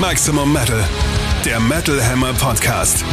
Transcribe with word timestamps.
Maximum 0.00 0.52
Metal, 0.52 0.88
der 1.44 1.58
Metal 1.58 2.00
Hammer 2.00 2.32
Podcast. 2.32 3.04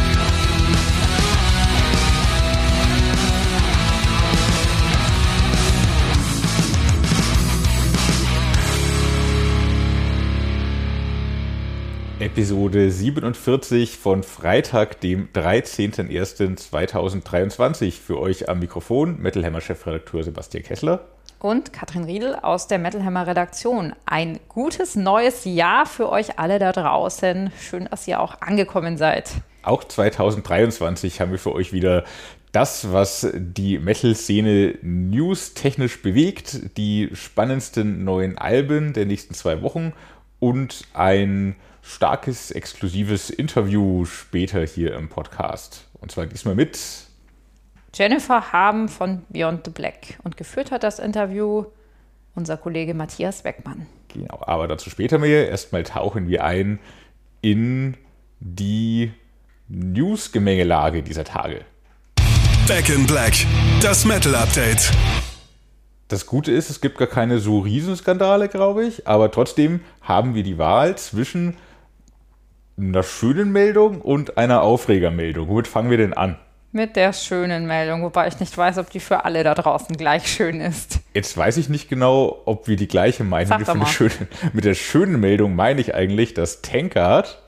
Episode 12.20 12.92
47 12.92 13.98
von 13.98 14.22
Freitag, 14.22 15.00
dem 15.00 15.28
13.01.2023. 15.32 18.00
Für 18.00 18.20
euch 18.20 18.48
am 18.48 18.60
Mikrofon 18.60 19.20
Metal 19.20 19.44
Hammer 19.44 19.60
Chefredakteur 19.60 20.22
Sebastian 20.22 20.62
Kessler. 20.62 21.15
Und 21.38 21.72
Katrin 21.72 22.04
Riedel 22.04 22.34
aus 22.34 22.66
der 22.66 22.78
Metal 22.78 23.04
Hammer 23.04 23.26
Redaktion. 23.26 23.94
Ein 24.06 24.40
gutes 24.48 24.96
neues 24.96 25.44
Jahr 25.44 25.86
für 25.86 26.08
euch 26.08 26.38
alle 26.38 26.58
da 26.58 26.72
draußen. 26.72 27.52
Schön, 27.60 27.88
dass 27.90 28.08
ihr 28.08 28.20
auch 28.20 28.40
angekommen 28.40 28.96
seid. 28.96 29.30
Auch 29.62 29.84
2023 29.84 31.20
haben 31.20 31.32
wir 31.32 31.38
für 31.38 31.52
euch 31.52 31.72
wieder 31.72 32.04
das, 32.52 32.90
was 32.90 33.28
die 33.34 33.78
Metal-Szene 33.78 34.78
news-technisch 34.80 36.00
bewegt, 36.00 36.76
die 36.78 37.10
spannendsten 37.12 38.04
neuen 38.04 38.38
Alben 38.38 38.94
der 38.94 39.04
nächsten 39.04 39.34
zwei 39.34 39.60
Wochen 39.60 39.92
und 40.38 40.84
ein 40.94 41.56
starkes, 41.82 42.50
exklusives 42.50 43.30
Interview 43.30 44.04
später 44.06 44.64
hier 44.64 44.94
im 44.94 45.08
Podcast. 45.08 45.84
Und 46.00 46.10
zwar 46.10 46.26
diesmal 46.26 46.54
mit 46.54 46.78
Jennifer 47.96 48.52
Haben 48.52 48.90
von 48.90 49.22
Beyond 49.30 49.64
the 49.64 49.70
Black. 49.70 50.18
Und 50.22 50.36
geführt 50.36 50.70
hat 50.70 50.82
das 50.82 50.98
Interview 50.98 51.64
unser 52.34 52.58
Kollege 52.58 52.92
Matthias 52.92 53.40
Beckmann. 53.40 53.86
Genau, 54.08 54.38
aber 54.42 54.68
dazu 54.68 54.90
später 54.90 55.16
mehr. 55.16 55.48
Erstmal 55.48 55.82
tauchen 55.82 56.28
wir 56.28 56.44
ein 56.44 56.78
in 57.40 57.96
die 58.38 59.12
News-Gemengelage 59.68 61.02
dieser 61.02 61.24
Tage. 61.24 61.62
Back 62.68 62.90
in 62.90 63.06
Black, 63.06 63.32
das 63.80 64.04
Metal 64.04 64.34
Update. 64.34 64.92
Das 66.08 66.26
Gute 66.26 66.52
ist, 66.52 66.68
es 66.68 66.82
gibt 66.82 66.98
gar 66.98 67.08
keine 67.08 67.38
so 67.38 67.60
Riesenskandale, 67.60 68.48
glaube 68.48 68.84
ich, 68.84 69.08
aber 69.08 69.30
trotzdem 69.30 69.80
haben 70.02 70.34
wir 70.34 70.42
die 70.42 70.58
Wahl 70.58 70.98
zwischen 70.98 71.56
einer 72.76 73.02
schönen 73.02 73.52
Meldung 73.52 74.02
und 74.02 74.36
einer 74.36 74.60
Aufregermeldung. 74.60 75.48
Womit 75.48 75.66
fangen 75.66 75.88
wir 75.88 75.96
denn 75.96 76.12
an? 76.12 76.36
Mit 76.76 76.94
der 76.94 77.14
schönen 77.14 77.66
Meldung, 77.66 78.02
wobei 78.02 78.28
ich 78.28 78.38
nicht 78.38 78.54
weiß, 78.54 78.76
ob 78.76 78.90
die 78.90 79.00
für 79.00 79.24
alle 79.24 79.42
da 79.42 79.54
draußen 79.54 79.96
gleich 79.96 80.28
schön 80.28 80.60
ist. 80.60 81.00
Jetzt 81.14 81.34
weiß 81.34 81.56
ich 81.56 81.70
nicht 81.70 81.88
genau, 81.88 82.42
ob 82.44 82.68
wir 82.68 82.76
die 82.76 82.86
gleiche 82.86 83.24
meinen. 83.24 83.48
Mit 84.52 84.64
der 84.66 84.74
schönen 84.74 85.18
Meldung 85.18 85.56
meine 85.56 85.80
ich 85.80 85.94
eigentlich, 85.94 86.34
dass 86.34 86.60
Tankard. 86.60 87.42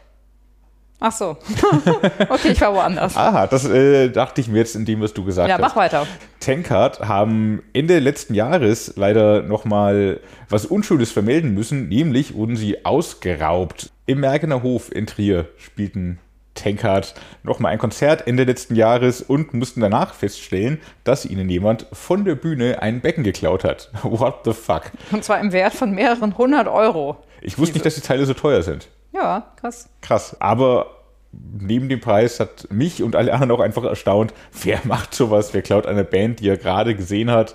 Ach 0.99 1.13
so. 1.13 1.37
okay, 2.31 2.53
ich 2.53 2.61
war 2.63 2.73
woanders. 2.73 3.19
Aha, 3.19 3.47
das 3.47 3.67
äh, 3.67 4.09
dachte 4.09 4.41
ich 4.41 4.49
mir 4.49 4.61
jetzt 4.61 4.75
in 4.75 4.87
dem, 4.87 5.03
was 5.03 5.13
du 5.13 5.23
gesagt 5.27 5.51
ja, 5.51 5.57
hast. 5.57 5.61
mach 5.61 5.77
weiter. 5.77 6.07
Tankard 6.41 7.01
haben 7.01 7.63
Ende 7.75 7.99
letzten 7.99 8.33
Jahres 8.33 8.95
leider 8.97 9.43
nochmal 9.43 10.21
was 10.49 10.65
Unschönes 10.65 11.13
vermelden 11.13 11.53
müssen, 11.53 11.89
nämlich 11.89 12.33
wurden 12.33 12.57
sie 12.57 12.87
ausgeraubt. 12.87 13.91
Im 14.07 14.21
Mergener 14.21 14.63
Hof 14.63 14.91
in 14.91 15.07
Trier 15.07 15.49
spielten 15.59 16.19
Tankard 16.59 17.15
nochmal 17.43 17.73
ein 17.73 17.79
Konzert 17.79 18.27
Ende 18.27 18.45
letzten 18.45 18.75
Jahres 18.75 19.23
und 19.23 19.55
mussten 19.55 19.81
danach 19.81 20.15
feststellen, 20.15 20.81
dass 21.05 21.25
ihnen 21.25 21.49
jemand 21.49 21.87
von 21.93 22.25
der 22.25 22.35
Bühne 22.35 22.83
ein 22.83 23.01
Becken 23.01 23.25
geklaut 23.25 23.65
hat. 23.65 23.91
What 24.03 24.41
the 24.45 24.53
fuck? 24.53 24.91
Und 25.13 25.25
zwar 25.25 25.41
im 25.41 25.53
Wert 25.53 25.75
von 25.75 25.93
mehreren 25.93 26.37
hundert 26.37 26.69
Euro. 26.69 27.17
Ich 27.41 27.59
wusste 27.59 27.75
nicht, 27.75 27.87
dass 27.87 27.95
die 27.95 28.01
Teile 28.01 28.27
so 28.27 28.35
teuer 28.35 28.63
sind. 28.63 28.89
Ja, 29.13 29.53
krass. 29.61 29.89
Krass. 30.03 30.37
Aber 30.41 30.87
neben 31.33 31.89
dem 31.89 32.01
Preis 32.01 32.41
hat 32.41 32.67
mich 32.71 33.03
und 33.03 33.15
alle 33.15 33.33
anderen 33.33 33.53
auch 33.53 33.61
einfach 33.61 33.85
erstaunt, 33.85 34.35
wer 34.63 34.81
macht 34.85 35.15
sowas? 35.15 35.55
Wer 35.55 35.63
klaut 35.63 35.87
eine 35.87 36.05
Band, 36.05 36.41
die 36.41 36.49
er 36.49 36.57
gerade 36.57 36.95
gesehen 36.95 37.31
hat 37.31 37.55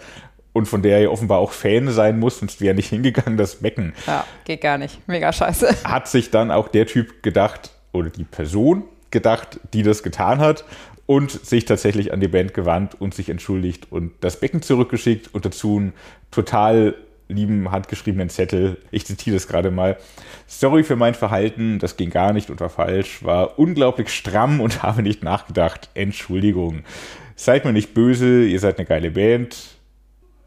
und 0.53 0.67
von 0.67 0.81
der 0.81 0.99
er 0.99 1.11
offenbar 1.11 1.39
auch 1.39 1.51
Fan 1.51 1.89
sein 1.91 2.19
muss, 2.19 2.39
sonst 2.39 2.61
wäre 2.61 2.71
er 2.71 2.75
nicht 2.75 2.89
hingegangen, 2.89 3.37
das 3.37 3.57
Becken. 3.57 3.93
Ja, 4.07 4.25
geht 4.45 4.61
gar 4.61 4.77
nicht. 4.77 5.05
Mega 5.07 5.33
scheiße. 5.33 5.83
Hat 5.83 6.07
sich 6.07 6.31
dann 6.31 6.51
auch 6.51 6.67
der 6.67 6.85
Typ 6.85 7.23
gedacht, 7.23 7.71
oder 7.93 8.09
die 8.09 8.23
Person 8.23 8.83
gedacht, 9.13 9.61
die 9.73 9.83
das 9.83 10.03
getan 10.03 10.39
hat 10.39 10.65
und 11.05 11.31
sich 11.31 11.63
tatsächlich 11.63 12.11
an 12.11 12.19
die 12.19 12.27
Band 12.27 12.53
gewandt 12.53 12.99
und 12.99 13.13
sich 13.13 13.29
entschuldigt 13.29 13.87
und 13.89 14.11
das 14.19 14.39
Becken 14.39 14.61
zurückgeschickt 14.61 15.33
und 15.33 15.45
dazu 15.45 15.77
einen 15.77 15.93
total 16.31 16.95
lieben 17.29 17.71
handgeschriebenen 17.71 18.29
Zettel. 18.29 18.77
Ich 18.91 19.05
zitiere 19.05 19.35
das 19.35 19.47
gerade 19.47 19.71
mal. 19.71 19.97
Sorry 20.47 20.83
für 20.83 20.95
mein 20.95 21.13
Verhalten, 21.13 21.79
das 21.79 21.95
ging 21.97 22.09
gar 22.09 22.33
nicht 22.33 22.49
und 22.49 22.59
war 22.59 22.69
falsch, 22.69 23.23
war 23.23 23.57
unglaublich 23.57 24.09
stramm 24.09 24.59
und 24.59 24.83
habe 24.83 25.01
nicht 25.01 25.23
nachgedacht. 25.23 25.89
Entschuldigung. 25.93 26.83
Seid 27.35 27.65
mir 27.65 27.73
nicht 27.73 27.93
böse, 27.93 28.43
ihr 28.43 28.59
seid 28.59 28.77
eine 28.77 28.85
geile 28.85 29.11
Band. 29.11 29.72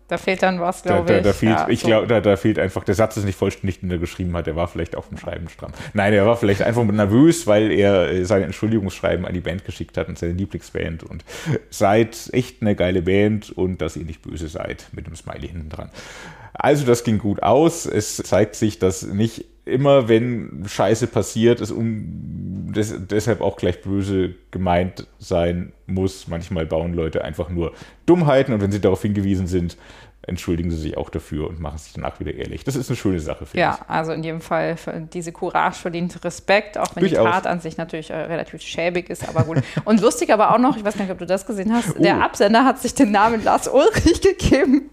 Da 0.08 0.18
fehlt 0.18 0.42
dann 0.42 0.60
was, 0.60 0.82
Da, 0.82 0.94
glaube 0.94 1.08
da, 1.12 1.18
ich. 1.18 1.24
da 1.24 1.32
fehlt, 1.32 1.52
Ja, 1.52 1.68
ich 1.68 1.80
so. 1.80 1.86
glaube, 1.88 2.06
da, 2.06 2.20
da 2.20 2.36
fehlt 2.36 2.58
einfach, 2.58 2.84
der 2.84 2.94
Satz 2.94 3.16
ist 3.16 3.24
nicht 3.24 3.36
vollständig, 3.38 3.80
den 3.80 3.90
er 3.90 3.98
geschrieben 3.98 4.36
hat. 4.36 4.46
Der 4.46 4.54
war 4.54 4.68
vielleicht 4.68 4.94
auf 4.94 5.08
dem 5.08 5.18
Schreiben 5.18 5.48
stramm. 5.48 5.72
Nein, 5.94 6.12
er 6.12 6.26
war 6.26 6.36
vielleicht 6.36 6.62
einfach 6.62 6.84
nervös, 6.84 7.46
weil 7.46 7.72
er 7.72 8.10
äh, 8.10 8.24
sein 8.24 8.42
Entschuldigungsschreiben 8.42 9.26
an 9.26 9.34
die 9.34 9.40
Band 9.40 9.64
geschickt 9.64 9.96
hat 9.98 10.08
und 10.08 10.16
seine 10.18 10.34
Lieblingsband 10.34 11.02
und 11.02 11.24
seid 11.70 12.30
echt 12.32 12.62
eine 12.62 12.76
geile 12.76 13.02
Band 13.02 13.50
und 13.50 13.80
dass 13.82 13.96
ihr 13.96 14.04
nicht 14.04 14.22
böse 14.22 14.48
seid 14.48 14.86
mit 14.92 15.06
einem 15.06 15.16
Smiley 15.16 15.48
hinten 15.48 15.70
dran. 15.70 15.90
Also 16.54 16.86
das 16.86 17.04
ging 17.04 17.18
gut 17.18 17.42
aus. 17.42 17.84
Es 17.84 18.16
zeigt 18.16 18.54
sich, 18.54 18.78
dass 18.78 19.02
nicht 19.02 19.44
immer, 19.66 20.08
wenn 20.08 20.64
Scheiße 20.68 21.08
passiert, 21.08 21.60
es 21.60 21.72
um, 21.72 22.55
des, 22.72 22.94
deshalb 23.08 23.40
auch 23.40 23.56
gleich 23.56 23.80
böse 23.82 24.34
gemeint 24.50 25.06
sein 25.18 25.72
muss. 25.86 26.28
Manchmal 26.28 26.66
bauen 26.66 26.94
Leute 26.94 27.24
einfach 27.24 27.48
nur 27.48 27.72
Dummheiten 28.06 28.52
und 28.54 28.60
wenn 28.60 28.72
sie 28.72 28.80
darauf 28.80 29.02
hingewiesen 29.02 29.46
sind, 29.46 29.76
entschuldigen 30.28 30.72
sie 30.72 30.78
sich 30.78 30.96
auch 30.96 31.08
dafür 31.08 31.48
und 31.48 31.60
machen 31.60 31.78
sich 31.78 31.92
danach 31.92 32.18
wieder 32.18 32.34
ehrlich. 32.34 32.64
Das 32.64 32.74
ist 32.74 32.88
eine 32.90 32.96
schöne 32.96 33.20
Sache, 33.20 33.46
finde 33.46 33.60
Ja, 33.60 33.78
also 33.86 34.10
in 34.10 34.24
jedem 34.24 34.40
Fall, 34.40 34.76
für 34.76 34.92
diese 35.12 35.30
Courage 35.30 35.78
verdient 35.78 36.24
Respekt, 36.24 36.78
auch 36.78 36.96
wenn 36.96 37.04
die 37.04 37.10
Durchaus. 37.10 37.30
Tat 37.30 37.46
an 37.46 37.60
sich 37.60 37.76
natürlich 37.76 38.10
äh, 38.10 38.16
relativ 38.16 38.60
schäbig 38.62 39.08
ist, 39.08 39.28
aber 39.28 39.44
gut. 39.44 39.58
Und 39.84 40.00
lustig 40.00 40.32
aber 40.32 40.52
auch 40.52 40.58
noch, 40.58 40.76
ich 40.76 40.84
weiß 40.84 40.96
gar 40.96 41.04
nicht, 41.04 41.12
ob 41.12 41.18
du 41.20 41.26
das 41.26 41.46
gesehen 41.46 41.72
hast, 41.72 41.94
Oh. 41.96 42.02
der 42.02 42.22
Absender 42.24 42.64
hat 42.64 42.80
sich 42.82 42.94
den 42.94 43.12
Namen 43.12 43.44
Lars 43.44 43.68
Ulrich 43.68 44.20
gegeben, 44.38 44.90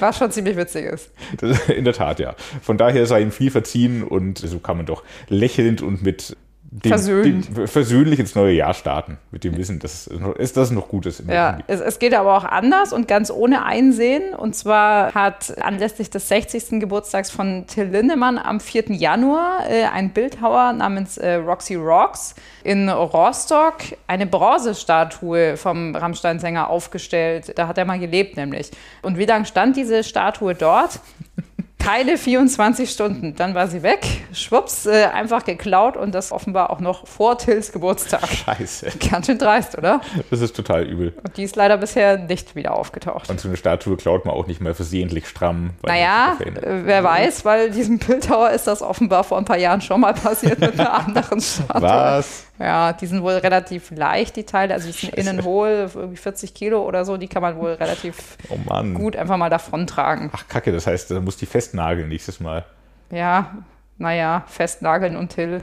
was 0.00 0.18
schon 0.18 0.30
ziemlich 0.30 0.58
witzig 0.58 0.84
ist. 0.84 1.10
Das, 1.38 1.66
in 1.70 1.84
der 1.86 1.94
Tat, 1.94 2.20
ja. 2.20 2.34
Von 2.60 2.76
daher 2.76 3.06
sei 3.06 3.22
ihm 3.22 3.32
viel 3.32 3.50
verziehen 3.50 4.02
und 4.02 4.36
so 4.38 4.58
kann 4.58 4.76
man 4.76 4.84
doch 4.84 5.02
lächelnd 5.28 5.80
und 5.80 6.02
mit 6.02 6.36
dem, 6.74 6.88
Versöhnt. 6.88 7.56
dem, 7.56 7.68
versöhnlich 7.68 8.18
ins 8.18 8.34
neue 8.34 8.52
Jahr 8.52 8.74
starten. 8.74 9.18
Mit 9.30 9.44
dem 9.44 9.56
Wissen, 9.56 9.78
dass 9.78 10.10
es 10.38 10.52
das 10.54 10.72
noch 10.72 10.88
gut 10.88 11.06
ist. 11.06 11.20
Im 11.20 11.30
Ja, 11.30 11.58
es, 11.68 11.80
es 11.80 12.00
geht 12.00 12.14
aber 12.14 12.36
auch 12.36 12.44
anders 12.44 12.92
und 12.92 13.06
ganz 13.06 13.30
ohne 13.30 13.64
Einsehen. 13.64 14.34
Und 14.34 14.56
zwar 14.56 15.14
hat 15.14 15.56
anlässlich 15.62 16.10
des 16.10 16.26
60. 16.26 16.80
Geburtstags 16.80 17.30
von 17.30 17.68
Till 17.68 17.84
Lindemann 17.84 18.38
am 18.38 18.58
4. 18.58 18.90
Januar 18.90 19.70
äh, 19.70 19.84
ein 19.84 20.10
Bildhauer 20.10 20.72
namens 20.72 21.16
äh, 21.16 21.34
Roxy 21.34 21.76
Rocks 21.76 22.34
in 22.64 22.88
Rostock 22.88 23.76
eine 24.08 24.26
Bronzestatue 24.26 25.56
vom 25.56 25.94
Rammstein-Sänger 25.94 26.68
aufgestellt. 26.68 27.52
Da 27.56 27.68
hat 27.68 27.78
er 27.78 27.84
mal 27.84 28.00
gelebt 28.00 28.36
nämlich. 28.36 28.72
Und 29.00 29.16
wie 29.16 29.26
lange 29.26 29.46
stand 29.46 29.76
diese 29.76 30.02
Statue 30.02 30.56
dort? 30.56 30.98
Keine 31.84 32.16
24 32.16 32.88
Stunden. 32.88 33.34
Dann 33.36 33.54
war 33.54 33.68
sie 33.68 33.82
weg. 33.82 34.06
Schwupps, 34.32 34.86
äh, 34.86 35.04
einfach 35.12 35.44
geklaut 35.44 35.98
und 35.98 36.14
das 36.14 36.32
offenbar 36.32 36.70
auch 36.70 36.80
noch 36.80 37.06
vor 37.06 37.36
Tills 37.36 37.72
Geburtstag. 37.72 38.26
Scheiße. 38.26 38.86
Ganz 39.10 39.26
schön 39.26 39.36
dreist, 39.36 39.76
oder? 39.76 40.00
Das 40.30 40.40
ist 40.40 40.56
total 40.56 40.84
übel. 40.84 41.12
Und 41.22 41.36
die 41.36 41.42
ist 41.42 41.56
leider 41.56 41.76
bisher 41.76 42.16
nicht 42.16 42.56
wieder 42.56 42.74
aufgetaucht. 42.74 43.28
Und 43.28 43.38
so 43.38 43.48
eine 43.48 43.58
Statue 43.58 43.98
klaut 43.98 44.24
man 44.24 44.34
auch 44.34 44.46
nicht 44.46 44.62
mal 44.62 44.72
versehentlich 44.72 45.28
stramm. 45.28 45.74
Naja, 45.82 46.38
äh, 46.40 46.52
wer 46.84 47.04
weiß, 47.04 47.44
weil 47.44 47.70
diesem 47.70 47.98
Bildhauer 47.98 48.50
ist 48.50 48.66
das 48.66 48.80
offenbar 48.80 49.22
vor 49.22 49.36
ein 49.36 49.44
paar 49.44 49.58
Jahren 49.58 49.82
schon 49.82 50.00
mal 50.00 50.14
passiert 50.14 50.60
mit 50.60 50.80
einer 50.80 50.94
anderen 50.94 51.42
Statue. 51.42 51.82
Was? 51.82 52.46
Ja, 52.58 52.92
die 52.92 53.06
sind 53.06 53.22
wohl 53.22 53.32
relativ 53.32 53.90
leicht, 53.90 54.36
die 54.36 54.44
Teile. 54.44 54.74
Also 54.74 54.86
die 54.86 54.92
sind 54.92 55.14
innen 55.14 55.42
hohl, 55.44 55.90
irgendwie 55.92 56.16
40 56.16 56.54
Kilo 56.54 56.86
oder 56.86 57.04
so. 57.04 57.16
Die 57.16 57.26
kann 57.26 57.42
man 57.42 57.56
wohl 57.56 57.72
relativ 57.72 58.36
Oh 58.48 58.58
gut 58.94 59.16
einfach 59.16 59.36
mal 59.36 59.50
davontragen. 59.50 60.30
Ach, 60.32 60.46
Kacke, 60.46 60.70
das 60.70 60.86
heißt, 60.86 61.10
da 61.10 61.20
muss 61.20 61.36
die 61.36 61.46
festnageln 61.46 62.08
nächstes 62.08 62.38
Mal. 62.38 62.64
Ja, 63.10 63.56
naja, 63.98 64.44
festnageln 64.46 65.16
und 65.16 65.30
Till. 65.30 65.62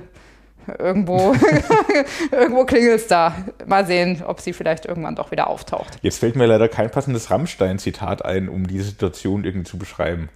Irgendwo, 0.77 1.33
irgendwo 2.31 2.65
klingelt 2.65 2.97
es 2.97 3.07
da. 3.07 3.35
Mal 3.65 3.85
sehen, 3.88 4.21
ob 4.25 4.41
sie 4.41 4.53
vielleicht 4.53 4.85
irgendwann 4.85 5.15
doch 5.15 5.31
wieder 5.31 5.47
auftaucht. 5.47 5.97
Jetzt 6.01 6.19
fällt 6.19 6.35
mir 6.35 6.45
leider 6.45 6.67
kein 6.67 6.91
passendes 6.91 7.31
Rammstein-Zitat 7.31 8.23
ein, 8.23 8.47
um 8.47 8.67
diese 8.67 8.83
Situation 8.83 9.43
irgendwie 9.43 9.65
zu 9.65 9.77
beschreiben. 9.79 10.29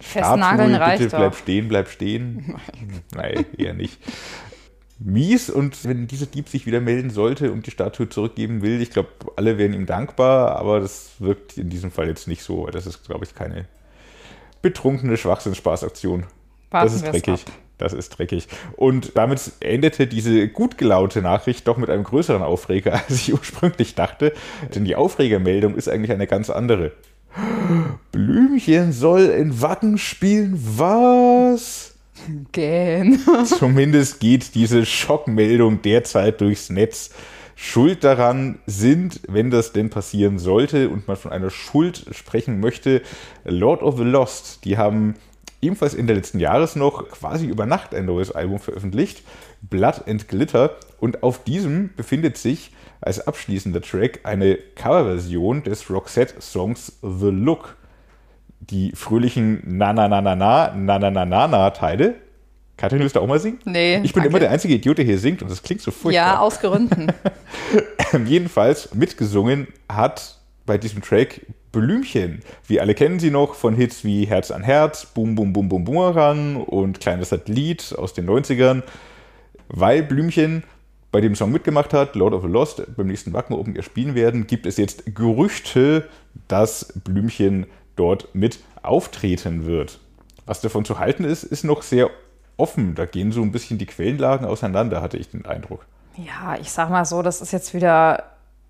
Festnageln 0.00 0.70
Statue, 0.70 0.80
reicht 0.80 0.98
bitte 0.98 1.10
doch. 1.10 1.18
bleib 1.18 1.34
stehen, 1.36 1.68
bleib 1.68 1.88
stehen. 1.88 2.56
Nein, 3.14 3.44
eher 3.56 3.74
nicht. 3.74 3.98
Mies 5.04 5.50
und 5.50 5.84
wenn 5.84 6.06
dieser 6.06 6.26
Dieb 6.26 6.48
sich 6.48 6.66
wieder 6.66 6.80
melden 6.80 7.10
sollte 7.10 7.52
und 7.52 7.66
die 7.66 7.70
Statue 7.70 8.08
zurückgeben 8.08 8.62
will, 8.62 8.80
ich 8.80 8.90
glaube, 8.90 9.08
alle 9.36 9.58
wären 9.58 9.74
ihm 9.74 9.86
dankbar, 9.86 10.56
aber 10.56 10.80
das 10.80 11.12
wirkt 11.18 11.58
in 11.58 11.70
diesem 11.70 11.90
Fall 11.90 12.08
jetzt 12.08 12.28
nicht 12.28 12.42
so. 12.42 12.64
weil 12.64 12.72
Das 12.72 12.86
ist, 12.86 13.04
glaube 13.04 13.24
ich, 13.24 13.34
keine 13.34 13.66
betrunkene 14.60 15.16
Schwachsinnsspaßaktion. 15.16 16.26
Warten 16.70 16.86
das 16.86 16.94
ist 16.94 17.04
dreckig. 17.04 17.46
ab. 17.46 17.52
Das 17.78 17.92
ist 17.92 18.10
dreckig. 18.10 18.46
Und 18.76 19.16
damit 19.16 19.40
endete 19.58 20.06
diese 20.06 20.46
gut 20.48 20.78
gelaunte 20.78 21.20
Nachricht 21.20 21.66
doch 21.66 21.76
mit 21.76 21.90
einem 21.90 22.04
größeren 22.04 22.42
Aufreger, 22.42 22.92
als 23.08 23.10
ich 23.10 23.32
ursprünglich 23.32 23.94
dachte. 23.94 24.32
Denn 24.74 24.84
die 24.84 24.94
Aufregermeldung 24.94 25.74
ist 25.74 25.88
eigentlich 25.88 26.12
eine 26.12 26.28
ganz 26.28 26.48
andere. 26.48 26.92
Blümchen 28.12 28.92
soll 28.92 29.22
in 29.22 29.60
Wacken 29.60 29.98
spielen. 29.98 30.58
Was? 30.76 31.91
Gähn. 32.52 33.20
Zumindest 33.44 34.20
geht 34.20 34.54
diese 34.54 34.86
Schockmeldung 34.86 35.82
derzeit 35.82 36.40
durchs 36.40 36.70
Netz. 36.70 37.10
Schuld 37.54 38.02
daran 38.02 38.58
sind, 38.66 39.20
wenn 39.28 39.50
das 39.50 39.72
denn 39.72 39.90
passieren 39.90 40.38
sollte 40.38 40.88
und 40.88 41.06
man 41.06 41.16
von 41.16 41.32
einer 41.32 41.50
Schuld 41.50 42.06
sprechen 42.10 42.60
möchte, 42.60 43.02
Lord 43.44 43.82
of 43.82 43.98
the 43.98 44.04
Lost. 44.04 44.64
Die 44.64 44.78
haben 44.78 45.14
ebenfalls 45.60 45.94
in 45.94 46.06
der 46.06 46.16
letzten 46.16 46.40
Jahres 46.40 46.76
noch 46.76 47.08
quasi 47.08 47.46
über 47.46 47.66
Nacht 47.66 47.94
ein 47.94 48.06
neues 48.06 48.32
Album 48.32 48.58
veröffentlicht, 48.58 49.22
Blood 49.62 50.08
and 50.08 50.28
Glitter. 50.28 50.76
Und 50.98 51.22
auf 51.22 51.44
diesem 51.44 51.90
befindet 51.94 52.36
sich 52.36 52.72
als 53.00 53.26
abschließender 53.26 53.80
Track 53.80 54.20
eine 54.24 54.56
Coverversion 54.56 55.62
des 55.62 55.88
Roxette-Songs 55.88 56.98
The 57.02 57.30
Look. 57.30 57.76
Die 58.70 58.92
fröhlichen 58.94 59.62
Na-Na-Na-Na-Na, 59.66 60.74
Na-Na-Na-Na-Na-Teile. 60.74 62.14
Katrin, 62.76 63.00
willst 63.00 63.16
du 63.16 63.20
auch 63.20 63.26
mal 63.26 63.38
singen? 63.38 63.58
Nee. 63.64 63.96
Ich 63.96 64.12
bin 64.12 64.22
danke. 64.22 64.28
immer 64.28 64.38
der 64.40 64.50
einzige 64.50 64.74
Idiot, 64.74 64.98
der 64.98 65.04
hier 65.04 65.18
singt 65.18 65.42
und 65.42 65.50
das 65.50 65.62
klingt 65.62 65.82
so 65.82 65.90
furchtbar. 65.90 66.12
Ja, 66.12 66.38
aus 66.38 66.60
Gründen. 66.60 67.08
Jedenfalls 68.26 68.94
mitgesungen 68.94 69.68
hat 69.88 70.38
bei 70.66 70.78
diesem 70.78 71.02
Track 71.02 71.42
Blümchen. 71.72 72.42
Wir 72.66 72.82
alle 72.82 72.94
kennen 72.94 73.18
sie 73.18 73.30
noch 73.30 73.54
von 73.54 73.74
Hits 73.74 74.04
wie 74.04 74.26
Herz 74.26 74.50
an 74.50 74.62
Herz, 74.62 75.06
Boom 75.06 75.34
Boom 75.34 75.52
Boom 75.52 75.68
Boom 75.68 75.84
Boomerang 75.84 76.56
und 76.56 77.00
Kleines 77.00 77.30
Satellit 77.30 77.94
aus 77.96 78.14
den 78.14 78.28
90ern. 78.28 78.82
Weil 79.68 80.02
Blümchen 80.02 80.64
bei 81.10 81.20
dem 81.20 81.34
Song 81.34 81.50
mitgemacht 81.52 81.92
hat, 81.92 82.14
Lord 82.14 82.34
of 82.34 82.42
the 82.42 82.48
Lost, 82.48 82.82
beim 82.96 83.06
nächsten 83.06 83.32
Wacken 83.32 83.54
Open 83.54 83.80
spielen 83.82 84.14
werden, 84.14 84.46
gibt 84.46 84.66
es 84.66 84.76
jetzt 84.76 85.14
Gerüchte, 85.14 86.08
dass 86.48 86.92
Blümchen 87.04 87.66
dort 87.96 88.34
mit 88.34 88.58
auftreten 88.82 89.66
wird. 89.66 90.00
Was 90.46 90.60
davon 90.60 90.84
zu 90.84 90.98
halten 90.98 91.24
ist, 91.24 91.44
ist 91.44 91.64
noch 91.64 91.82
sehr 91.82 92.10
offen. 92.56 92.94
Da 92.94 93.06
gehen 93.06 93.32
so 93.32 93.42
ein 93.42 93.52
bisschen 93.52 93.78
die 93.78 93.86
Quellenlagen 93.86 94.46
auseinander, 94.46 95.00
hatte 95.00 95.16
ich 95.16 95.30
den 95.30 95.46
Eindruck. 95.46 95.86
Ja, 96.16 96.56
ich 96.60 96.70
sag 96.70 96.90
mal 96.90 97.04
so, 97.04 97.22
das 97.22 97.40
ist 97.40 97.52
jetzt 97.52 97.74
wieder 97.74 98.24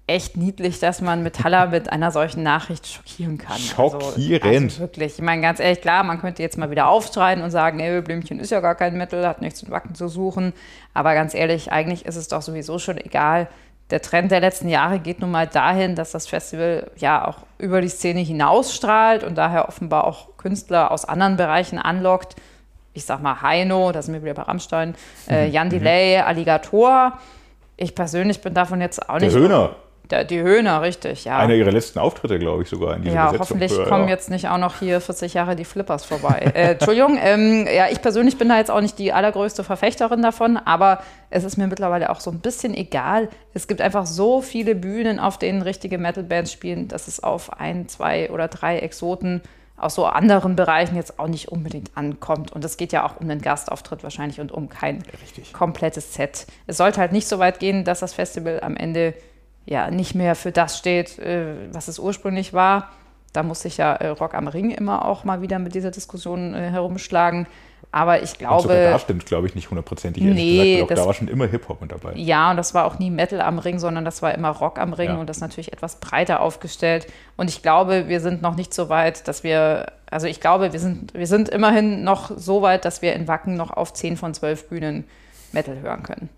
echt 0.06 0.36
niedlich, 0.36 0.80
dass 0.80 1.00
man 1.00 1.22
Metaller 1.22 1.66
mit 1.70 1.90
einer 1.90 2.10
solchen 2.10 2.42
Nachricht 2.42 2.86
schockieren 2.86 3.38
kann. 3.38 3.58
Schockierend. 3.58 4.44
Also, 4.44 4.64
also 4.64 4.80
wirklich. 4.80 5.14
Ich 5.14 5.22
meine, 5.22 5.42
ganz 5.42 5.60
ehrlich, 5.60 5.80
klar, 5.80 6.04
man 6.04 6.20
könnte 6.20 6.42
jetzt 6.42 6.58
mal 6.58 6.70
wieder 6.70 6.88
aufstreiten 6.88 7.42
und 7.42 7.50
sagen, 7.50 7.80
ey, 7.80 8.00
Blümchen 8.02 8.40
ist 8.40 8.50
ja 8.50 8.60
gar 8.60 8.74
kein 8.74 8.96
Metal, 8.96 9.26
hat 9.26 9.40
nichts 9.40 9.62
mit 9.62 9.70
Wacken 9.70 9.94
zu 9.94 10.08
suchen. 10.08 10.52
Aber 10.94 11.14
ganz 11.14 11.34
ehrlich, 11.34 11.72
eigentlich 11.72 12.04
ist 12.04 12.16
es 12.16 12.28
doch 12.28 12.42
sowieso 12.42 12.78
schon 12.78 12.98
egal. 12.98 13.48
Der 13.92 14.00
Trend 14.00 14.30
der 14.30 14.40
letzten 14.40 14.70
Jahre 14.70 14.98
geht 15.00 15.20
nun 15.20 15.30
mal 15.30 15.46
dahin, 15.46 15.94
dass 15.96 16.12
das 16.12 16.26
Festival 16.26 16.90
ja 16.96 17.28
auch 17.28 17.40
über 17.58 17.82
die 17.82 17.90
Szene 17.90 18.20
hinausstrahlt 18.20 19.22
und 19.22 19.36
daher 19.36 19.68
offenbar 19.68 20.04
auch 20.04 20.34
Künstler 20.38 20.90
aus 20.90 21.04
anderen 21.04 21.36
Bereichen 21.36 21.78
anlockt. 21.78 22.34
Ich 22.94 23.04
sag 23.04 23.20
mal 23.20 23.42
Heino, 23.42 23.92
da 23.92 24.00
sind 24.00 24.14
wir 24.14 24.22
wieder 24.22 24.32
bei 24.32 24.42
Rammstein, 24.44 24.94
äh, 25.28 25.46
Mhm. 25.46 25.52
Jan 25.52 25.68
Delay, 25.68 26.16
Alligator. 26.20 27.18
Ich 27.76 27.94
persönlich 27.94 28.40
bin 28.40 28.54
davon 28.54 28.80
jetzt 28.80 29.10
auch 29.10 29.18
Der 29.18 29.28
nicht. 29.28 29.36
Höhner, 29.36 29.76
Der, 30.12 30.24
die 30.24 30.42
Höhner, 30.42 30.82
richtig, 30.82 31.24
ja. 31.24 31.38
einer 31.38 31.54
ihrer 31.54 31.72
letzten 31.72 31.98
Auftritte, 31.98 32.38
glaube 32.38 32.62
ich, 32.62 32.68
sogar 32.68 32.96
in 32.96 33.02
dieser 33.02 33.14
ja, 33.14 33.24
Besetzung. 33.30 33.40
hoffentlich 33.40 33.78
Ja, 33.78 33.84
kommen 33.86 34.08
jetzt 34.08 34.28
nicht 34.28 34.46
auch 34.46 34.58
noch 34.58 34.78
hier 34.78 35.00
40 35.00 35.32
Jahre 35.32 35.56
die 35.56 35.64
Flippers 35.64 36.04
vorbei. 36.04 36.52
äh, 36.54 36.72
Entschuldigung, 36.72 37.18
ähm, 37.22 37.66
ja, 37.66 37.86
ich 37.90 38.02
persönlich 38.02 38.36
bin 38.36 38.50
da 38.50 38.58
jetzt 38.58 38.70
auch 38.70 38.82
nicht 38.82 38.98
die 38.98 39.14
allergrößte 39.14 39.64
Verfechterin 39.64 40.20
davon, 40.20 40.58
aber 40.58 41.02
es 41.30 41.44
ist 41.44 41.56
mir 41.56 41.66
mittlerweile 41.66 42.10
auch 42.10 42.20
so 42.20 42.30
ein 42.30 42.40
bisschen 42.40 42.74
egal. 42.74 43.30
Es 43.54 43.66
gibt 43.68 43.80
einfach 43.80 44.04
so 44.04 44.42
viele 44.42 44.74
Bühnen, 44.74 45.18
auf 45.18 45.38
denen 45.38 45.62
richtige 45.62 45.96
Metal-Bands 45.96 46.52
spielen, 46.52 46.88
dass 46.88 47.08
es 47.08 47.22
auf 47.22 47.58
ein, 47.58 47.88
zwei 47.88 48.30
oder 48.30 48.48
drei 48.48 48.80
Exoten 48.80 49.40
aus 49.78 49.94
so 49.94 50.04
anderen 50.04 50.56
Bereichen 50.56 50.94
jetzt 50.94 51.18
auch 51.18 51.26
nicht 51.26 51.48
unbedingt 51.48 51.96
ankommt. 51.96 52.52
Und 52.52 52.66
es 52.66 52.76
geht 52.76 52.92
ja 52.92 53.06
auch 53.06 53.18
um 53.18 53.30
einen 53.30 53.40
Gastauftritt 53.40 54.02
wahrscheinlich 54.02 54.40
und 54.40 54.52
um 54.52 54.68
kein 54.68 55.02
Richtig. 55.22 55.54
komplettes 55.54 56.12
Set. 56.12 56.46
Es 56.66 56.76
sollte 56.76 57.00
halt 57.00 57.12
nicht 57.12 57.26
so 57.26 57.38
weit 57.38 57.60
gehen, 57.60 57.84
dass 57.84 58.00
das 58.00 58.12
Festival 58.12 58.60
am 58.62 58.76
Ende 58.76 59.14
ja 59.66 59.90
nicht 59.90 60.14
mehr 60.14 60.34
für 60.34 60.52
das 60.52 60.78
steht, 60.78 61.18
äh, 61.18 61.54
was 61.72 61.88
es 61.88 61.98
ursprünglich 61.98 62.52
war. 62.52 62.88
Da 63.32 63.42
muss 63.42 63.62
sich 63.62 63.78
ja 63.78 63.94
äh, 63.94 64.08
Rock 64.08 64.34
am 64.34 64.46
Ring 64.48 64.70
immer 64.70 65.04
auch 65.06 65.24
mal 65.24 65.40
wieder 65.40 65.58
mit 65.58 65.74
dieser 65.74 65.90
Diskussion 65.90 66.54
äh, 66.54 66.70
herumschlagen. 66.70 67.46
Aber 67.94 68.22
ich 68.22 68.32
Und 68.32 68.38
sogar 68.38 68.58
glaube, 68.62 68.74
da 68.74 68.98
stimmt, 68.98 69.26
glaube 69.26 69.46
ich, 69.46 69.54
nicht 69.54 69.68
hundertprozentig. 69.70 70.22
Nee, 70.22 70.74
gesagt, 70.76 70.90
das- 70.92 71.00
da 71.00 71.06
war 71.06 71.14
schon 71.14 71.28
immer 71.28 71.46
Hip-Hop 71.46 71.80
mit 71.82 71.92
dabei. 71.92 72.12
ja, 72.14 72.50
und 72.50 72.56
das 72.56 72.72
war 72.74 72.86
auch 72.86 72.98
nie 72.98 73.10
Metal 73.10 73.40
am 73.42 73.58
Ring, 73.58 73.78
sondern 73.78 74.04
das 74.04 74.22
war 74.22 74.34
immer 74.34 74.48
Rock 74.50 74.78
am 74.78 74.92
Ring 74.94 75.10
Ja. 75.10 75.16
und 75.20 75.28
das 75.28 75.40
natürlich 75.40 75.72
etwas 75.74 75.96
breiter 75.96 76.40
aufgestellt. 76.40 77.06
Und 77.36 77.50
ich 77.50 77.60
glaube, 77.62 78.08
wir 78.08 78.20
sind 78.20 78.40
noch 78.40 78.54
nicht 78.56 78.72
so 78.72 78.88
weit, 78.88 79.28
dass 79.28 79.42
wir, 79.44 79.86
also 80.10 80.26
ich 80.26 80.40
glaube, 80.40 80.72
wir 80.72 80.80
sind, 80.80 81.12
wir 81.12 81.26
sind 81.26 81.48
immerhin 81.50 82.02
noch 82.02 82.30
so 82.36 82.62
weit, 82.62 82.84
dass 82.86 83.02
wir 83.02 83.12
in 83.14 83.28
Wacken 83.28 83.56
noch 83.56 83.70
auf 83.70 83.92
10 83.92 84.16
von 84.16 84.32
12 84.32 84.68
Bühnen 84.70 85.04
Metal 85.52 85.78
hören 85.80 86.02
können. 86.02 86.28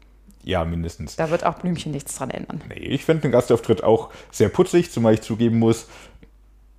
Ja, 0.45 0.65
mindestens. 0.65 1.17
Da 1.17 1.31
wird 1.31 1.45
auch 1.45 1.55
Blümchen 1.55 1.93
nichts 1.93 2.17
dran 2.17 2.31
ändern. 2.31 2.63
Nee, 2.69 2.75
ich 2.75 3.05
fände 3.05 3.23
den 3.23 3.33
Gastauftritt 3.33 3.83
auch 3.83 4.11
sehr 4.31 4.51
putzig, 4.51 4.91
zumal 4.91 5.15
ich 5.15 5.23
zugeben 5.23 5.59
muss, 5.59 5.89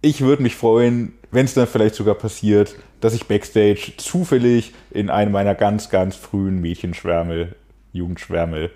ich 0.06 0.22
würde 0.22 0.44
mich 0.44 0.56
freuen, 0.56 1.14
wenn 1.32 1.46
es 1.46 1.56
dann 1.56 1.66
vielleicht 1.66 1.96
sogar 1.96 2.14
passiert, 2.14 2.76
dass 3.02 3.16
ich 3.16 3.28
backstage 3.28 3.94
zufällig 3.98 4.72
in 4.92 5.10
einen 5.10 5.32
meiner 5.32 5.56
ganz, 5.56 5.90
ganz 5.90 6.16
frühen 6.16 6.62
Mädchenschwärme, 6.62 7.56
Jugendschwärme 7.92 8.70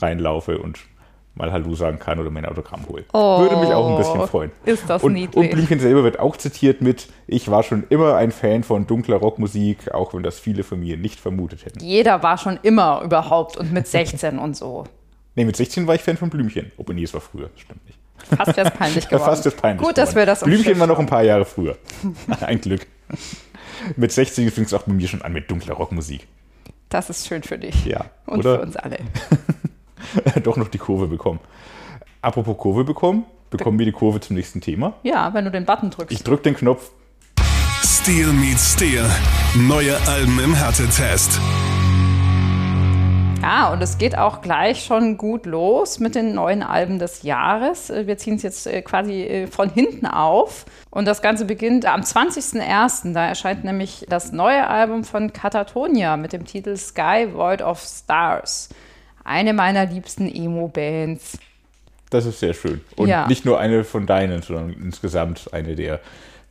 reinlaufe 0.00 0.58
und 0.58 0.78
mal 1.38 1.52
Hallo 1.52 1.74
sagen 1.74 1.98
kann 1.98 2.18
oder 2.18 2.30
mein 2.30 2.44
Autogramm 2.44 2.86
hole. 2.88 3.04
Würde 3.12 3.56
mich 3.56 3.70
auch 3.72 3.90
ein 3.90 3.96
bisschen 3.96 4.26
freuen. 4.28 4.50
Oh, 4.66 4.70
Ist 4.70 4.88
das 4.88 5.02
und, 5.02 5.14
niedlich. 5.14 5.36
Und 5.36 5.50
Blümchen 5.50 5.80
selber 5.80 6.04
wird 6.04 6.18
auch 6.18 6.36
zitiert 6.36 6.82
mit, 6.82 7.08
ich 7.26 7.50
war 7.50 7.62
schon 7.62 7.84
immer 7.88 8.16
ein 8.16 8.32
Fan 8.32 8.64
von 8.64 8.86
dunkler 8.86 9.16
Rockmusik, 9.16 9.92
auch 9.94 10.12
wenn 10.12 10.22
das 10.22 10.38
viele 10.38 10.64
von 10.64 10.80
mir 10.80 10.96
nicht 10.96 11.18
vermutet 11.18 11.64
hätten. 11.64 11.80
Jeder 11.80 12.22
war 12.22 12.36
schon 12.36 12.58
immer 12.62 13.00
überhaupt 13.02 13.56
und 13.56 13.72
mit 13.72 13.86
16 13.86 14.38
und 14.38 14.56
so. 14.56 14.84
Nee, 15.34 15.44
mit 15.44 15.56
16 15.56 15.86
war 15.86 15.94
ich 15.94 16.02
Fan 16.02 16.16
von 16.16 16.30
Blümchen. 16.30 16.72
Obwohl, 16.76 16.96
nee, 16.96 17.04
es 17.04 17.14
war 17.14 17.20
früher, 17.20 17.48
stimmt 17.56 17.86
nicht. 17.86 17.98
Fast 18.36 18.56
wäre 18.56 18.68
es 18.68 18.74
peinlich 18.74 19.04
geworden. 19.08 19.24
Fast 19.30 19.46
ist 19.46 19.56
peinlich. 19.56 19.86
Gut, 19.86 19.96
dass 19.96 20.14
wir 20.14 20.26
das 20.26 20.40
Blümchen 20.40 20.78
war 20.80 20.86
noch 20.88 20.98
ein 20.98 21.06
paar 21.06 21.22
Jahre 21.22 21.44
früher. 21.44 21.76
ein 22.40 22.60
Glück. 22.60 22.86
Mit 23.96 24.12
16 24.12 24.50
fing 24.50 24.64
es 24.64 24.74
auch 24.74 24.82
bei 24.82 24.92
mir 24.92 25.06
schon 25.06 25.22
an 25.22 25.32
mit 25.32 25.50
dunkler 25.50 25.74
Rockmusik. 25.74 26.26
Das 26.88 27.10
ist 27.10 27.26
schön 27.28 27.42
für 27.42 27.58
dich. 27.58 27.84
Ja, 27.84 28.06
Und 28.26 28.40
oder? 28.40 28.56
für 28.56 28.62
uns 28.62 28.76
alle. 28.76 28.98
Doch 30.42 30.56
noch 30.56 30.68
die 30.68 30.78
Kurve 30.78 31.06
bekommen. 31.06 31.40
Apropos 32.22 32.56
Kurve 32.58 32.84
bekommen, 32.84 33.24
bekommen 33.50 33.78
wir 33.78 33.86
die 33.86 33.92
Kurve 33.92 34.20
zum 34.20 34.36
nächsten 34.36 34.60
Thema. 34.60 34.94
Ja, 35.02 35.32
wenn 35.34 35.44
du 35.44 35.50
den 35.50 35.64
Button 35.64 35.90
drückst. 35.90 36.12
Ich 36.12 36.24
drücke 36.24 36.42
den 36.44 36.54
Knopf. 36.56 36.90
Steel 37.82 38.32
meets 38.32 38.72
Steel. 38.74 39.04
Neue 39.54 39.96
Alben 40.06 40.38
im 40.40 40.54
Härtetest. 40.54 41.40
Ja, 43.40 43.72
und 43.72 43.80
es 43.80 43.98
geht 43.98 44.18
auch 44.18 44.40
gleich 44.42 44.84
schon 44.84 45.16
gut 45.16 45.46
los 45.46 46.00
mit 46.00 46.16
den 46.16 46.34
neuen 46.34 46.62
Alben 46.64 46.98
des 46.98 47.22
Jahres. 47.22 47.88
Äh, 47.88 48.06
Wir 48.06 48.18
ziehen 48.18 48.34
es 48.34 48.42
jetzt 48.42 48.66
äh, 48.66 48.82
quasi 48.82 49.22
äh, 49.22 49.46
von 49.46 49.70
hinten 49.70 50.06
auf. 50.06 50.66
Und 50.90 51.06
das 51.06 51.22
Ganze 51.22 51.44
beginnt 51.44 51.86
am 51.86 52.00
20.01. 52.00 53.12
Da 53.12 53.26
erscheint 53.26 53.62
nämlich 53.64 54.04
das 54.08 54.32
neue 54.32 54.66
Album 54.66 55.04
von 55.04 55.32
Katatonia 55.32 56.16
mit 56.16 56.32
dem 56.32 56.44
Titel 56.46 56.76
Sky 56.76 57.28
Void 57.32 57.62
of 57.62 57.80
Stars. 57.80 58.70
Eine 59.28 59.52
meiner 59.52 59.84
liebsten 59.86 60.26
Emo-Bands. 60.34 61.38
Das 62.10 62.24
ist 62.24 62.40
sehr 62.40 62.54
schön. 62.54 62.80
Und 62.96 63.08
Ja. 63.08 63.26
nicht 63.28 63.44
nur 63.44 63.60
eine 63.60 63.84
von 63.84 64.06
deinen, 64.06 64.40
sondern 64.40 64.72
insgesamt 64.72 65.52
eine 65.52 65.74
der 65.76 66.00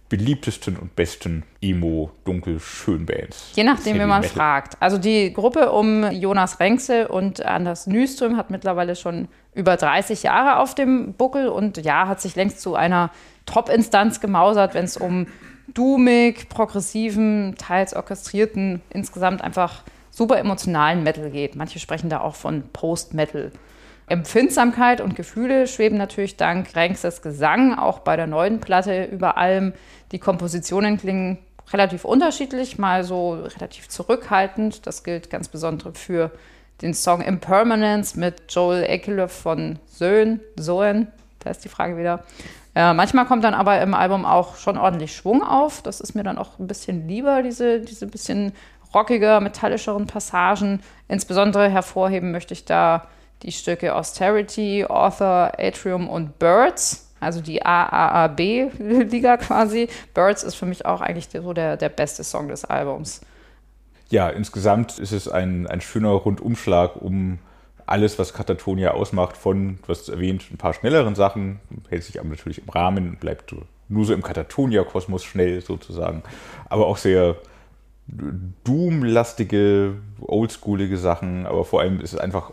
beliebtesten 0.09 0.77
und 0.77 0.95
besten 0.95 1.43
Emo-Dunkel-Schön-Bands. 1.61 3.51
Je 3.55 3.63
nachdem, 3.63 3.95
wie 3.99 4.05
man 4.05 4.21
Metal. 4.21 4.35
fragt. 4.35 4.77
Also 4.81 4.97
die 4.97 5.33
Gruppe 5.33 5.71
um 5.71 6.09
Jonas 6.11 6.59
Renkse 6.59 7.07
und 7.07 7.43
Anders 7.43 7.87
Nyström 7.87 8.37
hat 8.37 8.49
mittlerweile 8.49 8.95
schon 8.95 9.27
über 9.53 9.75
30 9.75 10.23
Jahre 10.23 10.59
auf 10.59 10.75
dem 10.75 11.13
Buckel 11.13 11.47
und 11.49 11.83
ja, 11.83 12.07
hat 12.07 12.21
sich 12.21 12.35
längst 12.35 12.61
zu 12.61 12.75
einer 12.75 13.09
Top-Instanz 13.45 14.19
gemausert, 14.19 14.73
wenn 14.75 14.85
es 14.85 14.97
um 14.97 15.27
doomig, 15.73 16.47
progressiven, 16.49 17.55
teils 17.57 17.93
orchestrierten, 17.95 18.81
insgesamt 18.89 19.41
einfach 19.41 19.83
super 20.17 20.39
emotionalen 20.39 21.03
Metal 21.03 21.29
geht. 21.29 21.55
Manche 21.55 21.77
sprechen 21.77 22.09
da 22.09 22.21
auch 22.21 22.33
von 22.33 22.63
Post-Metal. 22.73 23.51
Empfindsamkeit 24.07 24.99
und 24.99 25.15
Gefühle 25.15 25.67
schweben 25.67 25.97
natürlich 25.97 26.37
dank 26.37 26.75
Renkses 26.75 27.21
Gesang 27.21 27.77
auch 27.77 27.99
bei 27.99 28.15
der 28.15 28.25
neuen 28.25 28.59
Platte 28.59 29.03
über 29.03 29.37
allem. 29.37 29.73
Die 30.11 30.17
Kompositionen 30.17 30.97
klingen 30.97 31.37
relativ 31.71 32.03
unterschiedlich, 32.03 32.79
mal 32.79 33.03
so 33.03 33.33
relativ 33.33 33.89
zurückhaltend. 33.89 34.87
Das 34.87 35.03
gilt 35.03 35.29
ganz 35.29 35.49
besonders 35.49 35.99
für 35.99 36.31
den 36.81 36.95
Song 36.95 37.21
Impermanence 37.21 38.15
mit 38.15 38.41
Joel 38.49 38.85
Ekelöf 38.87 39.31
von 39.31 39.77
Söhn, 39.85 40.39
Sohn, 40.55 41.07
da 41.43 41.51
ist 41.51 41.63
die 41.63 41.69
Frage 41.69 41.97
wieder. 41.97 42.23
Äh, 42.75 42.93
manchmal 42.93 43.25
kommt 43.25 43.43
dann 43.43 43.53
aber 43.53 43.81
im 43.81 43.93
Album 43.93 44.25
auch 44.25 44.55
schon 44.55 44.77
ordentlich 44.77 45.15
Schwung 45.15 45.43
auf. 45.43 45.81
Das 45.81 45.99
ist 45.99 46.13
mir 46.13 46.23
dann 46.23 46.37
auch 46.37 46.59
ein 46.59 46.67
bisschen 46.67 47.07
lieber, 47.07 47.41
diese, 47.41 47.79
diese 47.79 48.07
bisschen 48.07 48.53
rockiger, 48.93 49.39
metallischeren 49.39 50.07
Passagen. 50.07 50.81
Insbesondere 51.07 51.69
hervorheben 51.69 52.31
möchte 52.31 52.53
ich 52.53 52.65
da 52.65 53.07
die 53.43 53.51
Stücke 53.51 53.95
Austerity, 53.95 54.85
Author, 54.85 55.51
Atrium 55.57 56.09
und 56.09 56.39
Birds, 56.39 57.13
also 57.19 57.41
die 57.41 57.63
AAAB-Liga 57.63 59.37
quasi. 59.37 59.89
Birds 60.13 60.43
ist 60.43 60.55
für 60.55 60.65
mich 60.65 60.85
auch 60.85 61.01
eigentlich 61.01 61.29
so 61.31 61.53
der, 61.53 61.77
der 61.77 61.89
beste 61.89 62.23
Song 62.23 62.47
des 62.47 62.65
Albums. 62.65 63.21
Ja, 64.09 64.29
insgesamt 64.29 64.99
ist 64.99 65.11
es 65.11 65.27
ein, 65.27 65.67
ein 65.67 65.81
schöner 65.81 66.11
Rundumschlag 66.11 66.95
um 66.95 67.39
alles, 67.85 68.19
was 68.19 68.33
Katatonia 68.33 68.91
ausmacht, 68.91 69.37
von, 69.37 69.79
du 69.81 69.87
hast 69.87 70.09
erwähnt, 70.09 70.45
ein 70.51 70.57
paar 70.57 70.73
schnelleren 70.73 71.15
Sachen, 71.15 71.59
hält 71.89 72.03
sich 72.03 72.19
aber 72.19 72.29
natürlich 72.29 72.61
im 72.61 72.69
Rahmen, 72.69 73.17
bleibt 73.17 73.55
nur 73.87 74.05
so 74.05 74.13
im 74.13 74.21
Katatonia-Kosmos 74.21 75.23
schnell 75.23 75.61
sozusagen, 75.61 76.21
aber 76.69 76.85
auch 76.87 76.97
sehr 76.97 77.37
Doom-lastige, 78.63 79.95
oldschoolige 80.21 80.97
Sachen, 80.97 81.45
aber 81.45 81.65
vor 81.65 81.81
allem 81.81 81.99
ist 81.99 82.13
es 82.13 82.19
einfach 82.19 82.51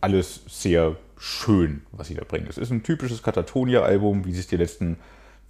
alles 0.00 0.42
sehr 0.46 0.96
schön, 1.18 1.82
was 1.92 2.08
sie 2.08 2.14
da 2.14 2.24
bringen. 2.24 2.46
Es 2.48 2.58
ist 2.58 2.70
ein 2.70 2.82
typisches 2.82 3.22
Katatonia-Album, 3.22 4.24
wie 4.24 4.32
sie 4.32 4.40
es 4.40 4.46
die 4.46 4.56
letzten 4.56 4.98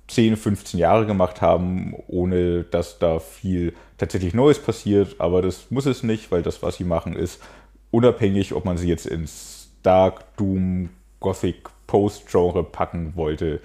10, 0.08 0.36
15 0.36 0.78
Jahre 0.78 1.06
gemacht 1.06 1.42
haben, 1.42 1.94
ohne 2.06 2.62
dass 2.62 2.98
da 2.98 3.18
viel 3.18 3.74
tatsächlich 3.98 4.34
Neues 4.34 4.60
passiert. 4.60 5.16
Aber 5.18 5.42
das 5.42 5.70
muss 5.70 5.86
es 5.86 6.02
nicht, 6.02 6.30
weil 6.30 6.42
das, 6.42 6.62
was 6.62 6.76
sie 6.76 6.84
machen, 6.84 7.16
ist 7.16 7.42
unabhängig, 7.90 8.54
ob 8.54 8.64
man 8.64 8.78
sie 8.78 8.88
jetzt 8.88 9.06
ins 9.06 9.70
Dark, 9.82 10.36
Doom, 10.36 10.90
Gothic, 11.20 11.68
Post-Genre 11.86 12.62
packen 12.62 13.16
wollte. 13.16 13.60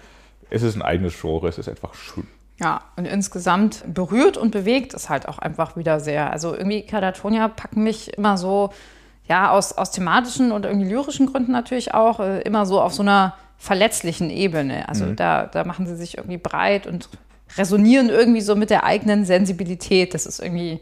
Es 0.50 0.64
ist 0.64 0.76
ein 0.76 0.82
eigenes 0.82 1.20
Genre, 1.20 1.48
es 1.48 1.58
ist 1.58 1.70
einfach 1.70 1.94
schön. 1.94 2.28
Ja, 2.62 2.82
und 2.96 3.06
insgesamt 3.06 3.84
berührt 3.92 4.38
und 4.38 4.52
bewegt 4.52 4.94
es 4.94 5.10
halt 5.10 5.28
auch 5.28 5.40
einfach 5.40 5.76
wieder 5.78 6.00
sehr. 6.00 6.32
Also 6.32 6.54
irgendwie 6.54 6.84
Katatonia 6.84 7.48
packen 7.48 7.84
mich 7.84 8.16
immer 8.16 8.38
so 8.38 8.72
ja, 9.28 9.50
aus, 9.50 9.74
aus 9.74 9.92
thematischen 9.92 10.52
und 10.52 10.66
irgendwie 10.66 10.88
lyrischen 10.88 11.26
Gründen 11.26 11.52
natürlich 11.54 11.94
auch, 11.94 12.20
äh, 12.20 12.42
immer 12.42 12.66
so 12.66 12.80
auf 12.80 12.94
so 12.94 13.02
einer 13.02 13.36
verletzlichen 13.58 14.30
Ebene. 14.30 14.88
Also 14.90 15.06
mhm. 15.06 15.16
da, 15.16 15.48
da 15.48 15.64
machen 15.64 15.88
sie 15.88 15.96
sich 15.96 16.18
irgendwie 16.18 16.38
breit 16.38 16.86
und 16.86 17.10
resonieren 17.58 18.10
irgendwie 18.10 18.42
so 18.42 18.56
mit 18.56 18.70
der 18.70 18.84
eigenen 18.84 19.26
Sensibilität. 19.26 20.14
Das 20.14 20.26
ist 20.26 20.40
irgendwie 20.40 20.82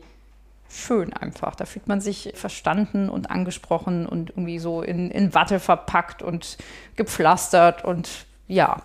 schön 0.70 1.14
einfach. 1.14 1.56
Da 1.56 1.66
fühlt 1.66 1.88
man 1.88 2.02
sich 2.02 2.34
verstanden 2.36 3.10
und 3.10 3.32
angesprochen 3.32 4.06
und 4.06 4.32
irgendwie 4.32 4.60
so 4.60 4.82
in, 4.82 5.12
in 5.12 5.34
Watte 5.34 5.60
verpackt 5.60 6.22
und 6.22 6.58
gepflastert 6.96 7.86
und 7.86 8.26
ja, 8.48 8.82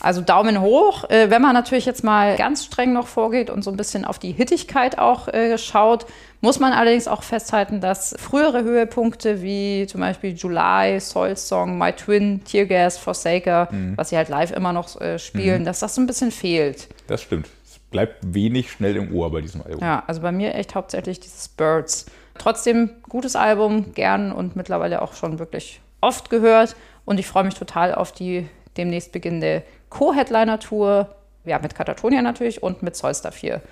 also 0.00 0.20
Daumen 0.20 0.60
hoch. 0.60 1.08
Äh, 1.10 1.30
wenn 1.30 1.42
man 1.42 1.54
natürlich 1.54 1.86
jetzt 1.86 2.04
mal 2.04 2.36
ganz 2.36 2.64
streng 2.64 2.92
noch 2.92 3.06
vorgeht 3.06 3.50
und 3.50 3.62
so 3.62 3.70
ein 3.70 3.76
bisschen 3.76 4.04
auf 4.04 4.18
die 4.18 4.32
Hittigkeit 4.32 4.98
auch 4.98 5.28
äh, 5.28 5.56
schaut, 5.58 6.06
muss 6.40 6.60
man 6.60 6.72
allerdings 6.72 7.08
auch 7.08 7.22
festhalten, 7.22 7.80
dass 7.80 8.14
frühere 8.18 8.62
Höhepunkte 8.62 9.42
wie 9.42 9.86
zum 9.88 10.00
Beispiel 10.00 10.34
July, 10.34 11.00
Soul 11.00 11.36
Song, 11.36 11.78
My 11.78 11.92
Twin, 11.92 12.44
Teargas, 12.44 12.98
Forsaker, 12.98 13.68
mhm. 13.70 13.96
was 13.96 14.10
sie 14.10 14.16
halt 14.16 14.28
live 14.28 14.52
immer 14.52 14.72
noch 14.72 15.00
äh, 15.00 15.18
spielen, 15.18 15.62
mhm. 15.62 15.64
dass 15.64 15.80
das 15.80 15.94
so 15.94 16.00
ein 16.00 16.06
bisschen 16.06 16.30
fehlt. 16.30 16.88
Das 17.06 17.22
stimmt. 17.22 17.48
Es 17.64 17.78
bleibt 17.90 18.18
wenig 18.22 18.70
schnell 18.70 18.96
im 18.96 19.14
Ohr 19.14 19.30
bei 19.30 19.40
diesem 19.40 19.62
Album. 19.62 19.80
Ja, 19.80 20.02
also 20.06 20.20
bei 20.20 20.32
mir 20.32 20.54
echt 20.54 20.74
hauptsächlich 20.74 21.20
dieses 21.20 21.48
Birds. 21.48 22.06
Trotzdem 22.38 22.90
gutes 23.08 23.34
Album, 23.34 23.94
gern 23.94 24.30
und 24.30 24.56
mittlerweile 24.56 25.00
auch 25.00 25.14
schon 25.14 25.38
wirklich 25.38 25.80
oft 26.00 26.28
gehört. 26.28 26.76
Und 27.06 27.18
ich 27.18 27.26
freue 27.26 27.44
mich 27.44 27.54
total 27.54 27.94
auf 27.94 28.12
die 28.12 28.46
demnächst 28.76 29.12
beginnende 29.12 29.62
Co-Headliner-Tour, 29.90 31.14
ja, 31.44 31.58
mit 31.58 31.74
Katatonia 31.74 32.22
natürlich 32.22 32.62
und 32.62 32.82
mit 32.82 32.96
Solstar 32.96 33.32
4. 33.32 33.62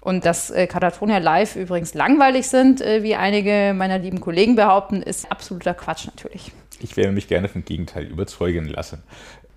Und 0.00 0.24
dass 0.24 0.50
äh, 0.50 0.66
Katatonia 0.66 1.18
live 1.18 1.56
übrigens 1.56 1.94
langweilig 1.94 2.46
sind, 2.46 2.80
äh, 2.80 3.02
wie 3.02 3.16
einige 3.16 3.74
meiner 3.76 3.98
lieben 3.98 4.20
Kollegen 4.20 4.54
behaupten, 4.54 5.02
ist 5.02 5.30
absoluter 5.30 5.74
Quatsch 5.74 6.06
natürlich. 6.06 6.52
Ich 6.80 6.96
werde 6.96 7.12
mich 7.12 7.26
gerne 7.26 7.48
vom 7.48 7.64
Gegenteil 7.64 8.04
überzeugen 8.04 8.68
lassen. 8.68 9.02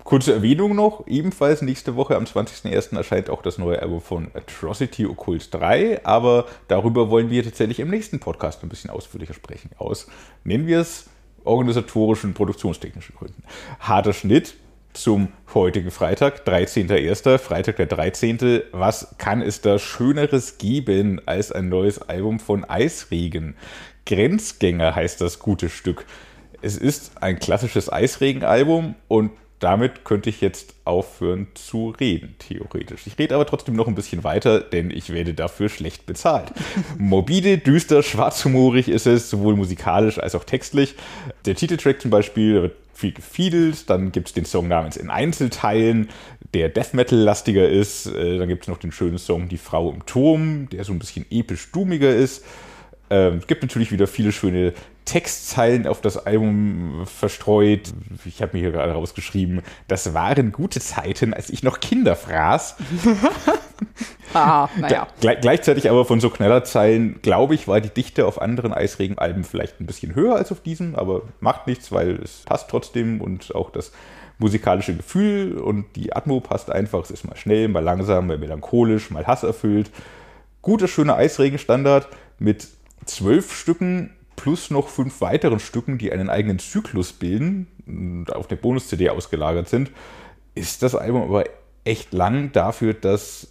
Kurze 0.02 0.32
Erwähnung 0.32 0.74
noch, 0.74 1.06
ebenfalls 1.06 1.62
nächste 1.62 1.94
Woche 1.94 2.16
am 2.16 2.24
20.01. 2.24 2.96
erscheint 2.96 3.30
auch 3.30 3.42
das 3.42 3.58
neue 3.58 3.80
Album 3.80 4.00
von 4.00 4.28
Atrocity 4.34 5.06
Occult 5.06 5.54
3, 5.54 6.04
aber 6.04 6.46
darüber 6.68 7.10
wollen 7.10 7.30
wir 7.30 7.44
tatsächlich 7.44 7.78
im 7.78 7.90
nächsten 7.90 8.18
Podcast 8.18 8.62
ein 8.62 8.70
bisschen 8.70 8.90
ausführlicher 8.90 9.34
sprechen. 9.34 9.70
Aus, 9.78 10.08
nennen 10.42 10.66
wir 10.66 10.80
es, 10.80 11.08
organisatorischen, 11.44 12.34
produktionstechnischen 12.34 13.14
Gründen. 13.14 13.44
Harter 13.78 14.14
Schnitt, 14.14 14.54
zum 14.92 15.28
heutigen 15.54 15.90
Freitag, 15.90 16.46
13.01., 16.46 17.38
Freitag 17.38 17.76
der 17.76 17.86
13. 17.86 18.62
Was 18.72 19.14
kann 19.18 19.42
es 19.42 19.60
da 19.60 19.78
Schöneres 19.78 20.58
geben 20.58 21.20
als 21.26 21.52
ein 21.52 21.68
neues 21.68 22.02
Album 22.02 22.40
von 22.40 22.64
Eisregen? 22.64 23.56
Grenzgänger 24.06 24.94
heißt 24.94 25.20
das 25.20 25.38
gute 25.38 25.68
Stück. 25.68 26.06
Es 26.62 26.76
ist 26.76 27.22
ein 27.22 27.38
klassisches 27.38 27.90
Eisregen-Album 27.90 28.94
und 29.08 29.30
damit 29.60 30.04
könnte 30.04 30.30
ich 30.30 30.40
jetzt 30.40 30.74
aufhören 30.84 31.46
zu 31.54 31.90
reden, 31.90 32.34
theoretisch. 32.38 33.06
Ich 33.06 33.18
rede 33.18 33.34
aber 33.34 33.46
trotzdem 33.46 33.76
noch 33.76 33.86
ein 33.86 33.94
bisschen 33.94 34.24
weiter, 34.24 34.60
denn 34.60 34.90
ich 34.90 35.12
werde 35.12 35.34
dafür 35.34 35.68
schlecht 35.68 36.06
bezahlt. 36.06 36.50
Morbide, 36.98 37.58
düster, 37.58 38.02
schwarzhumorig 38.02 38.88
ist 38.88 39.06
es, 39.06 39.30
sowohl 39.30 39.56
musikalisch 39.56 40.18
als 40.18 40.34
auch 40.34 40.44
textlich. 40.44 40.94
Der 41.44 41.54
Titeltrack 41.54 42.00
zum 42.00 42.10
Beispiel 42.10 42.62
wird 42.62 42.76
viel 42.94 43.12
gefiedelt. 43.12 43.88
Dann 43.90 44.12
gibt 44.12 44.28
es 44.28 44.34
den 44.34 44.44
Song 44.44 44.68
namens 44.68 44.96
In 44.96 45.10
Einzelteilen, 45.10 46.08
der 46.54 46.68
Death 46.68 46.94
Metal-lastiger 46.94 47.68
ist. 47.68 48.06
Äh, 48.06 48.38
dann 48.38 48.48
gibt 48.48 48.64
es 48.64 48.68
noch 48.68 48.78
den 48.78 48.92
schönen 48.92 49.18
Song 49.18 49.48
Die 49.48 49.58
Frau 49.58 49.90
im 49.90 50.06
Turm, 50.06 50.68
der 50.70 50.84
so 50.84 50.92
ein 50.92 50.98
bisschen 50.98 51.26
episch-dumiger 51.30 52.14
ist. 52.14 52.44
Ähm, 53.08 53.38
es 53.38 53.46
gibt 53.46 53.62
natürlich 53.62 53.92
wieder 53.92 54.06
viele 54.06 54.32
schöne 54.32 54.72
Textzeilen 55.10 55.88
auf 55.88 56.00
das 56.00 56.24
Album 56.24 57.02
verstreut. 57.04 57.92
Ich 58.24 58.40
habe 58.42 58.56
mir 58.56 58.60
hier 58.60 58.70
gerade 58.70 58.92
rausgeschrieben, 58.92 59.62
das 59.88 60.14
waren 60.14 60.52
gute 60.52 60.78
Zeiten, 60.78 61.34
als 61.34 61.50
ich 61.50 61.64
noch 61.64 61.80
Kinder 61.80 62.14
fraß. 62.14 62.76
ah, 64.34 64.68
naja. 64.78 65.08
Gle 65.20 65.36
gleichzeitig 65.40 65.90
aber 65.90 66.04
von 66.04 66.20
so 66.20 66.30
Knallerzeilen, 66.30 67.22
glaube 67.22 67.56
ich, 67.56 67.66
war 67.66 67.80
die 67.80 67.88
Dichte 67.88 68.24
auf 68.24 68.40
anderen 68.40 68.72
Eisregenalben 68.72 69.42
vielleicht 69.42 69.80
ein 69.80 69.86
bisschen 69.86 70.14
höher 70.14 70.36
als 70.36 70.52
auf 70.52 70.60
diesem, 70.60 70.94
aber 70.94 71.22
macht 71.40 71.66
nichts, 71.66 71.90
weil 71.90 72.20
es 72.22 72.42
passt 72.44 72.70
trotzdem 72.70 73.20
und 73.20 73.52
auch 73.56 73.70
das 73.70 73.90
musikalische 74.38 74.94
Gefühl 74.96 75.58
und 75.58 75.96
die 75.96 76.14
Atmo 76.14 76.38
passt 76.38 76.70
einfach. 76.70 77.02
Es 77.02 77.10
ist 77.10 77.24
mal 77.24 77.36
schnell, 77.36 77.66
mal 77.66 77.82
langsam, 77.82 78.28
mal 78.28 78.38
melancholisch, 78.38 79.10
mal 79.10 79.26
hasserfüllt. 79.26 79.90
Guter, 80.62 80.86
schöner 80.86 81.16
Eisregenstandard 81.16 82.06
mit 82.38 82.68
zwölf 83.06 83.52
Stücken 83.52 84.14
plus 84.40 84.70
noch 84.70 84.88
fünf 84.88 85.20
weiteren 85.20 85.60
Stücken, 85.60 85.98
die 85.98 86.12
einen 86.12 86.30
eigenen 86.30 86.58
Zyklus 86.58 87.12
bilden 87.12 87.66
und 87.86 88.34
auf 88.34 88.46
der 88.46 88.56
Bonus-CD 88.56 89.10
ausgelagert 89.10 89.68
sind, 89.68 89.90
ist 90.54 90.82
das 90.82 90.94
Album 90.94 91.22
aber 91.22 91.44
echt 91.84 92.14
lang 92.14 92.50
dafür, 92.52 92.94
dass 92.94 93.48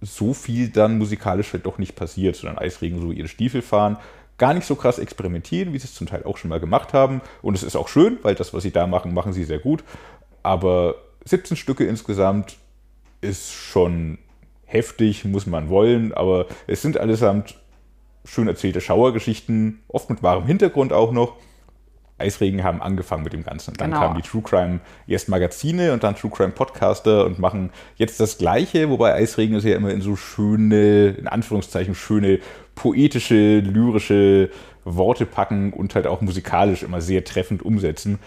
so 0.00 0.34
viel 0.34 0.68
dann 0.68 0.98
musikalisch 0.98 1.52
halt 1.52 1.64
doch 1.64 1.78
nicht 1.78 1.94
passiert, 1.94 2.34
sondern 2.34 2.58
Eisregen 2.58 3.00
so 3.00 3.12
ihre 3.12 3.28
Stiefel 3.28 3.62
fahren, 3.62 3.98
gar 4.36 4.52
nicht 4.52 4.66
so 4.66 4.74
krass 4.74 4.98
experimentieren, 4.98 5.72
wie 5.72 5.78
sie 5.78 5.84
es 5.84 5.94
zum 5.94 6.08
Teil 6.08 6.24
auch 6.24 6.38
schon 6.38 6.50
mal 6.50 6.58
gemacht 6.58 6.92
haben. 6.92 7.20
Und 7.40 7.54
es 7.54 7.62
ist 7.62 7.76
auch 7.76 7.86
schön, 7.86 8.18
weil 8.22 8.34
das, 8.34 8.52
was 8.52 8.64
sie 8.64 8.72
da 8.72 8.88
machen, 8.88 9.14
machen 9.14 9.32
sie 9.32 9.44
sehr 9.44 9.60
gut. 9.60 9.84
Aber 10.42 10.96
17 11.24 11.56
Stücke 11.56 11.84
insgesamt 11.84 12.56
ist 13.20 13.52
schon 13.52 14.18
heftig, 14.64 15.24
muss 15.24 15.46
man 15.46 15.68
wollen, 15.68 16.12
aber 16.12 16.46
es 16.66 16.82
sind 16.82 16.98
allesamt 16.98 17.61
schön 18.24 18.48
erzählte 18.48 18.80
Schauergeschichten, 18.80 19.82
oft 19.88 20.10
mit 20.10 20.22
wahrem 20.22 20.46
Hintergrund 20.46 20.92
auch 20.92 21.12
noch. 21.12 21.36
Eisregen 22.18 22.62
haben 22.62 22.80
angefangen 22.80 23.24
mit 23.24 23.32
dem 23.32 23.42
Ganzen. 23.44 23.74
Dann 23.74 23.90
genau. 23.90 24.02
kamen 24.02 24.22
die 24.22 24.28
True 24.28 24.42
Crime 24.42 24.80
erst 25.06 25.28
Magazine 25.28 25.92
und 25.92 26.04
dann 26.04 26.14
True 26.14 26.30
Crime 26.30 26.52
Podcaster 26.52 27.26
und 27.26 27.38
machen 27.38 27.70
jetzt 27.96 28.20
das 28.20 28.38
Gleiche, 28.38 28.88
wobei 28.90 29.14
Eisregen 29.14 29.56
ist 29.56 29.64
ja 29.64 29.74
immer 29.74 29.90
in 29.90 30.00
so 30.00 30.14
schöne, 30.14 31.08
in 31.08 31.26
Anführungszeichen 31.26 31.94
schöne, 31.94 32.38
poetische, 32.74 33.58
lyrische 33.58 34.50
Worte 34.84 35.26
packen 35.26 35.72
und 35.72 35.94
halt 35.94 36.06
auch 36.06 36.20
musikalisch 36.20 36.82
immer 36.82 37.00
sehr 37.00 37.24
treffend 37.24 37.62
umsetzen. 37.62 38.18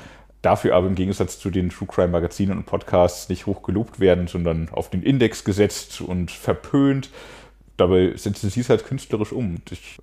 Dafür 0.41 0.75
aber 0.75 0.87
im 0.87 0.95
Gegensatz 0.95 1.39
zu 1.39 1.49
den 1.49 1.69
True 1.69 1.87
Crime 1.87 2.09
Magazinen 2.09 2.57
und 2.57 2.65
Podcasts 2.65 3.29
nicht 3.29 3.45
hoch 3.45 3.63
gelobt 3.63 3.99
werden, 3.99 4.27
sondern 4.27 4.69
auf 4.71 4.89
den 4.89 5.01
Index 5.01 5.43
gesetzt 5.43 6.01
und 6.01 6.29
verpönt 6.29 7.09
dabei 7.77 8.13
setzen 8.15 8.49
sie 8.49 8.61
es 8.61 8.69
halt 8.69 8.85
künstlerisch 8.85 9.31
um. 9.31 9.57
Ich 9.69 9.99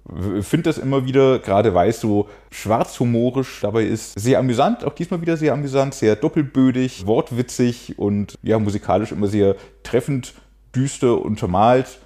finde 0.47 0.65
das 0.65 0.79
immer 0.79 1.07
wieder, 1.07 1.39
gerade 1.39 1.75
weil 1.75 1.91
es 1.91 2.01
so 2.01 2.29
schwarzhumorisch 2.51 3.61
dabei 3.61 3.85
ist, 3.85 4.19
sehr 4.19 4.39
amüsant, 4.39 4.85
auch 4.85 4.95
diesmal 4.95 5.21
wieder 5.21 5.37
sehr 5.37 5.53
amüsant, 5.53 5.95
sehr 5.95 6.17
doppelbödig, 6.17 7.07
wortwitzig 7.07 7.99
und 7.99 8.39
ja, 8.43 8.59
musikalisch 8.59 9.13
immer 9.13 9.29
sehr 9.29 9.57
treffend, 9.83 10.35
düster, 10.75 11.21
untermalt. 11.21 11.99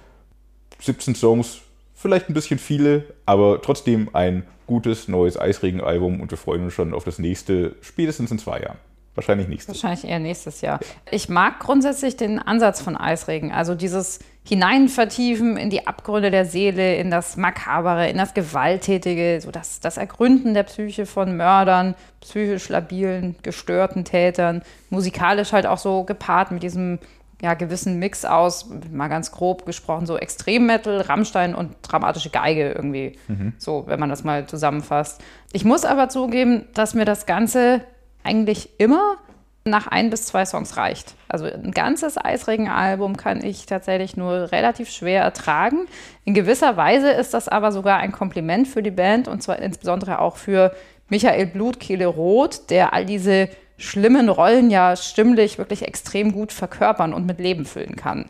17 0.79 1.15
Songs, 1.15 1.59
vielleicht 1.95 2.29
ein 2.29 2.33
bisschen 2.33 2.59
viele, 2.59 3.05
aber 3.25 3.61
trotzdem 3.61 4.09
ein 4.13 4.43
gutes 4.67 5.07
neues 5.07 5.39
Eisregen-Album 5.39 6.21
und 6.21 6.29
wir 6.29 6.37
freuen 6.37 6.65
uns 6.65 6.73
schon 6.73 6.93
auf 6.93 7.03
das 7.03 7.19
nächste, 7.19 7.75
spätestens 7.81 8.31
in 8.31 8.37
zwei 8.37 8.59
Jahren. 8.59 8.77
Wahrscheinlich 9.17 9.47
nächstes 9.47 9.75
Wahrscheinlich 9.75 10.09
eher 10.09 10.19
nächstes 10.19 10.61
Jahr. 10.61 10.79
Ich 11.11 11.27
mag 11.27 11.59
grundsätzlich 11.59 12.15
den 12.15 12.39
Ansatz 12.39 12.81
von 12.81 12.95
Eisregen, 12.95 13.51
also 13.51 13.75
dieses 13.75 14.19
Hineinvertiefen 14.47 15.57
in 15.57 15.69
die 15.69 15.87
Abgründe 15.87 16.31
der 16.31 16.45
Seele, 16.45 16.95
in 16.95 17.11
das 17.11 17.35
Makabere, 17.35 18.09
in 18.09 18.17
das 18.17 18.33
Gewalttätige, 18.33 19.41
so 19.41 19.51
das, 19.51 19.81
das 19.81 19.97
Ergründen 19.97 20.53
der 20.53 20.63
Psyche 20.63 21.05
von 21.05 21.35
Mördern, 21.35 21.95
psychisch 22.21 22.69
labilen, 22.69 23.35
gestörten 23.43 24.05
Tätern, 24.05 24.61
musikalisch 24.89 25.51
halt 25.51 25.65
auch 25.65 25.77
so 25.77 26.05
gepaart 26.05 26.51
mit 26.51 26.63
diesem 26.63 26.99
ja, 27.41 27.53
gewissen 27.53 27.99
Mix 27.99 28.25
aus, 28.25 28.69
mal 28.91 29.09
ganz 29.09 29.31
grob 29.31 29.65
gesprochen, 29.65 30.05
so 30.05 30.17
Extremmetal, 30.17 31.01
Rammstein 31.01 31.53
und 31.53 31.75
dramatische 31.83 32.29
Geige 32.29 32.71
irgendwie. 32.71 33.17
Mhm. 33.27 33.53
So, 33.57 33.83
wenn 33.87 33.99
man 33.99 34.09
das 34.09 34.23
mal 34.23 34.47
zusammenfasst. 34.47 35.21
Ich 35.51 35.63
muss 35.63 35.85
aber 35.85 36.09
zugeben, 36.09 36.65
dass 36.73 36.93
mir 36.93 37.05
das 37.05 37.25
Ganze 37.25 37.81
eigentlich 38.27 38.79
immer 38.79 39.17
nach 39.63 39.87
ein 39.87 40.09
bis 40.09 40.25
zwei 40.25 40.45
Songs 40.45 40.77
reicht. 40.77 41.15
Also 41.27 41.45
ein 41.45 41.71
ganzes 41.71 42.17
Eisregen-Album 42.17 43.17
kann 43.17 43.43
ich 43.43 43.65
tatsächlich 43.65 44.15
nur 44.15 44.51
relativ 44.51 44.89
schwer 44.89 45.21
ertragen. 45.23 45.87
In 46.25 46.33
gewisser 46.33 46.77
Weise 46.77 47.11
ist 47.11 47.33
das 47.33 47.47
aber 47.47 47.71
sogar 47.71 47.97
ein 47.97 48.11
Kompliment 48.11 48.67
für 48.67 48.81
die 48.81 48.91
Band 48.91 49.27
und 49.27 49.43
zwar 49.43 49.59
insbesondere 49.59 50.19
auch 50.19 50.37
für 50.37 50.73
Michael 51.09 51.47
Blutkehle 51.47 52.07
Roth, 52.07 52.69
der 52.69 52.93
all 52.93 53.05
diese 53.05 53.49
schlimmen 53.77 54.29
Rollen 54.29 54.69
ja 54.69 54.95
stimmlich 54.95 55.57
wirklich 55.57 55.83
extrem 55.83 56.31
gut 56.31 56.51
verkörpern 56.51 57.13
und 57.13 57.25
mit 57.25 57.39
Leben 57.39 57.65
füllen 57.65 57.95
kann. 57.95 58.25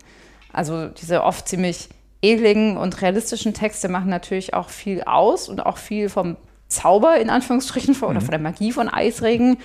Also 0.52 0.88
diese 0.88 1.24
oft 1.24 1.48
ziemlich 1.48 1.90
ekligen 2.22 2.78
und 2.78 3.02
realistischen 3.02 3.54
Texte 3.54 3.90
machen 3.90 4.10
natürlich 4.10 4.54
auch 4.54 4.70
viel 4.70 5.04
aus 5.04 5.50
und 5.50 5.66
auch 5.66 5.78
viel 5.78 6.10
vom 6.10 6.36
Zauber 6.68 7.18
in 7.18 7.30
Anführungsstrichen 7.30 7.96
mhm. 7.96 8.04
oder 8.04 8.22
von 8.22 8.32
der 8.32 8.40
Magie 8.40 8.72
von 8.72 8.90
Eisregen. 8.90 9.58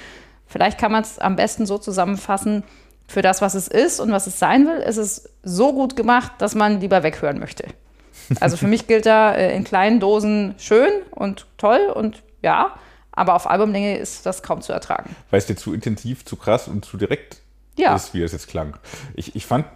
Vielleicht 0.53 0.79
kann 0.79 0.93
man 0.93 1.03
es 1.03 1.19
am 1.19 1.35
besten 1.35 1.67
so 1.67 1.79
zusammenfassen, 1.79 2.63
für 3.13 3.23
das, 3.23 3.43
was 3.43 3.55
es 3.55 3.69
ist 3.69 4.01
und 4.01 4.11
was 4.11 4.27
es 4.27 4.39
sein 4.39 4.67
will, 4.67 4.79
ist 4.79 4.97
es 4.97 5.29
so 5.43 5.73
gut 5.73 5.97
gemacht, 5.97 6.33
dass 6.39 6.55
man 6.55 6.81
lieber 6.81 7.03
weghören 7.03 7.39
möchte. 7.39 7.65
Also 8.41 8.57
für 8.57 8.69
mich 8.69 8.87
gilt 8.87 9.05
da 9.05 9.35
äh, 9.35 9.55
in 9.55 9.65
kleinen 9.65 9.99
Dosen 10.01 10.55
schön 10.57 10.91
und 11.11 11.47
toll 11.59 11.93
und 11.93 12.23
ja, 12.41 12.77
aber 13.11 13.35
auf 13.35 13.51
Albumlänge 13.51 13.99
ist 13.99 14.25
das 14.25 14.43
kaum 14.43 14.63
zu 14.63 14.73
ertragen. 14.73 15.15
Weil 15.31 15.39
es 15.39 15.47
dir 15.47 15.57
zu 15.57 15.75
intensiv, 15.75 16.25
zu 16.25 16.37
krass 16.37 16.69
und 16.69 16.85
zu 16.85 16.97
direkt 16.97 17.39
ja. 17.77 17.95
ist, 17.95 18.15
wie 18.15 18.23
es 18.23 18.33
jetzt 18.33 18.49
klang. 18.49 18.77
Ich, 19.15 19.35
ich 19.35 19.45
fand 19.45 19.67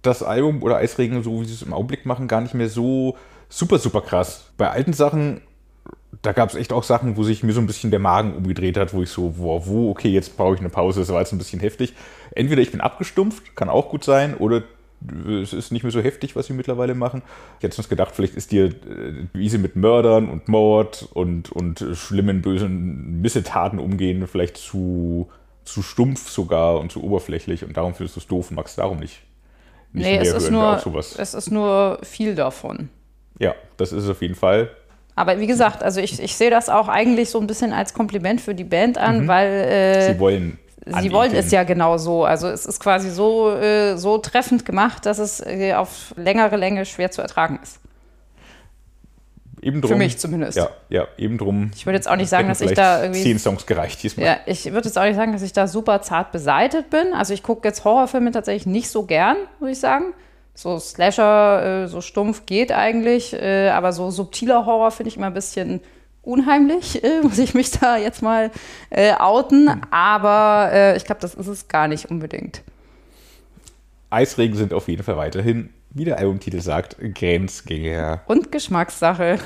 das 0.00 0.22
Album 0.22 0.62
oder 0.62 0.76
Eisregen, 0.76 1.22
so 1.22 1.42
wie 1.42 1.46
sie 1.46 1.54
es 1.54 1.62
im 1.62 1.74
Augenblick 1.74 2.06
machen, 2.06 2.28
gar 2.28 2.40
nicht 2.40 2.54
mehr 2.54 2.68
so 2.68 3.16
super, 3.48 3.78
super 3.78 4.00
krass. 4.00 4.52
Bei 4.56 4.70
alten 4.70 4.92
Sachen, 4.92 5.42
da 6.22 6.32
gab 6.32 6.48
es 6.48 6.56
echt 6.56 6.72
auch 6.72 6.82
Sachen, 6.82 7.16
wo 7.16 7.22
sich 7.22 7.42
mir 7.42 7.52
so 7.52 7.60
ein 7.60 7.66
bisschen 7.66 7.90
der 7.90 8.00
Magen 8.00 8.34
umgedreht 8.34 8.76
hat, 8.76 8.92
wo 8.92 9.02
ich 9.02 9.10
so, 9.10 9.38
wo, 9.38 9.66
wo 9.66 9.90
okay, 9.90 10.08
jetzt 10.08 10.36
brauche 10.36 10.54
ich 10.54 10.60
eine 10.60 10.68
Pause, 10.68 11.00
das 11.00 11.10
war 11.10 11.20
jetzt 11.20 11.32
ein 11.32 11.38
bisschen 11.38 11.60
heftig. 11.60 11.94
Entweder 12.32 12.60
ich 12.60 12.72
bin 12.72 12.80
abgestumpft, 12.80 13.54
kann 13.54 13.68
auch 13.68 13.88
gut 13.88 14.04
sein, 14.04 14.36
oder 14.36 14.62
es 15.42 15.52
ist 15.52 15.70
nicht 15.70 15.84
mehr 15.84 15.92
so 15.92 16.00
heftig, 16.00 16.34
was 16.34 16.46
sie 16.46 16.52
mittlerweile 16.52 16.94
machen. 16.94 17.22
Ich 17.58 17.64
hätte 17.64 17.76
uns 17.76 17.88
gedacht, 17.88 18.16
vielleicht 18.16 18.34
ist 18.34 18.50
dir, 18.50 18.66
äh, 18.66 19.26
wie 19.32 19.48
sie 19.48 19.58
mit 19.58 19.76
Mördern 19.76 20.28
und 20.28 20.48
Mord 20.48 21.08
und, 21.14 21.52
und 21.52 21.84
schlimmen, 21.94 22.42
bösen 22.42 23.20
Missetaten 23.20 23.78
umgehen, 23.78 24.26
vielleicht 24.26 24.56
zu, 24.56 25.28
zu 25.64 25.82
stumpf 25.82 26.30
sogar 26.30 26.80
und 26.80 26.90
zu 26.90 27.02
oberflächlich 27.04 27.64
und 27.64 27.76
darum 27.76 27.94
findest 27.94 28.16
du 28.16 28.20
es 28.20 28.26
doof 28.26 28.50
und 28.50 28.56
magst 28.56 28.76
darum 28.76 28.98
nicht. 28.98 29.22
nicht 29.92 30.04
nee, 30.04 30.18
es 30.18 30.32
ist, 30.32 30.50
nur, 30.50 30.82
es 31.16 31.34
ist 31.34 31.50
nur 31.52 32.00
viel 32.02 32.34
davon. 32.34 32.88
Ja, 33.38 33.54
das 33.76 33.92
ist 33.92 34.02
es 34.02 34.10
auf 34.10 34.20
jeden 34.20 34.34
Fall. 34.34 34.70
Aber 35.18 35.40
wie 35.40 35.48
gesagt, 35.48 35.82
also 35.82 36.00
ich, 36.00 36.22
ich 36.22 36.36
sehe 36.36 36.50
das 36.50 36.68
auch 36.68 36.86
eigentlich 36.88 37.30
so 37.30 37.40
ein 37.40 37.48
bisschen 37.48 37.72
als 37.72 37.92
Kompliment 37.92 38.40
für 38.40 38.54
die 38.54 38.64
Band 38.64 38.98
an, 38.98 39.22
mhm. 39.22 39.28
weil. 39.28 39.48
Äh, 39.48 40.12
sie 40.12 40.20
wollen 40.20 40.58
Sie 41.00 41.12
wollen 41.12 41.34
es 41.34 41.50
ja 41.50 41.64
genau 41.64 41.98
so. 41.98 42.24
Also 42.24 42.48
es 42.48 42.64
ist 42.64 42.80
quasi 42.80 43.10
so, 43.10 43.50
äh, 43.50 43.98
so 43.98 44.16
treffend 44.16 44.64
gemacht, 44.64 45.04
dass 45.04 45.18
es 45.18 45.44
äh, 45.44 45.74
auf 45.74 46.14
längere 46.16 46.56
Länge 46.56 46.86
schwer 46.86 47.10
zu 47.10 47.20
ertragen 47.20 47.58
ist. 47.62 47.78
Eben 49.60 49.82
drum, 49.82 49.90
Für 49.90 49.96
mich 49.96 50.18
zumindest. 50.18 50.56
Ja, 50.56 50.70
ja, 50.88 51.08
eben 51.18 51.36
drum. 51.36 51.72
Ich 51.74 51.84
würde 51.84 51.96
jetzt 51.96 52.08
auch 52.08 52.16
nicht 52.16 52.30
sagen, 52.30 52.48
dass 52.48 52.62
ich 52.62 52.72
da 52.72 53.02
irgendwie. 53.02 53.22
Zehn 53.22 53.38
Songs 53.38 53.66
gereicht 53.66 54.02
diesmal. 54.02 54.24
Ja, 54.24 54.36
ich 54.46 54.64
würde 54.72 54.86
jetzt 54.86 54.96
auch 54.96 55.04
nicht 55.04 55.16
sagen, 55.16 55.32
dass 55.32 55.42
ich 55.42 55.52
da 55.52 55.66
super 55.66 56.00
zart 56.00 56.32
beseitet 56.32 56.88
bin. 56.90 57.12
Also 57.12 57.34
ich 57.34 57.42
gucke 57.42 57.66
jetzt 57.68 57.84
Horrorfilme 57.84 58.30
tatsächlich 58.30 58.66
nicht 58.66 58.88
so 58.88 59.02
gern, 59.02 59.36
muss 59.60 59.70
ich 59.70 59.80
sagen. 59.80 60.14
So 60.58 60.76
Slasher, 60.80 61.84
äh, 61.84 61.86
so 61.86 62.00
stumpf 62.00 62.44
geht 62.44 62.72
eigentlich, 62.72 63.32
äh, 63.32 63.68
aber 63.68 63.92
so 63.92 64.10
subtiler 64.10 64.66
Horror 64.66 64.90
finde 64.90 65.10
ich 65.10 65.16
immer 65.16 65.28
ein 65.28 65.32
bisschen 65.32 65.80
unheimlich, 66.20 67.04
äh, 67.04 67.20
muss 67.22 67.38
ich 67.38 67.54
mich 67.54 67.70
da 67.70 67.96
jetzt 67.96 68.22
mal 68.22 68.50
äh, 68.90 69.14
outen. 69.14 69.70
Aber 69.92 70.70
äh, 70.72 70.96
ich 70.96 71.04
glaube, 71.04 71.20
das 71.20 71.34
ist 71.34 71.46
es 71.46 71.68
gar 71.68 71.86
nicht 71.86 72.10
unbedingt. 72.10 72.62
Eisregen 74.10 74.56
sind 74.56 74.72
auf 74.74 74.88
jeden 74.88 75.04
Fall 75.04 75.16
weiterhin, 75.16 75.70
wie 75.90 76.04
der 76.04 76.18
Albumtitel 76.18 76.60
sagt, 76.60 76.96
Grenzgänger. 76.98 78.22
Und 78.26 78.50
Geschmackssache. 78.50 79.38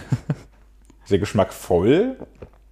Sehr 1.04 1.18
geschmackvoll. 1.18 2.16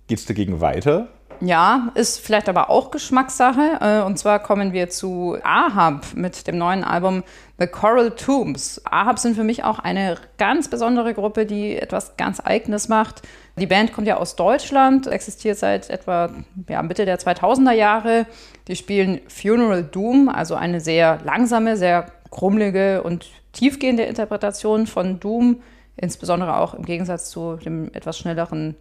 Geht 0.07 0.19
es 0.19 0.25
dagegen 0.25 0.63
weiter? 0.63 1.09
Ja, 1.43 1.91
ist 1.95 2.19
vielleicht 2.19 2.51
aber 2.51 2.69
auch 2.69 2.91
Geschmackssache. 2.91 3.79
Äh, 3.81 4.05
und 4.05 4.19
zwar 4.19 4.41
kommen 4.41 4.75
wir 4.75 4.91
zu 4.91 5.39
Ahab 5.43 6.07
mit 6.15 6.47
dem 6.47 6.59
neuen 6.59 6.85
Album 6.85 7.23
The 7.59 7.67
Coral 7.67 8.11
Tombs. 8.11 8.83
Ahab 8.85 9.19
sind 9.19 9.37
für 9.37 9.45
mich 9.45 9.65
auch 9.65 9.79
eine 9.79 10.19
ganz 10.37 10.69
besondere 10.69 11.15
Gruppe, 11.15 11.47
die 11.47 11.77
etwas 11.77 12.19
ganz 12.19 12.41
Eigenes 12.45 12.89
macht. 12.89 13.23
Die 13.57 13.67
Band 13.67 13.95
kommt 13.95 14.07
ja 14.07 14.19
aus 14.19 14.37
Deutschland, 14.37 15.07
existiert 15.07 15.57
seit 15.57 15.89
etwa 15.89 16.31
ja, 16.69 16.83
Mitte 16.83 17.07
der 17.07 17.19
2000er 17.19 17.73
Jahre. 17.73 18.27
Die 18.69 18.77
spielen 18.77 19.21
Funeral 19.29 19.83
Doom, 19.83 20.29
also 20.29 20.57
eine 20.57 20.81
sehr 20.81 21.21
langsame, 21.25 21.79
sehr 21.79 22.07
krummelige 22.31 23.03
und 23.03 23.27
tiefgehende 23.53 24.03
Interpretation 24.03 24.87
von 24.87 25.21
Doom, 25.21 25.63
insbesondere 25.97 26.59
auch 26.59 26.75
im 26.75 26.85
Gegensatz 26.85 27.31
zu 27.31 27.57
dem 27.57 27.91
etwas 27.95 28.19
schnelleren 28.19 28.77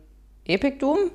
Epic 0.45 0.77
Doom. 0.79 1.11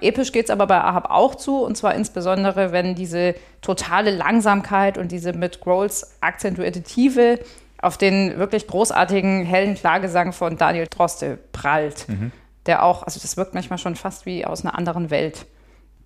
Episch 0.00 0.32
geht 0.32 0.46
es 0.46 0.50
aber 0.50 0.66
bei 0.66 0.80
Ahab 0.80 1.10
auch 1.10 1.34
zu, 1.34 1.62
und 1.62 1.76
zwar 1.76 1.94
insbesondere, 1.94 2.72
wenn 2.72 2.94
diese 2.94 3.34
totale 3.62 4.10
Langsamkeit 4.10 4.98
und 4.98 5.12
diese 5.12 5.32
mit 5.32 5.60
Grolls 5.60 6.16
akzentuierte 6.20 6.82
Tiefe 6.82 7.38
auf 7.80 7.98
den 7.98 8.38
wirklich 8.38 8.66
großartigen, 8.66 9.44
hellen 9.44 9.74
Klagesang 9.74 10.32
von 10.32 10.56
Daniel 10.56 10.86
Droste 10.88 11.38
prallt. 11.52 12.08
Mhm. 12.08 12.32
Der 12.66 12.82
auch, 12.82 13.02
also 13.02 13.20
das 13.20 13.36
wirkt 13.36 13.54
manchmal 13.54 13.78
schon 13.78 13.94
fast 13.94 14.24
wie 14.26 14.44
aus 14.44 14.64
einer 14.64 14.76
anderen 14.76 15.10
Welt. 15.10 15.46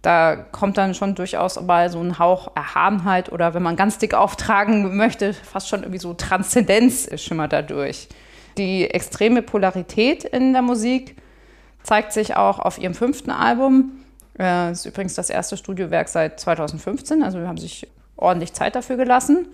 Da 0.03 0.37
kommt 0.37 0.77
dann 0.77 0.95
schon 0.95 1.15
durchaus 1.15 1.61
mal 1.61 1.91
so 1.91 2.01
ein 2.01 2.19
Hauch 2.19 2.53
Erhabenheit 2.55 3.33
oder 3.33 3.55
wenn 3.55 3.63
man 3.63 3.77
ganz 3.77 3.99
dick 3.99 4.15
auftragen 4.15 4.97
möchte, 4.97 5.33
fast 5.33 5.69
schon 5.69 5.83
irgendwie 5.83 5.99
so 5.99 6.15
Transzendenz 6.15 7.09
schimmert 7.21 7.53
dadurch. 7.53 8.09
Die 8.59 8.91
extreme 8.91 9.43
Polarität 9.43 10.25
in 10.25 10.53
der 10.53 10.63
Musik 10.63 11.17
zeigt 11.83 12.13
sich 12.13 12.37
auch 12.37 12.59
auf 12.59 12.79
ihrem 12.79 12.95
fünften 12.95 13.31
Album. 13.31 13.93
Das 14.35 14.47
äh, 14.47 14.73
ist 14.73 14.87
übrigens 14.87 15.15
das 15.15 15.31
erste 15.31 15.57
Studiowerk 15.57 16.09
seit 16.09 16.39
2015, 16.39 17.23
also 17.23 17.39
wir 17.39 17.49
haben 17.49 17.59
sich 17.59 17.89
ordentlich 18.17 18.53
Zeit 18.53 18.77
dafür 18.77 18.97
gelassen. 18.97 19.49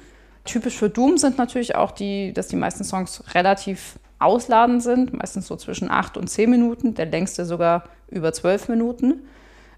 Typisch 0.45 0.77
für 0.77 0.91
Doom 0.91 1.17
sind 1.17 1.39
natürlich 1.39 1.75
auch 1.75 1.91
die, 1.91 2.33
dass 2.35 2.49
die 2.49 2.57
meisten 2.57 2.85
Songs 2.85 3.23
relativ 3.35 3.99
ausladend 4.19 4.83
sind, 4.83 5.13
meistens 5.13 5.47
so 5.47 5.57
zwischen 5.57 5.91
acht 5.91 6.17
und 6.17 6.29
zehn 6.29 6.51
Minuten, 6.51 6.95
der 6.95 7.07
längste 7.07 7.45
sogar 7.45 7.85
über 8.11 8.33
zwölf 8.33 8.69
Minuten. 8.69 9.23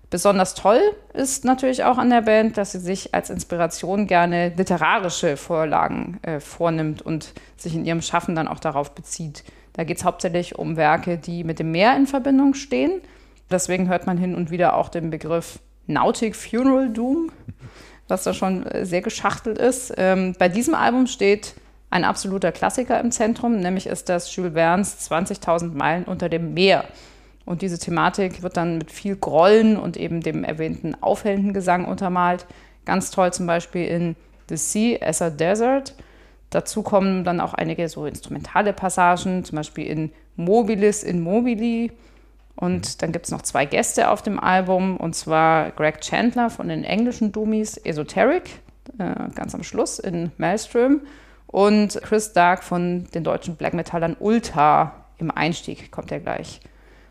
Besonders 0.09 0.54
toll 0.54 0.80
ist 1.14 1.44
natürlich 1.44 1.82
auch 1.82 1.98
an 1.98 2.11
der 2.11 2.22
Band, 2.22 2.56
dass 2.56 2.72
sie 2.72 2.78
sich 2.78 3.12
als 3.12 3.28
Inspiration 3.28 4.06
gerne 4.06 4.52
literarische 4.56 5.37
Vorlagen 5.37 6.18
äh, 6.22 6.38
vornimmt 6.38 7.02
und 7.02 7.32
sich 7.56 7.74
in 7.74 7.85
ihrem 7.85 8.02
Schaffen 8.02 8.37
dann 8.37 8.46
auch 8.46 8.61
darauf 8.61 8.94
bezieht. 8.94 9.42
Da 9.76 9.84
geht 9.84 9.98
es 9.98 10.04
hauptsächlich 10.04 10.58
um 10.58 10.76
Werke, 10.76 11.18
die 11.18 11.44
mit 11.44 11.58
dem 11.58 11.70
Meer 11.70 11.94
in 11.96 12.06
Verbindung 12.06 12.54
stehen. 12.54 13.02
Deswegen 13.50 13.88
hört 13.88 14.06
man 14.06 14.16
hin 14.16 14.34
und 14.34 14.50
wieder 14.50 14.74
auch 14.74 14.88
den 14.88 15.10
Begriff 15.10 15.58
Nautic 15.86 16.34
Funeral 16.34 16.88
Doom, 16.88 17.30
was 18.08 18.24
da 18.24 18.32
schon 18.32 18.64
äh, 18.66 18.86
sehr 18.86 19.02
geschachtelt 19.02 19.58
ist. 19.58 19.92
Ähm, 19.98 20.34
bei 20.38 20.48
diesem 20.48 20.74
Album 20.74 21.06
steht 21.06 21.54
ein 21.90 22.04
absoluter 22.04 22.52
Klassiker 22.52 22.98
im 23.00 23.12
Zentrum, 23.12 23.60
nämlich 23.60 23.86
ist 23.86 24.08
das 24.08 24.34
Jules 24.34 24.54
Verne's 24.54 25.10
20.000 25.10 25.74
Meilen 25.74 26.04
unter 26.04 26.30
dem 26.30 26.54
Meer. 26.54 26.84
Und 27.44 27.60
diese 27.62 27.78
Thematik 27.78 28.42
wird 28.42 28.56
dann 28.56 28.78
mit 28.78 28.90
viel 28.90 29.14
Grollen 29.14 29.76
und 29.76 29.98
eben 29.98 30.22
dem 30.22 30.42
erwähnten 30.42 30.96
aufhellenden 31.00 31.52
Gesang 31.52 31.84
untermalt. 31.84 32.46
Ganz 32.86 33.10
toll 33.10 33.32
zum 33.32 33.46
Beispiel 33.46 33.86
in 33.86 34.16
The 34.48 34.56
Sea 34.56 34.98
as 35.02 35.20
a 35.20 35.28
Desert 35.28 35.94
Dazu 36.50 36.82
kommen 36.82 37.24
dann 37.24 37.40
auch 37.40 37.54
einige 37.54 37.88
so 37.88 38.06
instrumentale 38.06 38.72
Passagen, 38.72 39.44
zum 39.44 39.56
Beispiel 39.56 39.87
in 39.87 40.12
Mobilis 40.37 41.02
in 41.02 41.20
Mobili. 41.20 41.92
Und 42.54 42.87
mhm. 42.87 42.98
dann 42.98 43.12
gibt 43.12 43.26
es 43.26 43.32
noch 43.32 43.42
zwei 43.42 43.66
Gäste 43.66 44.11
auf 44.11 44.22
dem 44.22 44.38
Album, 44.38 44.96
und 44.96 45.14
zwar 45.14 45.70
Greg 45.72 46.00
Chandler 46.00 46.50
von 46.50 46.68
den 46.68 46.85
englischen 46.85 47.32
Dummies 47.32 47.76
Esoteric, 47.76 48.61
äh, 48.98 49.30
ganz 49.35 49.54
am 49.54 49.62
Schluss 49.62 49.98
in 49.98 50.32
Maelstrom, 50.38 51.00
und 51.46 52.00
Chris 52.02 52.32
Dark 52.32 52.64
von 52.64 53.04
den 53.14 53.24
deutschen 53.24 53.56
Black 53.56 53.74
Metallern 53.74 54.16
Ulta 54.18 55.06
im 55.18 55.30
Einstieg, 55.30 55.90
kommt 55.90 56.11
er 56.11 56.20
gleich. 56.20 56.61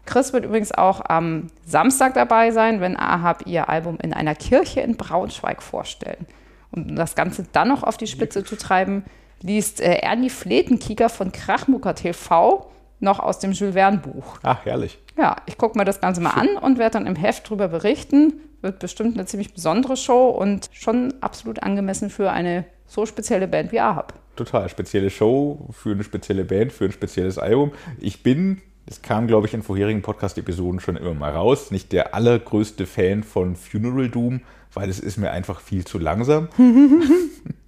Chris 0.06 0.34
wird 0.34 0.46
übrigens 0.46 0.72
auch 0.72 1.02
am 1.04 1.48
Samstag 1.66 2.14
dabei 2.14 2.52
sein, 2.52 2.80
wenn 2.80 2.96
Ahab 2.96 3.48
ihr 3.48 3.70
Album 3.70 3.98
in 4.02 4.14
einer 4.14 4.36
Kirche 4.36 4.82
in 4.82 4.98
Braunschweig 4.98 5.64
vorstellen. 5.64 6.28
Um 6.72 6.96
das 6.96 7.16
Ganze 7.16 7.46
dann 7.52 7.70
noch 7.70 7.84
auf 7.84 7.98
die 7.98 8.08
Spitze 8.08 8.44
zu 8.44 8.56
treiben, 8.56 9.04
liest 9.42 9.82
äh, 9.82 9.96
Ernie 9.96 10.30
Fletenkieker 10.30 11.10
von 11.10 11.32
Krachmucker 11.32 11.96
TV 11.96 12.72
noch 13.00 13.20
aus 13.20 13.40
dem 13.40 13.52
Jules 13.52 13.74
Verne 13.76 13.98
Buch. 13.98 14.40
Ach, 14.44 14.66
herrlich. 14.66 14.98
Ja, 15.18 15.38
ich 15.46 15.58
gucke 15.58 15.78
mir 15.78 15.86
das 15.86 16.02
Ganze 16.02 16.22
mal 16.22 16.32
an 16.32 16.58
und 16.58 16.78
werde 16.78 16.94
dann 16.94 17.08
im 17.08 17.16
Heft 17.16 17.50
drüber 17.50 17.68
berichten. 17.68 18.42
Wird 18.62 18.80
bestimmt 18.80 19.16
eine 19.16 19.26
ziemlich 19.26 19.54
besondere 19.54 19.98
Show 19.98 20.30
und 20.30 20.70
schon 20.74 21.14
absolut 21.22 21.64
angemessen 21.64 22.10
für 22.10 22.32
eine 22.32 22.66
so 22.88 23.06
spezielle 23.06 23.48
Band 23.48 23.72
wie 23.72 23.80
Ahab. 23.80 24.14
Total 24.36 24.68
spezielle 24.70 25.10
Show 25.10 25.70
für 25.72 25.92
eine 25.92 26.04
spezielle 26.04 26.44
Band, 26.44 26.74
für 26.74 26.86
ein 26.86 26.92
spezielles 26.92 27.38
Album. 27.38 27.72
Ich 28.00 28.24
bin, 28.24 28.62
das 28.86 29.02
kam, 29.02 29.28
glaube 29.28 29.48
ich, 29.48 29.54
in 29.54 29.64
vorherigen 29.64 30.02
Podcast-Episoden 30.02 30.80
schon 30.80 30.98
immer 30.98 31.14
mal 31.14 31.32
raus, 31.32 31.72
nicht 31.72 31.92
der 31.92 32.14
allergrößte 32.14 32.86
Fan 32.86 33.24
von 33.24 33.56
Funeral 33.56 34.10
Doom, 34.10 34.42
weil 34.74 34.90
es 34.90 35.00
ist 35.00 35.18
mir 35.18 35.32
einfach 35.32 35.62
viel 35.62 35.86
zu 35.86 35.98
langsam. 35.98 36.50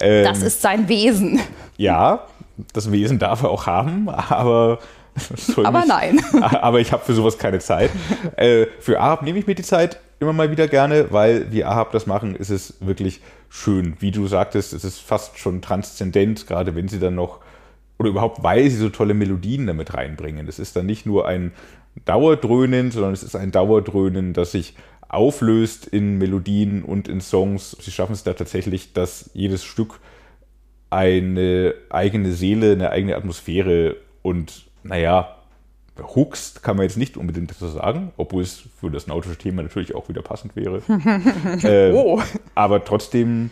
ähm, 0.00 0.24
das 0.24 0.42
ist 0.42 0.62
sein 0.62 0.88
Wesen. 0.88 1.40
Ja, 1.76 2.26
das 2.72 2.90
Wesen 2.92 3.18
darf 3.18 3.42
er 3.42 3.50
auch 3.50 3.66
haben, 3.66 4.08
aber. 4.08 4.78
aber 5.56 5.80
nicht, 5.80 5.88
nein. 5.88 6.20
Aber 6.40 6.78
ich 6.78 6.92
habe 6.92 7.04
für 7.04 7.12
sowas 7.12 7.36
keine 7.36 7.58
Zeit. 7.58 7.90
äh, 8.36 8.66
für 8.78 9.00
Ahab 9.00 9.22
nehme 9.22 9.40
ich 9.40 9.46
mir 9.46 9.56
die 9.56 9.64
Zeit 9.64 9.98
immer 10.20 10.32
mal 10.32 10.50
wieder 10.50 10.68
gerne, 10.68 11.06
weil 11.10 11.50
wie 11.50 11.64
Ahab 11.64 11.92
das 11.92 12.06
machen, 12.06 12.36
ist 12.36 12.50
es 12.50 12.74
wirklich 12.80 13.20
schön. 13.48 13.96
Wie 13.98 14.12
du 14.12 14.28
sagtest, 14.28 14.72
es 14.72 14.84
ist 14.84 15.00
fast 15.00 15.38
schon 15.38 15.62
transzendent, 15.62 16.46
gerade 16.46 16.74
wenn 16.76 16.88
sie 16.88 17.00
dann 17.00 17.16
noch, 17.16 17.40
oder 17.98 18.10
überhaupt, 18.10 18.42
weil 18.42 18.70
sie 18.70 18.76
so 18.76 18.88
tolle 18.88 19.14
Melodien 19.14 19.66
damit 19.66 19.92
reinbringen. 19.94 20.46
Es 20.46 20.58
ist 20.58 20.76
dann 20.76 20.86
nicht 20.86 21.06
nur 21.06 21.26
ein 21.26 21.52
Dauerdröhnen, 22.04 22.90
sondern 22.92 23.12
es 23.12 23.22
ist 23.22 23.34
ein 23.34 23.50
Dauerdröhnen, 23.50 24.32
das 24.32 24.52
sich 24.52 24.74
auflöst 25.10 25.86
in 25.86 26.18
Melodien 26.18 26.82
und 26.84 27.08
in 27.08 27.20
Songs. 27.20 27.76
Sie 27.80 27.90
schaffen 27.90 28.12
es 28.12 28.22
da 28.22 28.32
tatsächlich, 28.32 28.92
dass 28.92 29.30
jedes 29.34 29.64
Stück 29.64 30.00
eine 30.88 31.74
eigene 31.90 32.32
Seele, 32.32 32.72
eine 32.72 32.90
eigene 32.90 33.16
Atmosphäre 33.16 33.96
und, 34.22 34.66
naja, 34.82 35.36
Hooks 35.98 36.62
kann 36.62 36.76
man 36.76 36.84
jetzt 36.84 36.96
nicht 36.96 37.16
unbedingt 37.16 37.52
so 37.52 37.68
sagen, 37.68 38.12
obwohl 38.16 38.42
es 38.42 38.62
für 38.80 38.90
das 38.90 39.06
nautische 39.06 39.36
Thema 39.36 39.62
natürlich 39.62 39.94
auch 39.94 40.08
wieder 40.08 40.22
passend 40.22 40.56
wäre. 40.56 40.82
ähm, 41.62 41.94
oh. 41.94 42.22
Aber 42.54 42.84
trotzdem 42.84 43.50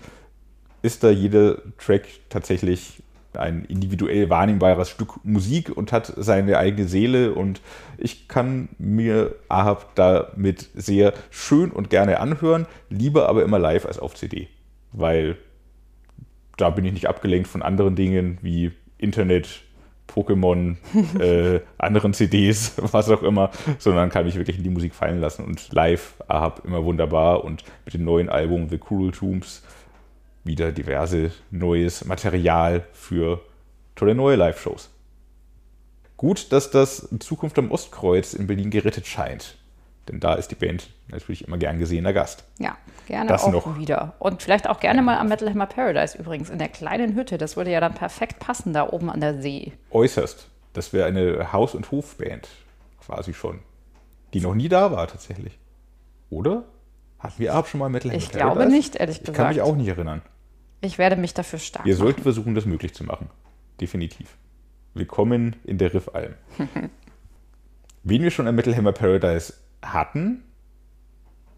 ist 0.80 1.02
da 1.04 1.10
jeder 1.10 1.58
Track 1.76 2.06
tatsächlich 2.28 3.02
ein 3.38 3.64
individuell 3.64 4.30
wahrnehmbares 4.30 4.90
Stück 4.90 5.24
Musik 5.24 5.76
und 5.76 5.92
hat 5.92 6.12
seine 6.16 6.58
eigene 6.58 6.88
Seele. 6.88 7.34
Und 7.34 7.60
ich 7.96 8.28
kann 8.28 8.68
mir 8.78 9.34
Ahab 9.48 9.94
damit 9.94 10.68
sehr 10.74 11.12
schön 11.30 11.70
und 11.70 11.90
gerne 11.90 12.20
anhören, 12.20 12.66
lieber 12.90 13.28
aber 13.28 13.42
immer 13.42 13.58
live 13.58 13.86
als 13.86 13.98
auf 13.98 14.14
CD, 14.14 14.48
weil 14.92 15.36
da 16.56 16.70
bin 16.70 16.84
ich 16.84 16.92
nicht 16.92 17.08
abgelenkt 17.08 17.48
von 17.48 17.62
anderen 17.62 17.94
Dingen 17.94 18.38
wie 18.42 18.72
Internet, 18.98 19.62
Pokémon, 20.08 20.76
äh, 21.20 21.60
anderen 21.78 22.14
CDs, 22.14 22.74
was 22.92 23.10
auch 23.10 23.22
immer, 23.22 23.50
sondern 23.78 24.10
kann 24.10 24.24
mich 24.24 24.36
wirklich 24.36 24.58
in 24.58 24.64
die 24.64 24.70
Musik 24.70 24.94
fallen 24.94 25.20
lassen 25.20 25.44
und 25.44 25.72
live 25.72 26.14
Ahab 26.26 26.64
immer 26.64 26.84
wunderbar 26.84 27.44
und 27.44 27.62
mit 27.84 27.94
dem 27.94 28.04
neuen 28.04 28.28
Album 28.28 28.68
The 28.68 28.78
Cruel 28.78 29.12
Tombs 29.12 29.62
wieder 30.48 30.72
diverse 30.72 31.30
neues 31.52 32.04
Material 32.04 32.84
für 32.92 33.40
tolle 33.94 34.16
neue 34.16 34.34
Live-Shows. 34.34 34.90
Gut, 36.16 36.52
dass 36.52 36.72
das 36.72 37.08
Zukunft 37.20 37.56
am 37.60 37.70
Ostkreuz 37.70 38.34
in 38.34 38.48
Berlin 38.48 38.70
gerettet 38.70 39.06
scheint. 39.06 39.56
Denn 40.08 40.18
da 40.18 40.34
ist 40.34 40.50
die 40.50 40.56
Band 40.56 40.88
natürlich 41.08 41.46
immer 41.46 41.58
gern 41.58 41.78
gesehener 41.78 42.12
Gast. 42.12 42.44
Ja, 42.58 42.76
gerne 43.06 43.28
das 43.28 43.44
auch 43.44 43.52
noch. 43.52 43.78
wieder. 43.78 44.14
Und 44.18 44.42
vielleicht 44.42 44.68
auch 44.68 44.80
gerne 44.80 45.02
mal 45.02 45.18
am 45.18 45.28
Metal 45.28 45.48
Hammer 45.48 45.66
Paradise 45.66 46.18
übrigens, 46.18 46.50
in 46.50 46.58
der 46.58 46.68
kleinen 46.68 47.14
Hütte. 47.14 47.38
Das 47.38 47.56
würde 47.56 47.70
ja 47.70 47.80
dann 47.80 47.94
perfekt 47.94 48.40
passen, 48.40 48.72
da 48.72 48.88
oben 48.88 49.10
an 49.10 49.20
der 49.20 49.40
See. 49.40 49.72
Äußerst. 49.90 50.48
Das 50.72 50.92
wäre 50.92 51.06
eine 51.06 51.52
Haus- 51.52 51.74
und 51.74 51.90
Hofband 51.92 52.48
quasi 53.04 53.34
schon. 53.34 53.60
Die 54.32 54.40
noch 54.40 54.54
nie 54.54 54.68
da 54.68 54.90
war 54.90 55.06
tatsächlich. 55.06 55.58
Oder? 56.30 56.64
Hatten 57.18 57.38
wir 57.38 57.54
ab 57.54 57.68
schon 57.68 57.80
mal 57.80 57.88
Metal 57.88 58.10
Hammer 58.10 58.22
Ich 58.22 58.30
glaube 58.30 58.66
nicht, 58.66 58.96
ehrlich 58.96 59.20
gesagt. 59.20 59.36
Ich 59.36 59.36
kann 59.36 59.48
mich 59.48 59.62
auch 59.62 59.76
nicht 59.76 59.88
erinnern. 59.88 60.22
Ich 60.80 60.98
werde 60.98 61.16
mich 61.16 61.34
dafür 61.34 61.58
stark 61.58 61.84
Wir 61.84 61.94
machen. 61.94 62.04
sollten 62.04 62.22
versuchen, 62.22 62.54
das 62.54 62.64
möglich 62.64 62.94
zu 62.94 63.04
machen. 63.04 63.28
Definitiv. 63.80 64.36
Willkommen 64.94 65.56
in 65.64 65.78
der 65.78 65.92
Riffalm. 65.92 66.34
Wen 68.04 68.22
wir 68.22 68.30
schon 68.30 68.46
am 68.46 68.54
Metal 68.54 68.76
Hammer 68.76 68.92
Paradise 68.92 69.54
hatten, 69.82 70.44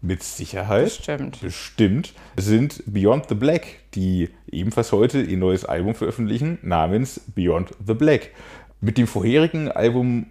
mit 0.01 0.23
Sicherheit, 0.23 0.85
bestimmt. 0.85 1.41
bestimmt, 1.41 2.13
sind 2.35 2.81
Beyond 2.87 3.29
the 3.29 3.35
Black, 3.35 3.79
die 3.93 4.29
ebenfalls 4.51 4.91
heute 4.91 5.21
ihr 5.21 5.37
neues 5.37 5.63
Album 5.65 5.93
veröffentlichen, 5.93 6.57
namens 6.63 7.21
Beyond 7.35 7.75
the 7.85 7.93
Black. 7.93 8.31
Mit 8.79 8.97
dem 8.97 9.05
vorherigen 9.05 9.71
Album 9.71 10.25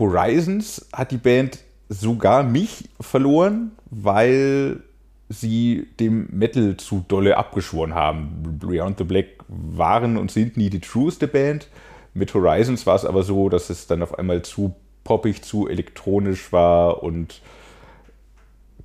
Horizons 0.00 0.88
hat 0.92 1.12
die 1.12 1.18
Band 1.18 1.60
sogar 1.88 2.42
mich 2.42 2.88
verloren, 3.00 3.70
weil 3.90 4.82
sie 5.28 5.88
dem 5.98 6.28
Metal 6.30 6.76
zu 6.76 7.04
dolle 7.08 7.36
abgeschworen 7.36 7.94
haben. 7.94 8.58
Beyond 8.60 8.98
the 8.98 9.04
Black 9.04 9.26
waren 9.48 10.16
und 10.16 10.30
sind 10.30 10.56
nie 10.56 10.70
die 10.70 10.80
trueste 10.80 11.26
Band. 11.26 11.68
Mit 12.14 12.32
Horizons 12.32 12.86
war 12.86 12.94
es 12.94 13.04
aber 13.04 13.22
so, 13.22 13.48
dass 13.48 13.70
es 13.70 13.86
dann 13.86 14.02
auf 14.02 14.18
einmal 14.18 14.42
zu 14.42 14.74
poppig, 15.04 15.42
zu 15.42 15.68
elektronisch 15.68 16.52
war 16.52 17.02
und 17.02 17.40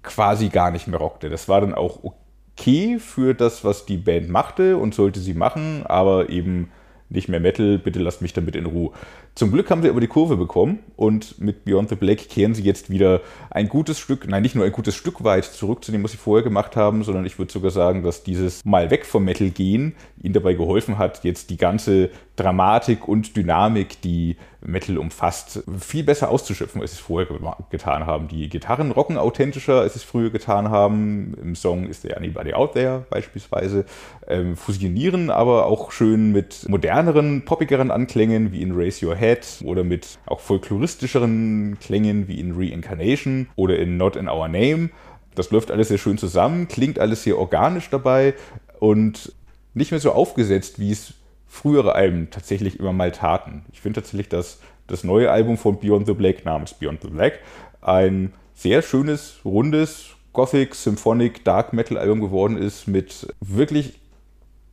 quasi 0.04 0.50
gar 0.50 0.72
nicht 0.72 0.88
mehr 0.88 1.00
rockte. 1.00 1.30
Das 1.30 1.48
war 1.48 1.62
dann 1.62 1.74
auch 1.74 2.00
okay 2.04 3.00
für 3.00 3.34
das, 3.34 3.64
was 3.64 3.86
die 3.86 3.98
Band 3.98 4.30
machte 4.30 4.78
und 4.78 4.94
sollte 4.94 5.20
sie 5.20 5.34
machen, 5.34 5.86
aber 5.86 6.30
eben 6.30 6.72
nicht 7.12 7.30
mehr 7.30 7.40
Metal, 7.40 7.78
bitte 7.78 8.00
lasst 8.00 8.22
mich 8.22 8.34
damit 8.34 8.56
in 8.56 8.66
Ruhe. 8.66 8.92
Zum 9.36 9.52
Glück 9.52 9.70
haben 9.70 9.82
sie 9.82 9.90
aber 9.90 10.02
die 10.02 10.08
Kurve 10.08 10.38
bekommen 10.38 10.80
und 10.96 11.40
mit 11.40 11.66
Beyond 11.66 11.90
the 11.90 11.96
Black 11.96 12.30
kehren 12.30 12.54
sie 12.54 12.64
jetzt 12.64 12.90
wieder 12.90 13.22
ein 13.50 13.70
gutes 13.70 14.00
Stück, 14.00 14.28
nein, 14.28 14.42
nicht 14.42 14.56
nur 14.56 14.66
ein 14.66 14.72
gutes 14.72 14.96
Stück 14.96 15.24
weit 15.24 15.46
zurück 15.46 15.84
zu 15.84 15.92
dem, 15.92 16.04
was 16.04 16.12
sie 16.12 16.18
vorher 16.18 16.44
gemacht 16.44 16.76
haben, 16.76 17.04
sondern 17.04 17.26
ich 17.26 17.38
würde 17.38 17.52
sogar 17.52 17.72
sagen, 17.72 18.04
dass 18.04 18.24
dieses 18.24 18.64
Mal 18.66 18.90
weg 18.90 19.06
vom 19.06 19.24
Metal 19.26 19.50
gehen 19.50 19.94
ihnen 20.22 20.34
dabei 20.34 20.54
geholfen 20.54 20.98
hat, 20.98 21.24
jetzt 21.24 21.50
die 21.50 21.58
ganze 21.58 22.10
Dramatik 22.36 23.08
und 23.08 23.36
Dynamik, 23.36 24.02
die 24.02 24.38
Metal 24.64 24.98
umfasst, 24.98 25.64
viel 25.80 26.04
besser 26.04 26.30
auszuschöpfen, 26.30 26.82
als 26.82 26.92
sie 26.92 26.96
es 26.96 27.02
vorher 27.02 27.28
getan 27.70 28.06
haben. 28.06 28.28
Die 28.28 28.48
Gitarren 28.48 28.92
rocken 28.92 29.18
authentischer, 29.18 29.82
als 29.82 29.94
sie 29.94 30.00
es 30.00 30.04
früher 30.04 30.30
getan 30.30 30.70
haben. 30.70 31.34
Im 31.42 31.56
Song 31.56 31.88
ist 31.88 32.04
der 32.04 32.18
Anybody 32.18 32.54
Out 32.54 32.74
There 32.74 33.06
beispielsweise. 33.10 33.86
Ähm, 34.28 34.56
fusionieren 34.56 35.30
aber 35.30 35.66
auch 35.66 35.92
schön 35.92 36.32
mit 36.32 36.70
moderneren, 36.70 37.44
poppigeren 37.44 37.92
Anklängen 37.92 38.52
wie 38.52 38.62
in 38.62 38.74
Raise 38.74 39.06
Your 39.06 39.16
Head 39.16 39.62
oder 39.64 39.84
mit 39.84 40.20
auch 40.26 40.40
folkloristischeren 40.40 41.78
Klängen 41.80 42.28
wie 42.28 42.40
in 42.40 42.54
Reincarnation 42.56 43.50
oder 43.56 43.80
in 43.80 43.98
Not 43.98 44.16
in 44.16 44.30
Our 44.30 44.48
Name. 44.48 44.90
Das 45.36 45.50
läuft 45.52 45.72
alles 45.72 45.88
sehr 45.88 45.98
schön 45.98 46.18
zusammen, 46.18 46.68
klingt 46.68 47.00
alles 47.00 47.24
sehr 47.24 47.38
organisch 47.38 47.90
dabei 47.90 48.36
und 48.80 49.34
nicht 49.74 49.92
mehr 49.92 50.00
so 50.00 50.12
aufgesetzt, 50.12 50.80
wie 50.80 50.92
es 50.92 51.14
frühere 51.52 51.96
Alben 51.96 52.30
tatsächlich 52.32 52.80
immer 52.80 52.94
mal 52.94 53.12
taten. 53.12 53.66
Ich 53.74 53.82
finde 53.82 54.02
tatsächlich, 54.02 54.30
dass 54.30 54.62
das 54.88 55.04
neue 55.04 55.30
Album 55.30 55.58
von 55.58 55.80
Beyond 55.80 56.08
the 56.08 56.14
Black 56.14 56.46
namens 56.46 56.74
Beyond 56.74 57.02
the 57.02 57.10
Black 57.10 57.40
ein 57.82 58.34
sehr 58.54 58.82
schönes, 58.82 59.42
rundes 59.44 60.12
Gothic, 60.32 60.74
Symphonic, 60.76 61.44
Dark 61.44 61.74
Metal 61.74 61.98
Album 61.98 62.22
geworden 62.22 62.58
ist 62.58 62.88
mit 62.88 63.28
wirklich 63.42 64.00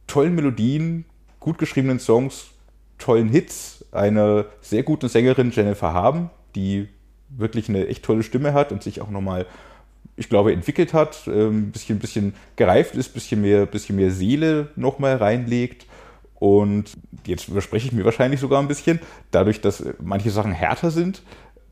tollen 0.06 0.36
Melodien, 0.36 1.04
gut 1.40 1.58
geschriebenen 1.58 1.98
Songs, 1.98 2.46
tollen 2.96 3.28
Hits, 3.28 3.84
einer 3.90 4.46
sehr 4.60 4.84
guten 4.84 5.08
Sängerin 5.08 5.50
Jennifer 5.50 5.92
Haben, 5.92 6.30
die 6.54 6.88
wirklich 7.28 7.68
eine 7.68 7.88
echt 7.88 8.04
tolle 8.04 8.22
Stimme 8.22 8.52
hat 8.52 8.70
und 8.70 8.84
sich 8.84 9.00
auch 9.00 9.10
nochmal, 9.10 9.46
ich 10.14 10.28
glaube, 10.28 10.52
entwickelt 10.52 10.94
hat, 10.94 11.26
ein 11.26 11.34
ähm, 11.34 11.72
bisschen, 11.72 11.98
bisschen 11.98 12.34
gereift 12.54 12.94
ist, 12.94 13.10
ein 13.10 13.14
bisschen 13.14 13.40
mehr, 13.40 13.66
bisschen 13.66 13.96
mehr 13.96 14.12
Seele 14.12 14.68
nochmal 14.76 15.16
reinlegt. 15.16 15.87
Und 16.38 16.92
jetzt 17.26 17.48
überspreche 17.48 17.88
ich 17.88 17.92
mir 17.92 18.04
wahrscheinlich 18.04 18.40
sogar 18.40 18.60
ein 18.60 18.68
bisschen, 18.68 19.00
dadurch, 19.30 19.60
dass 19.60 19.84
manche 20.00 20.30
Sachen 20.30 20.52
härter 20.52 20.90
sind, 20.90 21.22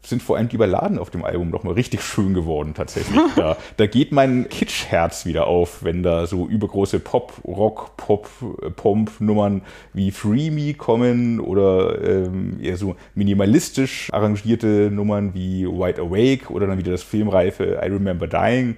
sind 0.08 0.22
vor 0.22 0.36
allem 0.36 0.48
die 0.48 0.56
Balladen 0.56 0.98
auf 0.98 1.10
dem 1.10 1.24
Album 1.24 1.50
nochmal 1.50 1.74
richtig 1.74 2.02
schön 2.02 2.34
geworden 2.34 2.74
tatsächlich. 2.74 3.20
Da, 3.36 3.56
da 3.76 3.86
geht 3.86 4.12
mein 4.12 4.48
Kitsch-Herz 4.48 5.26
wieder 5.26 5.46
auf, 5.46 5.82
wenn 5.82 6.02
da 6.02 6.26
so 6.26 6.46
übergroße 6.46 7.00
Pop, 7.00 7.34
Rock, 7.44 7.96
Pop, 7.96 8.28
Pomp-Nummern 8.76 9.62
wie 9.92 10.10
Free 10.10 10.50
Me 10.50 10.74
kommen 10.74 11.38
oder 11.38 12.02
ähm, 12.02 12.58
eher 12.62 12.76
so 12.76 12.96
minimalistisch 13.14 14.08
arrangierte 14.12 14.90
Nummern 14.90 15.34
wie 15.34 15.66
Wide 15.66 16.00
Awake 16.00 16.50
oder 16.50 16.66
dann 16.66 16.78
wieder 16.78 16.92
das 16.92 17.02
filmreife 17.02 17.80
I 17.82 17.88
Remember 17.88 18.26
Dying. 18.26 18.76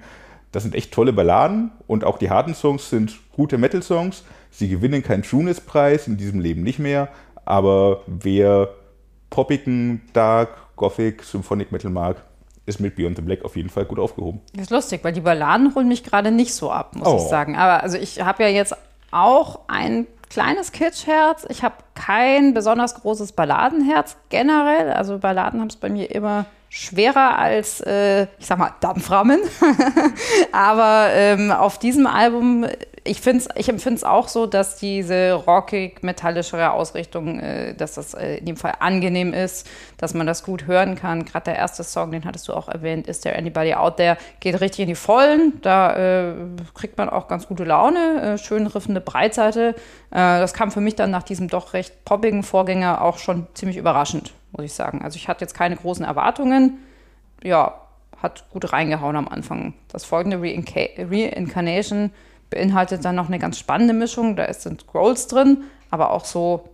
Das 0.50 0.64
sind 0.64 0.74
echt 0.74 0.92
tolle 0.92 1.12
Balladen 1.12 1.70
und 1.86 2.04
auch 2.04 2.18
die 2.18 2.30
harten 2.30 2.54
Songs 2.54 2.90
sind 2.90 3.18
gute 3.32 3.58
Metal-Songs. 3.58 4.24
Sie 4.50 4.68
gewinnen 4.68 5.02
keinen 5.02 5.22
Trueness-Preis, 5.22 6.06
in 6.08 6.16
diesem 6.16 6.40
Leben 6.40 6.62
nicht 6.62 6.78
mehr, 6.78 7.08
aber 7.44 8.02
wer 8.06 8.68
poppigen 9.30 10.02
Dark, 10.12 10.48
Gothic, 10.76 11.22
Symphonic 11.22 11.70
Metal 11.72 11.90
mag, 11.90 12.16
ist 12.66 12.80
mit 12.80 12.96
Beyond 12.96 13.16
the 13.16 13.22
Black 13.22 13.44
auf 13.44 13.56
jeden 13.56 13.70
Fall 13.70 13.84
gut 13.84 13.98
aufgehoben. 13.98 14.40
Das 14.52 14.64
ist 14.64 14.70
lustig, 14.70 15.00
weil 15.02 15.12
die 15.12 15.20
Balladen 15.20 15.74
holen 15.74 15.88
mich 15.88 16.04
gerade 16.04 16.30
nicht 16.30 16.52
so 16.54 16.70
ab, 16.70 16.94
muss 16.96 17.08
Oh. 17.08 17.16
ich 17.16 17.22
sagen. 17.22 17.56
Aber 17.56 17.82
also 17.82 17.96
ich 17.96 18.20
habe 18.20 18.42
ja 18.42 18.48
jetzt 18.50 18.74
auch 19.10 19.60
ein 19.68 20.06
kleines 20.28 20.72
Kitschherz. 20.72 21.46
Ich 21.48 21.62
habe 21.62 21.76
kein 21.94 22.52
besonders 22.52 22.94
großes 22.96 23.32
Balladenherz 23.32 24.16
generell. 24.28 24.90
Also 24.92 25.18
Balladen 25.18 25.60
haben 25.60 25.68
es 25.68 25.76
bei 25.76 25.88
mir 25.88 26.10
immer 26.10 26.44
schwerer 26.68 27.38
als, 27.38 27.80
äh, 27.80 28.24
ich 28.38 28.44
sag 28.46 28.58
mal, 28.58 28.72
Dampfrahmen. 28.80 29.40
Aber 30.52 31.08
ähm, 31.12 31.50
auf 31.50 31.78
diesem 31.78 32.06
Album, 32.06 32.66
ich, 33.08 33.26
ich 33.26 33.68
empfinde 33.68 33.96
es 33.96 34.04
auch 34.04 34.28
so, 34.28 34.46
dass 34.46 34.76
diese 34.76 35.32
rockig-metallischere 35.32 36.72
Ausrichtung, 36.72 37.40
äh, 37.40 37.74
dass 37.74 37.94
das 37.94 38.14
äh, 38.14 38.36
in 38.36 38.44
dem 38.46 38.56
Fall 38.56 38.74
angenehm 38.80 39.32
ist, 39.34 39.66
dass 39.96 40.14
man 40.14 40.26
das 40.26 40.44
gut 40.44 40.66
hören 40.66 40.94
kann. 40.94 41.24
Gerade 41.24 41.46
der 41.46 41.56
erste 41.56 41.82
Song, 41.84 42.10
den 42.10 42.24
hattest 42.24 42.48
du 42.48 42.52
auch 42.52 42.68
erwähnt, 42.68 43.06
Is 43.08 43.20
There 43.20 43.36
Anybody 43.36 43.74
Out 43.74 43.96
There, 43.96 44.16
geht 44.40 44.60
richtig 44.60 44.80
in 44.80 44.88
die 44.88 44.94
Vollen. 44.94 45.54
Da 45.62 46.28
äh, 46.30 46.34
kriegt 46.74 46.98
man 46.98 47.08
auch 47.08 47.28
ganz 47.28 47.48
gute 47.48 47.64
Laune, 47.64 48.20
äh, 48.34 48.38
schön 48.38 48.66
riffende 48.66 49.00
Breitseite. 49.00 49.74
Äh, 50.10 50.14
das 50.14 50.54
kam 50.54 50.70
für 50.70 50.80
mich 50.80 50.94
dann 50.94 51.10
nach 51.10 51.22
diesem 51.22 51.48
doch 51.48 51.72
recht 51.72 52.04
poppigen 52.04 52.42
Vorgänger 52.42 53.02
auch 53.02 53.18
schon 53.18 53.46
ziemlich 53.54 53.76
überraschend, 53.76 54.32
muss 54.52 54.64
ich 54.64 54.72
sagen. 54.72 55.02
Also 55.02 55.16
ich 55.16 55.28
hatte 55.28 55.40
jetzt 55.42 55.54
keine 55.54 55.76
großen 55.76 56.04
Erwartungen. 56.04 56.78
Ja, 57.42 57.80
hat 58.22 58.44
gut 58.50 58.72
reingehauen 58.72 59.16
am 59.16 59.28
Anfang. 59.28 59.74
Das 59.88 60.04
folgende 60.04 60.38
Reinca- 60.38 60.90
Reincarnation 60.98 62.10
beinhaltet 62.50 63.04
dann 63.04 63.14
noch 63.14 63.28
eine 63.28 63.38
ganz 63.38 63.58
spannende 63.58 63.94
Mischung. 63.94 64.36
Da 64.36 64.52
sind 64.52 64.86
Growls 64.86 65.26
drin, 65.26 65.64
aber 65.90 66.10
auch 66.10 66.24
so 66.24 66.68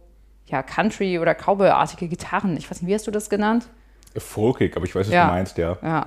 ja, 0.47 0.63
Country- 0.63 1.19
oder 1.19 1.35
Cowboy-artige 1.35 2.09
Gitarren. 2.09 2.57
Ich 2.57 2.71
weiß 2.71 2.83
nicht, 2.83 2.89
wie 2.91 2.95
hast 2.95 3.07
du 3.07 3.11
das 3.11 3.31
genannt? 3.31 3.67
Folkig, 4.17 4.77
aber 4.77 4.85
ich 4.85 4.95
weiß, 4.95 5.07
was 5.07 5.13
Ja. 5.15 5.27
du 5.27 5.33
meinst, 5.33 5.59
ja. 5.59 5.77
Ja. 5.83 6.05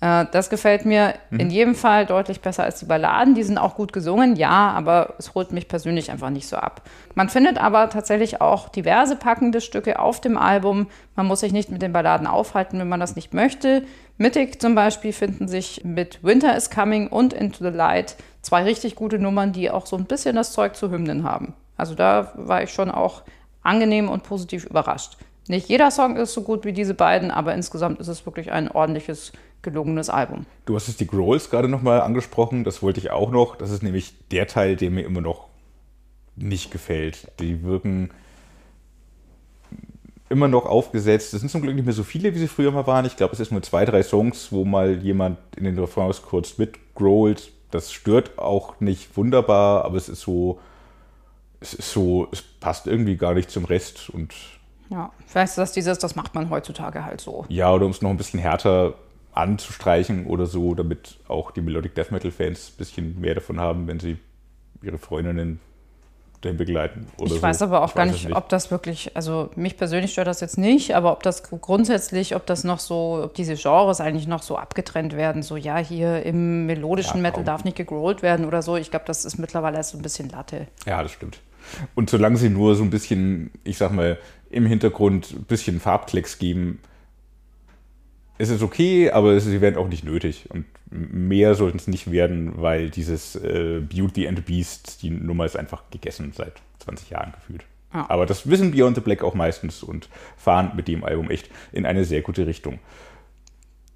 Äh, 0.00 0.26
das 0.32 0.50
gefällt 0.50 0.84
mir 0.86 1.14
in 1.30 1.50
jedem 1.50 1.74
Fall 1.74 2.04
deutlich 2.04 2.40
besser 2.40 2.64
als 2.64 2.80
die 2.80 2.86
Balladen. 2.86 3.34
Die 3.34 3.42
sind 3.44 3.58
auch 3.58 3.76
gut 3.76 3.92
gesungen, 3.92 4.34
ja, 4.36 4.70
aber 4.72 5.14
es 5.18 5.34
holt 5.34 5.52
mich 5.52 5.68
persönlich 5.68 6.10
einfach 6.10 6.30
nicht 6.30 6.48
so 6.48 6.56
ab. 6.56 6.82
Man 7.14 7.28
findet 7.28 7.58
aber 7.58 7.88
tatsächlich 7.90 8.40
auch 8.40 8.68
diverse 8.68 9.14
packende 9.16 9.60
Stücke 9.60 9.98
auf 10.00 10.20
dem 10.20 10.36
Album. 10.36 10.88
Man 11.14 11.26
muss 11.26 11.40
sich 11.40 11.52
nicht 11.52 11.70
mit 11.70 11.80
den 11.80 11.92
Balladen 11.92 12.26
aufhalten, 12.26 12.78
wenn 12.80 12.88
man 12.88 13.00
das 13.00 13.14
nicht 13.16 13.34
möchte. 13.34 13.84
Mittig 14.18 14.60
zum 14.60 14.74
Beispiel 14.74 15.12
finden 15.12 15.46
sich 15.46 15.82
mit 15.84 16.24
Winter 16.24 16.56
is 16.56 16.70
Coming 16.70 17.06
und 17.08 17.32
Into 17.32 17.62
the 17.62 17.70
Light 17.76 18.16
zwei 18.44 18.62
richtig 18.62 18.94
gute 18.94 19.18
Nummern, 19.18 19.52
die 19.52 19.70
auch 19.70 19.86
so 19.86 19.96
ein 19.96 20.04
bisschen 20.04 20.36
das 20.36 20.52
Zeug 20.52 20.76
zu 20.76 20.90
Hymnen 20.90 21.24
haben. 21.24 21.54
Also 21.76 21.94
da 21.94 22.32
war 22.36 22.62
ich 22.62 22.70
schon 22.70 22.90
auch 22.90 23.22
angenehm 23.62 24.08
und 24.08 24.22
positiv 24.22 24.64
überrascht. 24.64 25.16
Nicht 25.48 25.68
jeder 25.68 25.90
Song 25.90 26.16
ist 26.16 26.32
so 26.32 26.42
gut 26.42 26.64
wie 26.64 26.72
diese 26.72 26.94
beiden, 26.94 27.30
aber 27.30 27.54
insgesamt 27.54 28.00
ist 28.00 28.08
es 28.08 28.24
wirklich 28.24 28.52
ein 28.52 28.70
ordentliches, 28.70 29.32
gelungenes 29.62 30.08
Album. 30.08 30.46
Du 30.66 30.74
hast 30.74 30.88
jetzt 30.88 31.00
die 31.00 31.06
Growls 31.06 31.50
gerade 31.50 31.68
nochmal 31.68 32.00
angesprochen, 32.00 32.64
das 32.64 32.82
wollte 32.82 33.00
ich 33.00 33.10
auch 33.10 33.30
noch. 33.30 33.56
Das 33.56 33.70
ist 33.70 33.82
nämlich 33.82 34.14
der 34.30 34.46
Teil, 34.46 34.76
der 34.76 34.90
mir 34.90 35.04
immer 35.04 35.20
noch 35.20 35.48
nicht 36.36 36.70
gefällt. 36.70 37.30
Die 37.40 37.62
wirken 37.62 38.10
immer 40.30 40.48
noch 40.48 40.66
aufgesetzt. 40.66 41.34
Es 41.34 41.40
sind 41.40 41.50
zum 41.50 41.62
Glück 41.62 41.74
nicht 41.74 41.84
mehr 41.84 41.94
so 41.94 42.02
viele, 42.02 42.34
wie 42.34 42.38
sie 42.38 42.48
früher 42.48 42.72
mal 42.72 42.86
waren. 42.86 43.04
Ich 43.04 43.16
glaube, 43.16 43.34
es 43.34 43.40
ist 43.40 43.52
nur 43.52 43.62
zwei, 43.62 43.84
drei 43.84 44.02
Songs, 44.02 44.50
wo 44.50 44.64
mal 44.64 44.98
jemand 44.98 45.38
in 45.56 45.64
den 45.64 45.78
Refrains 45.78 46.22
kurz 46.22 46.58
mitgrowlt. 46.58 47.52
Das 47.74 47.92
stört 47.92 48.38
auch 48.38 48.78
nicht 48.78 49.16
wunderbar, 49.16 49.84
aber 49.84 49.96
es 49.96 50.08
ist 50.08 50.20
so, 50.20 50.60
es 51.58 51.74
ist 51.74 51.90
so, 51.90 52.28
es 52.30 52.40
passt 52.40 52.86
irgendwie 52.86 53.16
gar 53.16 53.34
nicht 53.34 53.50
zum 53.50 53.64
Rest 53.64 54.10
und 54.10 54.32
Ja, 54.90 55.10
vielleicht 55.26 55.50
ist 55.50 55.58
das 55.58 55.72
dieses, 55.72 55.98
das 55.98 56.14
macht 56.14 56.36
man 56.36 56.50
heutzutage 56.50 57.04
halt 57.04 57.20
so. 57.20 57.44
ja, 57.48 57.72
oder 57.72 57.86
um 57.86 57.90
es 57.90 58.00
noch 58.00 58.10
ein 58.10 58.16
bisschen 58.16 58.38
härter 58.38 58.94
anzustreichen 59.32 60.26
oder 60.26 60.46
so, 60.46 60.76
damit 60.76 61.16
auch 61.26 61.50
die 61.50 61.62
Melodic 61.62 61.96
Death 61.96 62.12
Metal 62.12 62.30
Fans 62.30 62.70
ein 62.70 62.78
bisschen 62.78 63.20
mehr 63.20 63.34
davon 63.34 63.58
haben, 63.58 63.88
wenn 63.88 63.98
sie 63.98 64.18
ihre 64.80 64.98
Freundinnen 64.98 65.58
dahin 66.44 66.56
begleiten. 66.56 67.06
Ich 67.18 67.32
so. 67.32 67.42
weiß 67.42 67.62
aber 67.62 67.82
auch 67.82 67.88
Ich 67.88 67.94
gar 67.94 68.06
es 68.06 68.12
nicht, 68.12 68.34
ob 68.34 68.48
das 68.48 68.70
wirklich, 68.70 69.16
also 69.16 69.50
mich 69.56 69.76
persönlich 69.76 70.12
stört 70.12 70.28
das 70.28 70.40
jetzt 70.40 70.58
nicht, 70.58 70.94
aber 70.94 71.12
ob 71.12 71.22
das 71.22 71.42
grundsätzlich, 71.42 72.36
ob 72.36 72.46
das 72.46 72.64
noch 72.64 72.78
so, 72.78 73.22
ob 73.24 73.34
diese 73.34 73.54
Genres 73.54 74.00
eigentlich 74.00 74.26
noch 74.26 74.42
so 74.42 74.56
abgetrennt 74.56 75.16
werden, 75.16 75.42
so 75.42 75.56
ja, 75.56 75.78
hier 75.78 76.22
im 76.24 76.66
melodischen 76.66 77.16
Ja, 77.16 77.22
Metal 77.22 77.44
darf 77.44 77.64
nicht 77.64 77.76
gegrollt 77.76 78.22
werden 78.22 78.44
oder 78.44 78.62
so. 78.62 78.76
Ich 78.76 78.90
glaube, 78.90 79.06
das 79.06 79.24
ist 79.24 79.38
mittlerweile 79.38 79.76
erst 79.76 79.90
so 79.90 79.98
ein 79.98 80.02
bisschen 80.02 80.28
Latte. 80.28 80.66
Ja, 80.86 81.02
das 81.02 81.12
stimmt. 81.12 81.40
Und 81.94 82.10
solange 82.10 82.36
sie 82.36 82.50
nur 82.50 82.74
so 82.74 82.82
ein 82.82 82.90
bisschen, 82.90 83.50
ich 83.64 83.78
sag 83.78 83.92
mal, 83.92 84.18
im 84.50 84.66
Hintergrund 84.66 85.32
ein 85.32 85.44
bisschen 85.44 85.80
Farbklecks 85.80 86.38
geben, 86.38 86.80
ist 88.38 88.50
es 88.50 88.62
okay, 88.62 89.10
aber 89.10 89.38
sie 89.38 89.60
werden 89.60 89.76
auch 89.76 89.88
nicht 89.88 90.04
nötig. 90.04 90.48
Und 90.50 90.64
mehr 90.90 91.54
sollten 91.54 91.78
es 91.78 91.86
nicht 91.86 92.10
werden, 92.10 92.60
weil 92.60 92.90
dieses 92.90 93.36
äh, 93.36 93.80
Beauty 93.80 94.26
and 94.26 94.38
the 94.38 94.44
Beast, 94.44 95.02
die 95.02 95.10
Nummer 95.10 95.44
ist 95.44 95.56
einfach 95.56 95.82
gegessen 95.90 96.32
seit 96.34 96.54
20 96.80 97.10
Jahren 97.10 97.32
gefühlt. 97.32 97.64
Ja. 97.92 98.06
Aber 98.08 98.26
das 98.26 98.48
wissen 98.48 98.72
Beyond 98.72 98.96
the 98.96 99.00
Black 99.00 99.22
auch 99.22 99.34
meistens 99.34 99.82
und 99.82 100.08
fahren 100.36 100.72
mit 100.74 100.88
dem 100.88 101.04
Album 101.04 101.30
echt 101.30 101.48
in 101.72 101.86
eine 101.86 102.04
sehr 102.04 102.22
gute 102.22 102.46
Richtung. 102.46 102.80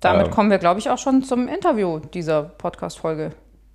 Damit 0.01 0.27
Ähm. 0.27 0.33
kommen 0.33 0.51
wir, 0.51 0.59
glaube 0.59 0.79
ich, 0.79 0.89
auch 0.89 0.99
schon 0.99 1.25
zum 1.25 1.49
Interview 1.49 1.99
dieser 1.99 2.45
Podcast-Folge. 2.45 3.33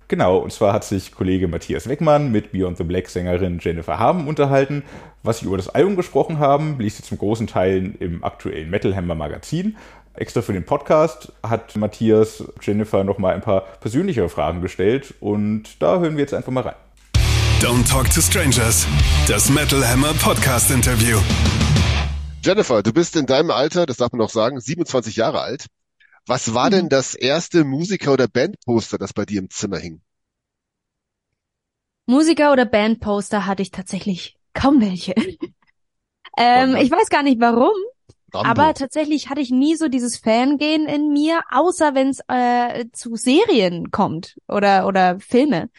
Genau, 0.08 0.38
und 0.38 0.52
zwar 0.52 0.72
hat 0.72 0.84
sich 0.84 1.12
Kollege 1.12 1.48
Matthias 1.48 1.88
Weckmann 1.88 2.30
mit 2.30 2.52
Beyond 2.52 2.76
the 2.76 2.84
Black 2.84 3.08
Sängerin 3.08 3.58
Jennifer 3.60 3.98
Haben 3.98 4.28
unterhalten. 4.28 4.82
Was 5.22 5.38
sie 5.38 5.46
über 5.46 5.56
das 5.56 5.70
Album 5.70 5.96
gesprochen 5.96 6.38
haben, 6.38 6.78
liest 6.78 7.00
ihr 7.00 7.04
zum 7.04 7.18
großen 7.18 7.46
Teil 7.46 7.94
im 8.00 8.22
aktuellen 8.22 8.70
Metal 8.70 8.94
Hammer 8.94 9.14
Magazin. 9.14 9.76
Extra 10.16 10.42
für 10.42 10.52
den 10.52 10.64
Podcast 10.64 11.32
hat 11.42 11.74
Matthias 11.74 12.44
Jennifer 12.62 13.02
nochmal 13.02 13.34
ein 13.34 13.40
paar 13.40 13.62
persönlichere 13.80 14.28
Fragen 14.28 14.60
gestellt 14.60 15.12
und 15.18 15.82
da 15.82 15.98
hören 15.98 16.16
wir 16.16 16.20
jetzt 16.20 16.34
einfach 16.34 16.52
mal 16.52 16.62
rein. 16.62 16.76
Don't 17.58 17.88
Talk 17.90 18.08
to 18.10 18.20
Strangers. 18.20 18.86
Das 19.26 19.50
Metal 19.50 19.84
Hammer 19.84 20.14
Podcast 20.14 20.70
Interview. 20.70 21.18
Jennifer, 22.44 22.84
du 22.84 22.92
bist 22.92 23.16
in 23.16 23.26
deinem 23.26 23.50
Alter, 23.50 23.86
das 23.86 23.96
darf 23.96 24.12
man 24.12 24.20
noch 24.20 24.30
sagen, 24.30 24.60
27 24.60 25.16
Jahre 25.16 25.40
alt. 25.40 25.66
Was 26.26 26.54
war 26.54 26.70
denn 26.70 26.88
das 26.88 27.16
erste 27.16 27.64
Musiker- 27.64 28.12
oder 28.12 28.28
Bandposter, 28.28 28.98
das 28.98 29.14
bei 29.14 29.24
dir 29.24 29.40
im 29.40 29.50
Zimmer 29.50 29.78
hing? 29.78 30.00
Musiker 32.06 32.52
oder 32.52 32.66
Bandposter 32.66 33.46
hatte 33.46 33.62
ich 33.62 33.72
tatsächlich 33.72 34.38
kaum 34.52 34.80
welche. 34.80 35.14
ähm, 36.38 36.76
ich 36.76 36.90
weiß 36.90 37.08
gar 37.08 37.24
nicht 37.24 37.40
warum, 37.40 37.74
Rambo. 38.34 38.62
aber 38.62 38.74
tatsächlich 38.74 39.28
hatte 39.30 39.40
ich 39.40 39.50
nie 39.50 39.76
so 39.76 39.88
dieses 39.88 40.18
Fangehen 40.18 40.86
in 40.86 41.12
mir, 41.12 41.40
außer 41.50 41.94
wenn 41.94 42.08
es 42.08 42.20
äh, 42.28 42.86
zu 42.92 43.16
Serien 43.16 43.90
kommt 43.90 44.36
oder 44.48 44.86
oder 44.86 45.20
Filme. 45.20 45.70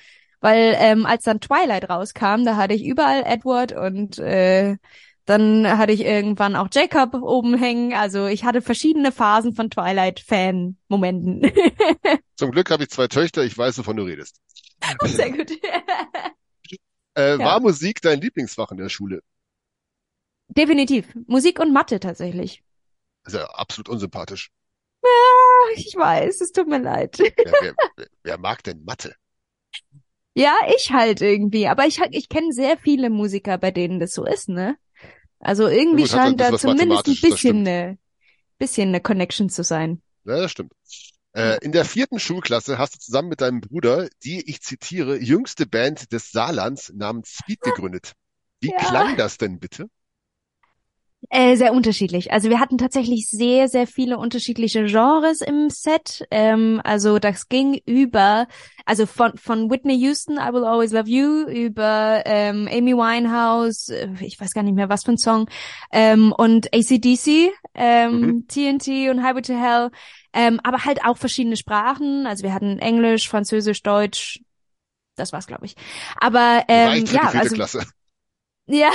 Weil 0.41 0.75
ähm, 0.77 1.05
als 1.05 1.23
dann 1.23 1.39
Twilight 1.39 1.89
rauskam, 1.89 2.43
da 2.45 2.55
hatte 2.55 2.73
ich 2.75 2.85
überall 2.85 3.23
Edward 3.25 3.71
und 3.71 4.19
äh, 4.19 4.77
dann 5.25 5.67
hatte 5.77 5.91
ich 5.91 6.01
irgendwann 6.05 6.55
auch 6.55 6.67
Jacob 6.71 7.15
oben 7.15 7.57
hängen. 7.57 7.93
Also 7.93 8.27
ich 8.27 8.43
hatte 8.43 8.61
verschiedene 8.61 9.11
Phasen 9.11 9.55
von 9.55 9.71
Twilight-Fan-Momenten. 9.71 11.51
Zum 12.35 12.51
Glück 12.51 12.69
habe 12.69 12.83
ich 12.83 12.89
zwei 12.89 13.07
Töchter, 13.07 13.43
ich 13.43 13.57
weiß, 13.57 13.79
wovon 13.79 13.97
du 13.97 14.03
redest. 14.03 14.39
Sehr 15.03 15.31
gut. 15.31 15.51
Äh, 15.51 17.37
Ja. 17.39 17.39
War 17.39 17.59
Musik 17.61 18.01
dein 18.01 18.19
Lieblingsfach 18.19 18.71
in 18.71 18.77
der 18.77 18.89
Schule? 18.89 19.21
Definitiv. 20.47 21.13
Musik 21.27 21.59
und 21.59 21.73
Mathe 21.73 21.99
tatsächlich. 21.99 22.63
Ist 23.25 23.35
ja 23.35 23.45
absolut 23.45 23.89
unsympathisch. 23.89 24.51
Ich 25.75 25.95
weiß, 25.95 26.41
es 26.41 26.51
tut 26.51 26.67
mir 26.67 26.79
leid. 26.79 27.17
Wer, 27.19 27.75
wer, 27.95 28.07
wer, 28.23 28.37
mag 28.37 28.63
denn 28.63 28.83
Mathe? 28.83 29.15
Ja, 30.33 30.55
ich 30.75 30.91
halt 30.91 31.21
irgendwie. 31.21 31.67
Aber 31.67 31.85
ich, 31.85 31.99
ich 32.11 32.29
kenne 32.29 32.51
sehr 32.51 32.77
viele 32.77 33.09
Musiker, 33.09 33.57
bei 33.57 33.71
denen 33.71 33.99
das 33.99 34.13
so 34.13 34.25
ist, 34.25 34.49
ne? 34.49 34.77
Also 35.39 35.67
irgendwie 35.67 36.03
Gut, 36.03 36.11
scheint 36.11 36.39
da 36.39 36.57
zumindest 36.57 37.07
ein 37.07 37.17
bisschen 37.21 37.67
eine, 37.67 37.97
bisschen 38.57 38.89
eine 38.89 39.01
Connection 39.01 39.49
zu 39.49 39.63
sein. 39.63 40.01
Ja, 40.25 40.37
das 40.37 40.51
stimmt. 40.51 40.73
Äh, 41.33 41.57
in 41.61 41.71
der 41.71 41.85
vierten 41.85 42.19
Schulklasse 42.19 42.77
hast 42.77 42.95
du 42.95 42.99
zusammen 42.99 43.29
mit 43.29 43.41
deinem 43.41 43.61
Bruder 43.61 44.07
die, 44.23 44.49
ich 44.49 44.61
zitiere, 44.61 45.17
jüngste 45.17 45.65
Band 45.65 46.11
des 46.13 46.31
Saarlands 46.31 46.93
namens 46.95 47.29
Speed 47.29 47.61
gegründet. 47.61 48.13
Wie 48.61 48.69
Ja. 48.69 48.77
klang 48.77 49.17
das 49.17 49.37
denn 49.37 49.59
bitte? 49.59 49.89
Äh, 51.29 51.55
sehr 51.55 51.73
unterschiedlich. 51.73 52.31
Also 52.31 52.49
wir 52.49 52.59
hatten 52.59 52.77
tatsächlich 52.77 53.27
sehr, 53.29 53.67
sehr 53.67 53.87
viele 53.87 54.17
unterschiedliche 54.17 54.85
Genres 54.85 55.41
im 55.41 55.69
Set. 55.69 56.25
Ähm, 56.29 56.81
also 56.83 57.19
das 57.19 57.49
ging 57.49 57.81
über, 57.85 58.47
also 58.85 59.05
von, 59.05 59.35
von 59.37 59.69
Whitney 59.71 59.95
Houston, 59.95 60.35
I 60.37 60.53
Will 60.53 60.63
Always 60.63 60.91
Love 60.91 61.09
You, 61.09 61.47
über 61.47 62.21
ähm, 62.25 62.69
Amy 62.71 62.93
Winehouse, 62.93 63.89
äh, 63.89 64.09
ich 64.21 64.39
weiß 64.39 64.53
gar 64.53 64.63
nicht 64.63 64.75
mehr, 64.75 64.89
was 64.89 65.03
für 65.03 65.13
ein 65.13 65.17
Song, 65.17 65.49
ähm, 65.91 66.31
und 66.31 66.67
ACDC, 66.73 67.51
ähm, 67.73 68.21
Mhm. 68.21 68.45
TNT 68.47 69.09
und 69.09 69.23
Highway 69.23 69.41
to 69.41 69.53
Hell, 69.53 69.89
ähm, 70.33 70.59
aber 70.63 70.85
halt 70.85 71.03
auch 71.05 71.17
verschiedene 71.17 71.57
Sprachen. 71.57 72.27
Also 72.27 72.43
wir 72.43 72.53
hatten 72.53 72.77
Englisch, 72.79 73.27
Französisch, 73.27 73.81
Deutsch, 73.81 74.41
das 75.15 75.33
war's, 75.33 75.47
glaube 75.47 75.65
ich. 75.65 75.75
Aber 76.19 76.63
ähm, 76.67 76.89
Reicht 76.89 77.11
ja, 77.11 77.21
also 77.23 77.55
Klasse. 77.55 77.85
ja, 78.67 78.91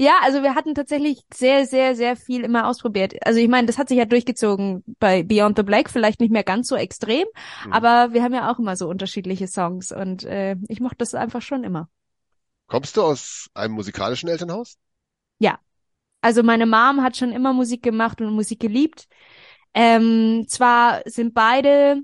Ja, 0.00 0.20
also 0.22 0.44
wir 0.44 0.54
hatten 0.54 0.76
tatsächlich 0.76 1.22
sehr, 1.34 1.66
sehr, 1.66 1.96
sehr 1.96 2.14
viel 2.14 2.44
immer 2.44 2.68
ausprobiert. 2.68 3.14
Also 3.26 3.40
ich 3.40 3.48
meine, 3.48 3.66
das 3.66 3.78
hat 3.78 3.88
sich 3.88 3.98
ja 3.98 4.04
durchgezogen 4.04 4.84
bei 5.00 5.24
Beyond 5.24 5.56
the 5.56 5.64
Black, 5.64 5.90
vielleicht 5.90 6.20
nicht 6.20 6.30
mehr 6.30 6.44
ganz 6.44 6.68
so 6.68 6.76
extrem, 6.76 7.26
mhm. 7.66 7.72
aber 7.72 8.12
wir 8.12 8.22
haben 8.22 8.32
ja 8.32 8.48
auch 8.48 8.60
immer 8.60 8.76
so 8.76 8.88
unterschiedliche 8.88 9.48
Songs 9.48 9.90
und 9.90 10.22
äh, 10.22 10.54
ich 10.68 10.78
mochte 10.78 10.98
das 10.98 11.14
einfach 11.14 11.42
schon 11.42 11.64
immer. 11.64 11.88
Kommst 12.68 12.96
du 12.96 13.02
aus 13.02 13.50
einem 13.54 13.74
musikalischen 13.74 14.28
Elternhaus? 14.28 14.78
Ja. 15.40 15.58
Also 16.20 16.44
meine 16.44 16.66
Mom 16.66 17.02
hat 17.02 17.16
schon 17.16 17.32
immer 17.32 17.52
Musik 17.52 17.82
gemacht 17.82 18.20
und 18.20 18.32
Musik 18.32 18.60
geliebt. 18.60 19.08
Ähm, 19.74 20.44
zwar 20.46 21.02
sind 21.06 21.34
beide 21.34 22.02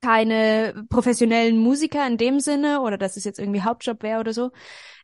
keine 0.00 0.84
professionellen 0.88 1.58
Musiker 1.58 2.06
in 2.06 2.16
dem 2.16 2.38
Sinne 2.38 2.80
oder 2.80 2.96
dass 2.96 3.16
es 3.16 3.24
jetzt 3.24 3.40
irgendwie 3.40 3.62
Hauptjob 3.62 4.04
wäre 4.04 4.20
oder 4.20 4.32
so. 4.32 4.52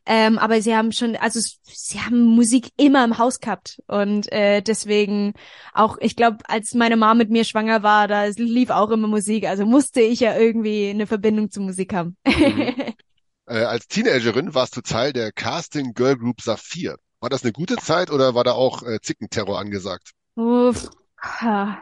Ähm, 0.05 0.37
aber 0.37 0.61
sie 0.61 0.75
haben 0.75 0.91
schon, 0.91 1.15
also 1.15 1.39
sie 1.63 1.99
haben 1.99 2.23
Musik 2.23 2.69
immer 2.77 3.03
im 3.03 3.17
Haus 3.17 3.39
gehabt 3.39 3.81
und 3.87 4.31
äh, 4.31 4.61
deswegen 4.61 5.33
auch, 5.73 5.97
ich 5.99 6.15
glaube, 6.15 6.37
als 6.47 6.75
meine 6.75 6.95
Mama 6.95 7.15
mit 7.15 7.31
mir 7.31 7.43
schwanger 7.43 7.81
war, 7.81 8.07
da 8.07 8.25
lief 8.25 8.69
auch 8.69 8.91
immer 8.91 9.07
Musik, 9.07 9.47
also 9.47 9.65
musste 9.65 10.01
ich 10.01 10.19
ja 10.19 10.37
irgendwie 10.37 10.89
eine 10.89 11.07
Verbindung 11.07 11.49
zur 11.49 11.63
Musik 11.63 11.93
haben. 11.93 12.17
Mhm. 12.27 12.93
äh, 13.47 13.63
als 13.63 13.87
Teenagerin 13.87 14.53
warst 14.53 14.77
du 14.77 14.81
Teil 14.81 15.11
der 15.11 15.31
Casting 15.31 15.93
Girl 15.93 16.17
Group 16.17 16.41
Saphir. 16.41 16.97
War 17.19 17.29
das 17.29 17.43
eine 17.43 17.53
gute 17.53 17.77
Zeit 17.77 18.11
oder 18.11 18.35
war 18.35 18.43
da 18.43 18.51
auch 18.51 18.83
äh, 18.83 18.99
Zickenterror 19.01 19.57
angesagt? 19.57 20.11
Uff, 20.35 20.89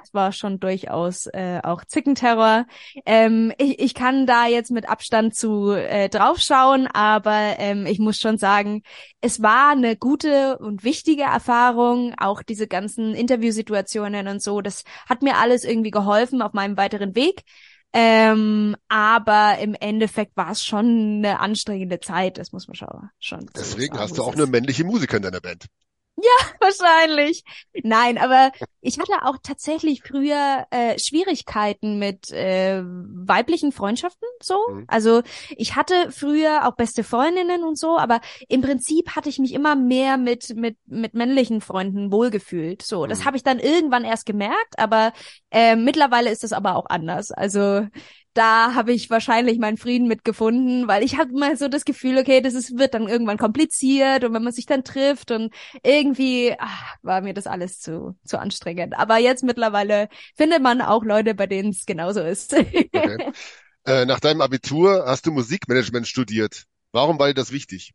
es 0.03 0.13
war 0.13 0.31
schon 0.31 0.59
durchaus 0.59 1.27
äh, 1.27 1.59
auch 1.63 1.83
Zickenterror. 1.85 2.65
Ähm, 3.05 3.53
ich, 3.57 3.79
ich 3.79 3.93
kann 3.93 4.25
da 4.25 4.47
jetzt 4.47 4.71
mit 4.71 4.87
Abstand 4.87 5.35
zu 5.35 5.71
äh, 5.71 6.09
draufschauen, 6.09 6.87
aber 6.87 7.55
ähm, 7.57 7.85
ich 7.85 7.99
muss 7.99 8.17
schon 8.17 8.37
sagen, 8.37 8.83
es 9.21 9.41
war 9.41 9.71
eine 9.71 9.95
gute 9.95 10.57
und 10.59 10.83
wichtige 10.83 11.23
Erfahrung. 11.23 12.13
Auch 12.17 12.43
diese 12.43 12.67
ganzen 12.67 13.13
Interviewsituationen 13.13 14.27
und 14.27 14.41
so, 14.41 14.61
das 14.61 14.83
hat 15.07 15.21
mir 15.21 15.37
alles 15.37 15.63
irgendwie 15.63 15.91
geholfen 15.91 16.41
auf 16.41 16.53
meinem 16.53 16.77
weiteren 16.77 17.15
Weg. 17.15 17.43
Ähm, 17.95 18.75
aber 18.87 19.59
im 19.59 19.75
Endeffekt 19.75 20.35
war 20.35 20.51
es 20.51 20.65
schon 20.65 21.17
eine 21.17 21.39
anstrengende 21.39 21.99
Zeit, 21.99 22.39
das 22.39 22.51
muss 22.51 22.67
man 22.67 22.75
schon. 22.75 23.09
schon 23.19 23.49
Deswegen 23.55 23.95
so 23.95 24.01
hast 24.01 24.17
du 24.17 24.23
auch 24.23 24.33
eine 24.33 24.47
männliche 24.47 24.83
Musiker 24.83 25.17
in 25.17 25.23
deiner 25.23 25.41
Band. 25.41 25.67
Ja, 26.39 26.47
wahrscheinlich. 26.59 27.43
Nein, 27.83 28.17
aber 28.17 28.51
ich 28.79 28.97
hatte 28.97 29.25
auch 29.25 29.37
tatsächlich 29.43 30.03
früher 30.03 30.65
äh, 30.71 30.97
Schwierigkeiten 30.97 31.99
mit 31.99 32.31
äh, 32.31 32.81
weiblichen 32.83 33.73
Freundschaften 33.73 34.27
so. 34.41 34.57
Mhm. 34.69 34.85
Also 34.87 35.21
ich 35.57 35.75
hatte 35.75 36.11
früher 36.11 36.65
auch 36.67 36.75
beste 36.75 37.03
Freundinnen 37.03 37.63
und 37.63 37.77
so, 37.77 37.97
aber 37.97 38.21
im 38.47 38.61
Prinzip 38.61 39.15
hatte 39.15 39.27
ich 39.27 39.39
mich 39.39 39.53
immer 39.53 39.75
mehr 39.75 40.17
mit 40.17 40.55
mit 40.55 40.77
mit 40.85 41.13
männlichen 41.13 41.59
Freunden 41.59 42.11
wohlgefühlt. 42.11 42.83
So, 42.83 43.05
das 43.05 43.19
mhm. 43.19 43.25
habe 43.25 43.37
ich 43.37 43.43
dann 43.43 43.59
irgendwann 43.59 44.05
erst 44.05 44.25
gemerkt, 44.25 44.77
aber 44.77 45.11
äh, 45.51 45.75
mittlerweile 45.75 46.31
ist 46.31 46.43
das 46.43 46.53
aber 46.53 46.77
auch 46.77 46.85
anders. 46.87 47.31
Also 47.31 47.87
da 48.33 48.73
habe 48.73 48.93
ich 48.93 49.09
wahrscheinlich 49.09 49.59
meinen 49.59 49.77
Frieden 49.77 50.07
mitgefunden, 50.07 50.87
weil 50.87 51.03
ich 51.03 51.17
habe 51.17 51.31
immer 51.31 51.55
so 51.55 51.67
das 51.67 51.85
Gefühl, 51.85 52.17
okay, 52.17 52.41
das 52.41 52.53
ist, 52.53 52.77
wird 52.77 52.93
dann 52.93 53.07
irgendwann 53.07 53.37
kompliziert 53.37 54.23
und 54.23 54.33
wenn 54.33 54.43
man 54.43 54.53
sich 54.53 54.65
dann 54.65 54.83
trifft 54.83 55.31
und 55.31 55.53
irgendwie 55.83 56.55
ach, 56.57 56.95
war 57.01 57.21
mir 57.21 57.33
das 57.33 57.47
alles 57.47 57.79
zu, 57.79 58.15
zu 58.25 58.39
anstrengend. 58.39 58.97
Aber 58.97 59.17
jetzt 59.17 59.43
mittlerweile 59.43 60.09
findet 60.35 60.61
man 60.61 60.81
auch 60.81 61.03
Leute, 61.03 61.35
bei 61.35 61.47
denen 61.47 61.69
es 61.69 61.85
genauso 61.85 62.21
ist. 62.21 62.53
Okay. 62.93 63.31
Äh, 63.85 64.05
nach 64.05 64.21
deinem 64.21 64.39
Abitur 64.39 65.03
hast 65.05 65.25
du 65.25 65.31
Musikmanagement 65.31 66.07
studiert. 66.07 66.67
Warum 66.93 67.19
war 67.19 67.27
dir 67.27 67.33
das 67.33 67.51
wichtig? 67.51 67.93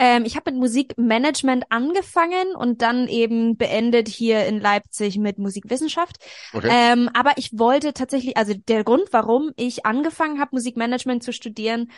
Ähm, 0.00 0.24
ich 0.24 0.34
habe 0.34 0.50
mit 0.50 0.58
Musikmanagement 0.58 1.64
angefangen 1.68 2.56
und 2.56 2.80
dann 2.80 3.06
eben 3.06 3.58
beendet 3.58 4.08
hier 4.08 4.46
in 4.46 4.58
Leipzig 4.58 5.18
mit 5.18 5.38
Musikwissenschaft. 5.38 6.16
Okay. 6.54 6.70
Ähm, 6.72 7.10
aber 7.12 7.32
ich 7.36 7.58
wollte 7.58 7.92
tatsächlich, 7.92 8.38
also 8.38 8.54
der 8.54 8.82
Grund, 8.82 9.08
warum 9.12 9.52
ich 9.56 9.84
angefangen 9.84 10.40
habe, 10.40 10.56
Musikmanagement 10.56 11.22
zu 11.22 11.34
studieren, 11.34 11.90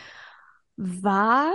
war, 0.77 1.53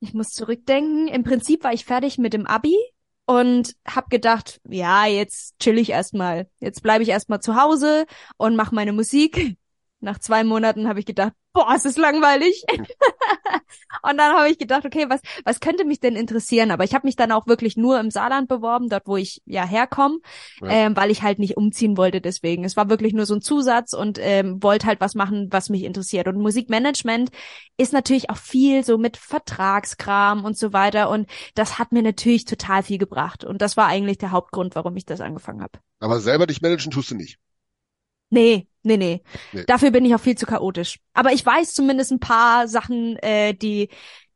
ich 0.00 0.12
muss 0.12 0.28
zurückdenken, 0.28 1.08
im 1.08 1.24
Prinzip 1.24 1.64
war 1.64 1.72
ich 1.72 1.86
fertig 1.86 2.18
mit 2.18 2.34
dem 2.34 2.46
Abi 2.46 2.76
und 3.24 3.74
habe 3.86 4.08
gedacht, 4.10 4.60
ja, 4.68 5.06
jetzt 5.06 5.58
chill 5.58 5.78
ich 5.78 5.90
erstmal. 5.90 6.46
Jetzt 6.60 6.82
bleibe 6.82 7.04
ich 7.04 7.08
erstmal 7.08 7.40
zu 7.40 7.56
Hause 7.56 8.04
und 8.36 8.54
mache 8.54 8.74
meine 8.74 8.92
Musik. 8.92 9.56
Nach 10.06 10.20
zwei 10.20 10.44
Monaten 10.44 10.86
habe 10.86 11.00
ich 11.00 11.04
gedacht, 11.04 11.32
boah, 11.52 11.74
es 11.74 11.84
ist 11.84 11.98
langweilig. 11.98 12.64
und 14.02 14.16
dann 14.16 14.36
habe 14.36 14.48
ich 14.48 14.56
gedacht, 14.56 14.84
okay, 14.84 15.06
was, 15.08 15.20
was 15.44 15.58
könnte 15.58 15.84
mich 15.84 15.98
denn 15.98 16.14
interessieren? 16.14 16.70
Aber 16.70 16.84
ich 16.84 16.94
habe 16.94 17.08
mich 17.08 17.16
dann 17.16 17.32
auch 17.32 17.48
wirklich 17.48 17.76
nur 17.76 17.98
im 17.98 18.12
Saarland 18.12 18.46
beworben, 18.46 18.88
dort 18.88 19.08
wo 19.08 19.16
ich 19.16 19.42
ja 19.46 19.66
herkomme, 19.66 20.18
ja. 20.60 20.68
Ähm, 20.68 20.96
weil 20.96 21.10
ich 21.10 21.22
halt 21.22 21.40
nicht 21.40 21.56
umziehen 21.56 21.96
wollte 21.96 22.20
deswegen. 22.20 22.62
Es 22.62 22.76
war 22.76 22.88
wirklich 22.88 23.14
nur 23.14 23.26
so 23.26 23.34
ein 23.34 23.40
Zusatz 23.40 23.94
und 23.94 24.20
ähm, 24.22 24.62
wollte 24.62 24.86
halt 24.86 25.00
was 25.00 25.16
machen, 25.16 25.48
was 25.50 25.68
mich 25.68 25.82
interessiert. 25.82 26.28
Und 26.28 26.38
Musikmanagement 26.38 27.30
ist 27.76 27.92
natürlich 27.92 28.30
auch 28.30 28.36
viel 28.36 28.84
so 28.84 28.96
mit 28.96 29.16
Vertragskram 29.16 30.44
und 30.44 30.56
so 30.56 30.72
weiter. 30.72 31.10
Und 31.10 31.28
das 31.56 31.80
hat 31.80 31.90
mir 31.90 32.02
natürlich 32.02 32.44
total 32.44 32.84
viel 32.84 32.98
gebracht. 32.98 33.42
Und 33.44 33.60
das 33.60 33.76
war 33.76 33.88
eigentlich 33.88 34.18
der 34.18 34.30
Hauptgrund, 34.30 34.76
warum 34.76 34.96
ich 34.96 35.04
das 35.04 35.20
angefangen 35.20 35.62
habe. 35.62 35.80
Aber 35.98 36.20
selber 36.20 36.46
dich 36.46 36.62
managen 36.62 36.92
tust 36.92 37.10
du 37.10 37.16
nicht. 37.16 37.40
Nee, 38.30 38.66
nee, 38.82 38.96
nee, 38.96 39.22
nee. 39.52 39.64
Dafür 39.66 39.90
bin 39.90 40.04
ich 40.04 40.14
auch 40.14 40.20
viel 40.20 40.36
zu 40.36 40.46
chaotisch. 40.46 40.98
Aber 41.12 41.32
ich 41.32 41.44
weiß 41.44 41.74
zumindest 41.74 42.12
ein 42.12 42.20
paar 42.20 42.68
Sachen, 42.68 43.16
äh, 43.16 43.54
die, 43.54 43.88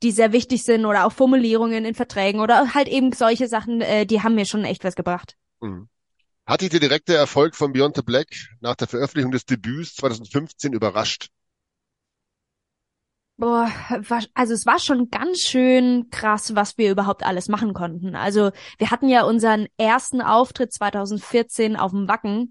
die 0.02 0.12
sehr 0.12 0.32
wichtig 0.32 0.64
sind 0.64 0.86
oder 0.86 1.06
auch 1.06 1.12
Formulierungen 1.12 1.84
in 1.84 1.94
Verträgen 1.94 2.40
oder 2.40 2.74
halt 2.74 2.88
eben 2.88 3.12
solche 3.12 3.48
Sachen, 3.48 3.80
äh, 3.80 4.06
die 4.06 4.22
haben 4.22 4.34
mir 4.34 4.46
schon 4.46 4.64
echt 4.64 4.84
was 4.84 4.94
gebracht. 4.94 5.36
Mhm. 5.60 5.88
Hat 6.46 6.62
dich 6.62 6.70
der 6.70 6.80
direkte 6.80 7.14
Erfolg 7.14 7.54
von 7.54 7.72
Beyond 7.72 7.96
the 7.96 8.02
Black 8.02 8.28
nach 8.60 8.74
der 8.74 8.88
Veröffentlichung 8.88 9.30
des 9.30 9.44
Debüts 9.44 9.94
2015 9.94 10.72
überrascht? 10.72 11.28
Boah, 13.36 13.70
also 14.34 14.52
es 14.52 14.66
war 14.66 14.78
schon 14.78 15.08
ganz 15.08 15.38
schön 15.38 16.10
krass, 16.10 16.54
was 16.54 16.76
wir 16.76 16.90
überhaupt 16.90 17.24
alles 17.24 17.48
machen 17.48 17.72
konnten. 17.72 18.14
Also 18.14 18.50
wir 18.76 18.90
hatten 18.90 19.08
ja 19.08 19.22
unseren 19.22 19.66
ersten 19.78 20.20
Auftritt 20.20 20.74
2014 20.74 21.76
auf 21.76 21.92
dem 21.92 22.06
Wacken 22.06 22.50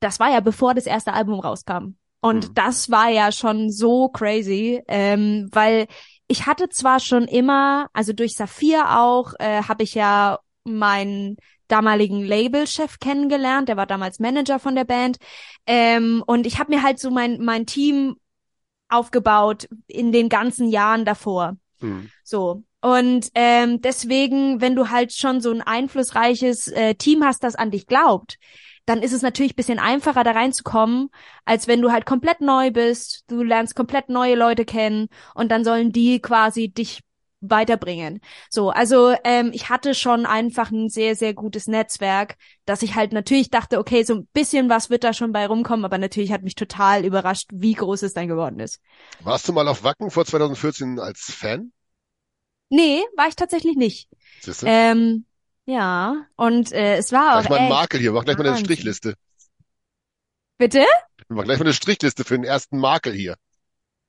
das 0.00 0.20
war 0.20 0.30
ja 0.30 0.40
bevor 0.40 0.74
das 0.74 0.86
erste 0.86 1.12
Album 1.12 1.40
rauskam. 1.40 1.94
Und 2.20 2.48
mhm. 2.48 2.54
das 2.54 2.90
war 2.90 3.08
ja 3.08 3.32
schon 3.32 3.70
so 3.70 4.08
crazy, 4.08 4.82
ähm, 4.88 5.48
weil 5.52 5.86
ich 6.26 6.46
hatte 6.46 6.68
zwar 6.68 7.00
schon 7.00 7.24
immer, 7.24 7.88
also 7.92 8.12
durch 8.12 8.34
Saphir 8.34 8.98
auch, 8.98 9.34
äh, 9.38 9.62
habe 9.62 9.82
ich 9.82 9.94
ja 9.94 10.38
meinen 10.64 11.36
damaligen 11.68 12.24
Labelchef 12.24 12.98
kennengelernt, 12.98 13.68
der 13.68 13.76
war 13.76 13.86
damals 13.86 14.18
Manager 14.18 14.58
von 14.58 14.74
der 14.74 14.84
Band. 14.84 15.18
Ähm, 15.66 16.22
und 16.26 16.46
ich 16.46 16.58
habe 16.58 16.74
mir 16.74 16.82
halt 16.82 16.98
so 16.98 17.10
mein, 17.10 17.42
mein 17.42 17.66
Team 17.66 18.16
aufgebaut 18.88 19.68
in 19.86 20.12
den 20.12 20.28
ganzen 20.28 20.68
Jahren 20.68 21.04
davor. 21.04 21.56
Mhm. 21.80 22.10
So. 22.24 22.64
Und 22.80 23.30
ähm, 23.34 23.80
deswegen, 23.80 24.60
wenn 24.60 24.76
du 24.76 24.90
halt 24.90 25.12
schon 25.12 25.40
so 25.40 25.50
ein 25.50 25.62
einflussreiches 25.62 26.68
äh, 26.68 26.94
Team 26.94 27.24
hast, 27.24 27.42
das 27.42 27.54
an 27.54 27.70
dich 27.70 27.86
glaubt, 27.86 28.38
dann 28.88 29.02
ist 29.02 29.12
es 29.12 29.22
natürlich 29.22 29.54
bisschen 29.54 29.78
einfacher, 29.78 30.24
da 30.24 30.30
reinzukommen, 30.30 31.10
als 31.44 31.68
wenn 31.68 31.82
du 31.82 31.92
halt 31.92 32.06
komplett 32.06 32.40
neu 32.40 32.70
bist, 32.70 33.24
du 33.28 33.42
lernst 33.42 33.74
komplett 33.74 34.08
neue 34.08 34.34
Leute 34.34 34.64
kennen 34.64 35.08
und 35.34 35.50
dann 35.50 35.64
sollen 35.64 35.92
die 35.92 36.20
quasi 36.20 36.68
dich 36.68 37.02
weiterbringen. 37.40 38.20
So, 38.50 38.70
also 38.70 39.14
ähm, 39.24 39.50
ich 39.52 39.68
hatte 39.68 39.94
schon 39.94 40.26
einfach 40.26 40.70
ein 40.70 40.88
sehr, 40.88 41.14
sehr 41.14 41.34
gutes 41.34 41.66
Netzwerk, 41.68 42.36
dass 42.64 42.82
ich 42.82 42.94
halt 42.94 43.12
natürlich 43.12 43.50
dachte, 43.50 43.78
okay, 43.78 44.02
so 44.02 44.14
ein 44.14 44.28
bisschen 44.32 44.68
was 44.68 44.90
wird 44.90 45.04
da 45.04 45.12
schon 45.12 45.32
bei 45.32 45.46
rumkommen, 45.46 45.84
aber 45.84 45.98
natürlich 45.98 46.32
hat 46.32 46.42
mich 46.42 46.54
total 46.54 47.04
überrascht, 47.04 47.50
wie 47.52 47.74
groß 47.74 48.02
es 48.02 48.14
dann 48.14 48.26
geworden 48.26 48.58
ist. 48.58 48.80
Warst 49.20 49.46
du 49.46 49.52
mal 49.52 49.68
auf 49.68 49.84
Wacken 49.84 50.10
vor 50.10 50.24
2014 50.24 50.98
als 50.98 51.30
Fan? 51.30 51.72
Nee, 52.70 53.02
war 53.16 53.28
ich 53.28 53.36
tatsächlich 53.36 53.76
nicht. 53.76 54.08
Siehste? 54.40 54.66
Ähm, 54.68 55.24
ja, 55.68 56.24
und 56.36 56.72
äh, 56.72 56.96
es 56.96 57.12
war 57.12 57.36
auch. 57.36 57.40
Gleich 57.40 57.50
mal 57.50 57.58
einen 57.58 57.68
Makel 57.68 58.00
hier, 58.00 58.12
mach 58.12 58.24
gleich 58.24 58.38
mal 58.38 58.46
eine 58.46 58.56
Strichliste. 58.56 59.16
Bitte? 60.56 60.86
Mach 61.28 61.44
gleich 61.44 61.58
mal 61.58 61.66
eine 61.66 61.74
Strichliste 61.74 62.24
für 62.24 62.36
den 62.36 62.44
ersten 62.44 62.78
Makel 62.78 63.12
hier. 63.12 63.36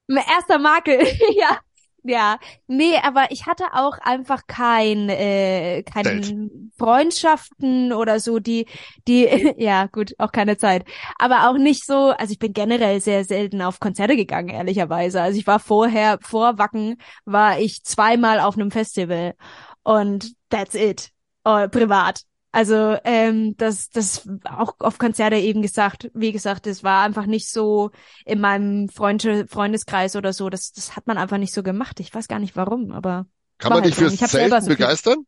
Mein 0.07 0.23
erster 0.25 0.57
Makel, 0.57 0.99
ja. 1.37 1.59
Ja, 2.01 2.39
nee, 2.67 2.95
aber 3.03 3.29
ich 3.31 3.45
hatte 3.45 3.65
auch 3.73 3.97
einfach 3.97 4.47
kein, 4.47 5.09
äh, 5.09 5.83
keine 5.83 6.21
Welt. 6.21 6.33
Freundschaften 6.77 7.91
oder 7.91 8.21
so, 8.21 8.39
die, 8.39 8.65
die, 9.05 9.25
ja, 9.57 9.87
gut, 9.87 10.13
auch 10.17 10.31
keine 10.31 10.55
Zeit. 10.55 10.85
Aber 11.17 11.49
auch 11.49 11.57
nicht 11.57 11.85
so, 11.85 12.11
also 12.11 12.31
ich 12.31 12.39
bin 12.39 12.53
generell 12.53 13.01
sehr 13.01 13.25
selten 13.25 13.61
auf 13.61 13.81
Konzerte 13.81 14.15
gegangen, 14.15 14.47
ehrlicherweise. 14.47 15.21
Also 15.21 15.37
ich 15.37 15.45
war 15.45 15.59
vorher, 15.59 16.19
vor 16.21 16.57
Wacken, 16.57 16.95
war 17.25 17.59
ich 17.59 17.83
zweimal 17.83 18.39
auf 18.39 18.55
einem 18.55 18.71
Festival. 18.71 19.35
Und 19.83 20.35
that's 20.49 20.75
it 20.75 21.11
äh, 21.43 21.67
privat. 21.69 22.21
Also 22.51 22.97
ähm, 23.03 23.55
das, 23.57 23.89
das 23.91 24.27
auch 24.43 24.73
auf 24.79 24.97
Konzerte 24.97 25.35
eben 25.35 25.61
gesagt, 25.61 26.09
wie 26.15 26.31
gesagt, 26.31 26.65
das 26.65 26.83
war 26.83 27.03
einfach 27.03 27.27
nicht 27.27 27.49
so 27.49 27.91
in 28.25 28.41
meinem 28.41 28.89
Freund 28.89 29.21
Freundeskreis 29.47 30.15
oder 30.15 30.33
so. 30.33 30.49
Das, 30.49 30.71
das 30.71 30.95
hat 30.95 31.05
man 31.05 31.19
einfach 31.19 31.37
nicht 31.37 31.53
so 31.53 31.61
gemacht. 31.61 31.99
Ich 31.99 32.13
weiß 32.13 32.27
gar 32.27 32.39
nicht 32.39 32.55
warum, 32.55 32.91
aber 32.91 33.27
Kann 33.59 33.69
man 33.73 33.83
halt 33.83 33.91
dich 33.91 33.95
fürs 33.95 34.17
Zelten 34.17 34.61
so 34.61 34.67
viel- 34.67 34.77
begeistern? 34.77 35.25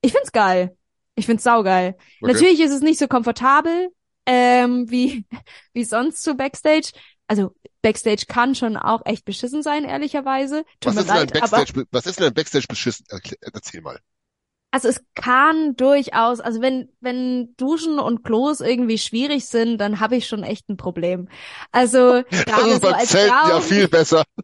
Ich 0.00 0.12
find's 0.12 0.32
geil. 0.32 0.76
Ich 1.16 1.26
find's 1.26 1.44
saugeil. 1.44 1.96
Okay. 2.22 2.32
Natürlich 2.32 2.60
ist 2.60 2.72
es 2.72 2.80
nicht 2.80 2.98
so 2.98 3.08
komfortabel 3.08 3.90
ähm, 4.24 4.90
wie 4.90 5.26
wie 5.74 5.84
sonst 5.84 6.22
so 6.22 6.34
Backstage. 6.34 6.92
Also 7.26 7.54
Backstage 7.82 8.24
kann 8.26 8.54
schon 8.54 8.76
auch 8.76 9.02
echt 9.04 9.24
beschissen 9.26 9.62
sein, 9.62 9.84
ehrlicherweise. 9.84 10.64
Tut 10.80 10.94
Was 10.94 10.96
ist, 10.96 11.08
denn 11.08 11.16
ein 11.16 11.28
leid, 11.28 11.42
aber 11.42 11.56
Backstage, 11.58 11.86
was 11.90 12.06
ist 12.06 12.18
denn 12.20 12.26
ein 12.28 12.34
Backstage 12.34 12.66
beschissen? 12.68 13.04
Erzähl 13.40 13.82
mal. 13.82 13.98
Also 14.72 14.88
es 14.88 15.04
kann 15.14 15.76
durchaus, 15.76 16.40
also 16.40 16.60
wenn 16.60 16.88
wenn 17.00 17.54
Duschen 17.56 17.98
und 18.00 18.24
Klos 18.24 18.60
irgendwie 18.60 18.98
schwierig 18.98 19.46
sind, 19.46 19.78
dann 19.78 20.00
habe 20.00 20.16
ich 20.16 20.26
schon 20.26 20.42
echt 20.42 20.68
ein 20.68 20.76
Problem. 20.78 21.28
Also 21.72 22.22
gerade 22.30 22.70
ist 22.70 22.82
so 22.82 22.88
als 22.88 23.10
Zelten 23.10 23.30
Frau. 23.30 23.48
ja 23.50 23.60
viel 23.60 23.88
besser. 23.88 24.24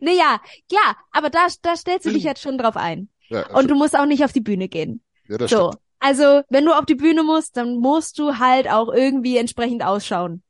Naja, 0.00 0.40
klar, 0.68 0.96
aber 1.12 1.30
da 1.30 1.46
da 1.62 1.76
stellst 1.76 2.06
du 2.06 2.10
dich 2.12 2.24
jetzt 2.24 2.42
schon 2.42 2.58
drauf 2.58 2.76
ein. 2.76 3.08
Ja, 3.28 3.46
Und 3.56 3.70
du 3.70 3.74
musst 3.74 3.96
auch 3.96 4.06
nicht 4.06 4.24
auf 4.24 4.32
die 4.32 4.40
Bühne 4.42 4.68
gehen. 4.68 5.02
ja, 5.28 5.38
das 5.38 5.50
So, 5.50 5.68
stimmt. 5.70 5.82
also 6.00 6.42
wenn 6.50 6.64
du 6.66 6.72
auf 6.78 6.84
die 6.86 6.94
Bühne 6.94 7.22
musst, 7.22 7.56
dann 7.56 7.76
musst 7.76 8.18
du 8.18 8.38
halt 8.38 8.68
auch 8.70 8.92
irgendwie 8.92 9.36
entsprechend 9.38 9.84
ausschauen. 9.84 10.42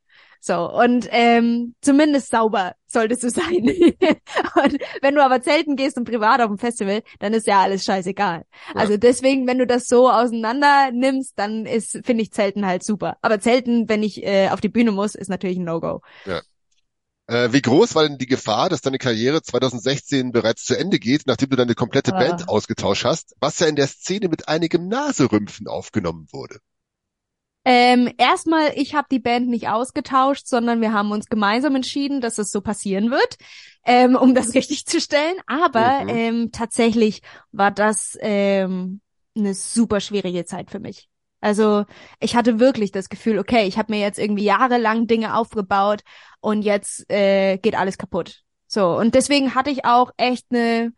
So, 0.43 0.73
und 0.73 1.07
ähm, 1.11 1.75
zumindest 1.83 2.31
sauber 2.31 2.75
solltest 2.87 3.23
du 3.23 3.31
sein. 3.31 3.47
und 3.63 4.79
wenn 5.03 5.15
du 5.15 5.23
aber 5.23 5.43
zelten 5.43 5.77
gehst 5.77 5.99
und 5.99 6.05
privat 6.05 6.41
auf 6.41 6.49
dem 6.49 6.57
Festival, 6.57 7.03
dann 7.19 7.35
ist 7.35 7.47
ja 7.47 7.61
alles 7.61 7.85
scheißegal. 7.85 8.45
Ja. 8.75 8.81
Also 8.81 8.97
deswegen, 8.97 9.47
wenn 9.47 9.59
du 9.59 9.67
das 9.67 9.87
so 9.87 10.11
auseinander 10.11 10.93
nimmst, 10.93 11.39
dann 11.39 11.67
ist, 11.67 12.01
finde 12.05 12.23
ich 12.23 12.33
Zelten 12.33 12.65
halt 12.65 12.83
super. 12.83 13.19
Aber 13.21 13.39
Zelten, 13.39 13.89
wenn 13.91 14.03
ich 14.03 14.25
äh, 14.25 14.49
auf 14.49 14.63
die 14.63 14.71
Bühne 14.71 14.93
muss, 14.93 15.15
ist 15.15 15.29
natürlich 15.29 15.59
ein 15.59 15.65
No-Go. 15.65 16.01
Äh, 17.27 17.53
wie 17.53 17.63
groß 17.63 17.95
war 17.95 18.09
denn 18.09 18.19
die 18.19 18.27
Gefahr, 18.27 18.71
dass 18.71 18.81
deine 18.81 18.99
Karriere 18.99 19.43
2016 19.43 20.33
bereits 20.33 20.65
zu 20.65 20.77
Ende 20.77 20.99
geht, 20.99 21.27
nachdem 21.27 21.51
du 21.51 21.57
deine 21.57 21.75
komplette 21.75 22.15
Ah. 22.15 22.19
Band 22.19 22.49
ausgetauscht 22.49 23.05
hast, 23.05 23.37
was 23.41 23.61
ja 23.61 23.67
in 23.67 23.77
der 23.77 23.87
Szene 23.87 24.29
mit 24.29 24.49
einigem 24.49 24.89
Naserümpfen 24.89 25.69
aufgenommen 25.69 26.27
wurde? 26.33 26.61
Ähm, 27.65 28.11
erstmal, 28.17 28.73
ich 28.75 28.95
habe 28.95 29.07
die 29.11 29.19
Band 29.19 29.49
nicht 29.49 29.69
ausgetauscht, 29.69 30.47
sondern 30.47 30.81
wir 30.81 30.93
haben 30.93 31.11
uns 31.13 31.27
gemeinsam 31.27 31.77
entschieden, 31.77 32.21
dass 32.21 32.39
es 32.39 32.51
so 32.51 32.63
passieren 32.63 33.11
wird, 33.11 33.37
ähm, 33.85 34.17
um 34.17 34.35
das 34.35 34.55
richtig 34.55 34.87
zu 34.87 35.01
stellen. 35.01 35.37
Aber 35.47 36.05
Mhm. 36.05 36.09
ähm, 36.09 36.53
tatsächlich 36.53 37.21
war 37.53 37.71
das 37.71 38.17
ähm, 38.21 39.01
eine 39.37 39.55
super 39.55 40.01
schwierige 40.01 40.45
Zeit 40.47 40.71
für 40.71 40.81
mich. 40.81 41.09
Also 41.43 41.85
ich 42.19 42.37
hatte 42.37 42.61
wirklich 42.61 42.93
das 42.93 43.09
Gefühl, 43.09 43.39
okay, 43.39 43.67
ich 43.67 43.79
habe 43.79 43.93
mir 43.93 44.01
jetzt 44.01 44.19
irgendwie 44.19 44.45
jahrelang 44.45 45.07
Dinge 45.07 45.37
aufgebaut 45.37 46.01
und 46.41 46.63
jetzt 46.63 47.11
äh, 47.11 47.57
geht 47.59 47.75
alles 47.77 47.97
kaputt. 47.99 48.43
So 48.67 48.97
und 48.99 49.15
deswegen 49.15 49.55
hatte 49.55 49.71
ich 49.71 49.85
auch 49.85 50.13
echt 50.17 50.47
eine 50.51 50.93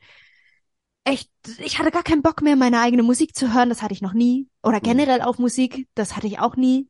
echt, 1.05 1.31
ich 1.59 1.79
hatte 1.79 1.91
gar 1.91 2.03
keinen 2.03 2.23
Bock 2.23 2.43
mehr, 2.43 2.57
meine 2.57 2.81
eigene 2.81 3.03
Musik 3.03 3.35
zu 3.37 3.53
hören. 3.55 3.69
Das 3.69 3.83
hatte 3.83 3.95
ich 3.95 4.03
noch 4.03 4.13
nie. 4.13 4.49
Oder 4.63 4.79
Mhm. 4.79 4.83
generell 4.83 5.23
auf 5.23 5.39
Musik. 5.39 5.89
Das 5.95 6.17
hatte 6.17 6.27
ich 6.27 6.39
auch 6.39 6.57
nie. 6.57 6.89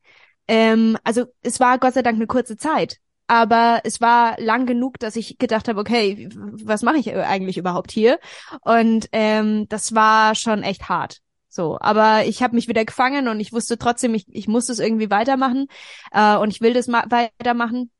Ähm, 0.48 0.98
also 1.04 1.24
es 1.42 1.60
war 1.60 1.78
Gott 1.78 1.94
sei 1.94 2.02
Dank 2.02 2.16
eine 2.16 2.26
kurze 2.26 2.56
Zeit. 2.56 2.98
Aber 3.28 3.80
es 3.84 4.00
war 4.00 4.38
lang 4.40 4.66
genug, 4.66 4.98
dass 4.98 5.16
ich 5.16 5.38
gedacht 5.38 5.68
habe, 5.68 5.80
okay, 5.80 6.28
was 6.34 6.82
mache 6.82 6.98
ich 6.98 7.14
eigentlich 7.14 7.56
überhaupt 7.56 7.90
hier? 7.90 8.18
Und 8.60 9.08
ähm, 9.12 9.66
das 9.68 9.94
war 9.94 10.34
schon 10.34 10.62
echt 10.62 10.88
hart. 10.88 11.20
So, 11.48 11.78
aber 11.80 12.24
ich 12.26 12.42
habe 12.42 12.54
mich 12.54 12.68
wieder 12.68 12.84
gefangen 12.84 13.28
und 13.28 13.38
ich 13.40 13.52
wusste 13.52 13.78
trotzdem, 13.78 14.14
ich, 14.14 14.26
ich 14.28 14.48
muss 14.48 14.66
das 14.66 14.78
irgendwie 14.78 15.10
weitermachen 15.10 15.66
äh, 16.10 16.36
und 16.36 16.50
ich 16.50 16.60
will 16.60 16.72
das 16.74 16.88
ma 16.88 17.04
weitermachen. 17.08 17.90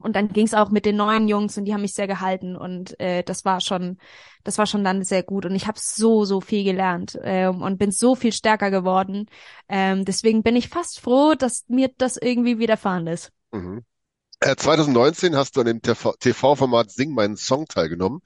Und 0.00 0.16
dann 0.16 0.28
ging's 0.28 0.54
auch 0.54 0.70
mit 0.70 0.84
den 0.86 0.96
neuen 0.96 1.28
Jungs 1.28 1.56
und 1.58 1.64
die 1.66 1.74
haben 1.74 1.82
mich 1.82 1.94
sehr 1.94 2.06
gehalten 2.06 2.56
und 2.56 2.98
äh, 3.00 3.22
das 3.22 3.44
war 3.44 3.60
schon, 3.60 3.98
das 4.44 4.58
war 4.58 4.66
schon 4.66 4.84
dann 4.84 5.04
sehr 5.04 5.22
gut 5.22 5.44
und 5.46 5.54
ich 5.54 5.66
habe 5.66 5.78
so 5.80 6.24
so 6.24 6.40
viel 6.40 6.64
gelernt 6.64 7.18
ähm, 7.22 7.62
und 7.62 7.78
bin 7.78 7.90
so 7.92 8.14
viel 8.14 8.32
stärker 8.32 8.70
geworden. 8.70 9.26
Ähm, 9.68 10.04
deswegen 10.04 10.42
bin 10.42 10.56
ich 10.56 10.68
fast 10.68 11.00
froh, 11.00 11.34
dass 11.34 11.64
mir 11.68 11.90
das 11.98 12.16
irgendwie 12.16 12.58
widerfahren 12.58 13.06
ist. 13.06 13.32
Mhm. 13.52 13.84
Äh, 14.40 14.56
2019 14.56 15.36
hast 15.36 15.56
du 15.56 15.60
an 15.60 15.66
dem 15.66 15.82
TV 15.82 16.14
TV-Format 16.18 16.90
Sing 16.90 17.12
meinen 17.14 17.36
Song 17.36 17.66
teilgenommen. 17.66 18.20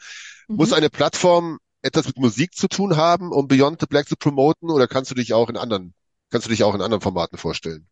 Muss 0.56 0.72
Mhm. 0.72 0.74
eine 0.74 0.90
Plattform 0.90 1.58
etwas 1.82 2.06
mit 2.06 2.18
Musik 2.18 2.54
zu 2.56 2.68
tun 2.68 2.96
haben, 2.96 3.32
um 3.32 3.48
Beyond 3.48 3.80
the 3.80 3.86
Black 3.86 4.08
zu 4.08 4.16
promoten, 4.16 4.70
oder 4.70 4.88
kannst 4.88 5.10
du 5.10 5.14
dich 5.14 5.34
auch 5.34 5.48
in 5.50 5.56
anderen, 5.56 5.94
kannst 6.30 6.46
du 6.46 6.50
dich 6.50 6.64
auch 6.64 6.74
in 6.74 6.82
anderen 6.82 7.02
Formaten 7.02 7.38
vorstellen? 7.38 7.88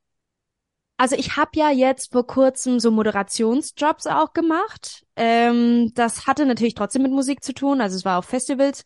Also 0.97 1.16
ich 1.16 1.36
habe 1.36 1.51
ja 1.55 1.70
jetzt 1.70 2.12
vor 2.12 2.26
kurzem 2.26 2.78
so 2.78 2.93
Moderationsjobs 2.93 4.07
auch 4.07 4.32
gemacht. 4.32 5.05
Ähm, 5.16 5.90
das 5.95 6.26
hatte 6.28 6.47
natürlich 6.47 6.74
trotzdem 6.74 7.03
mit 7.03 7.11
Musik 7.11 7.43
zu 7.43 7.53
tun, 7.53 7.80
also 7.80 7.97
es 7.97 8.05
war 8.05 8.18
auf 8.18 8.26
Festivals. 8.26 8.84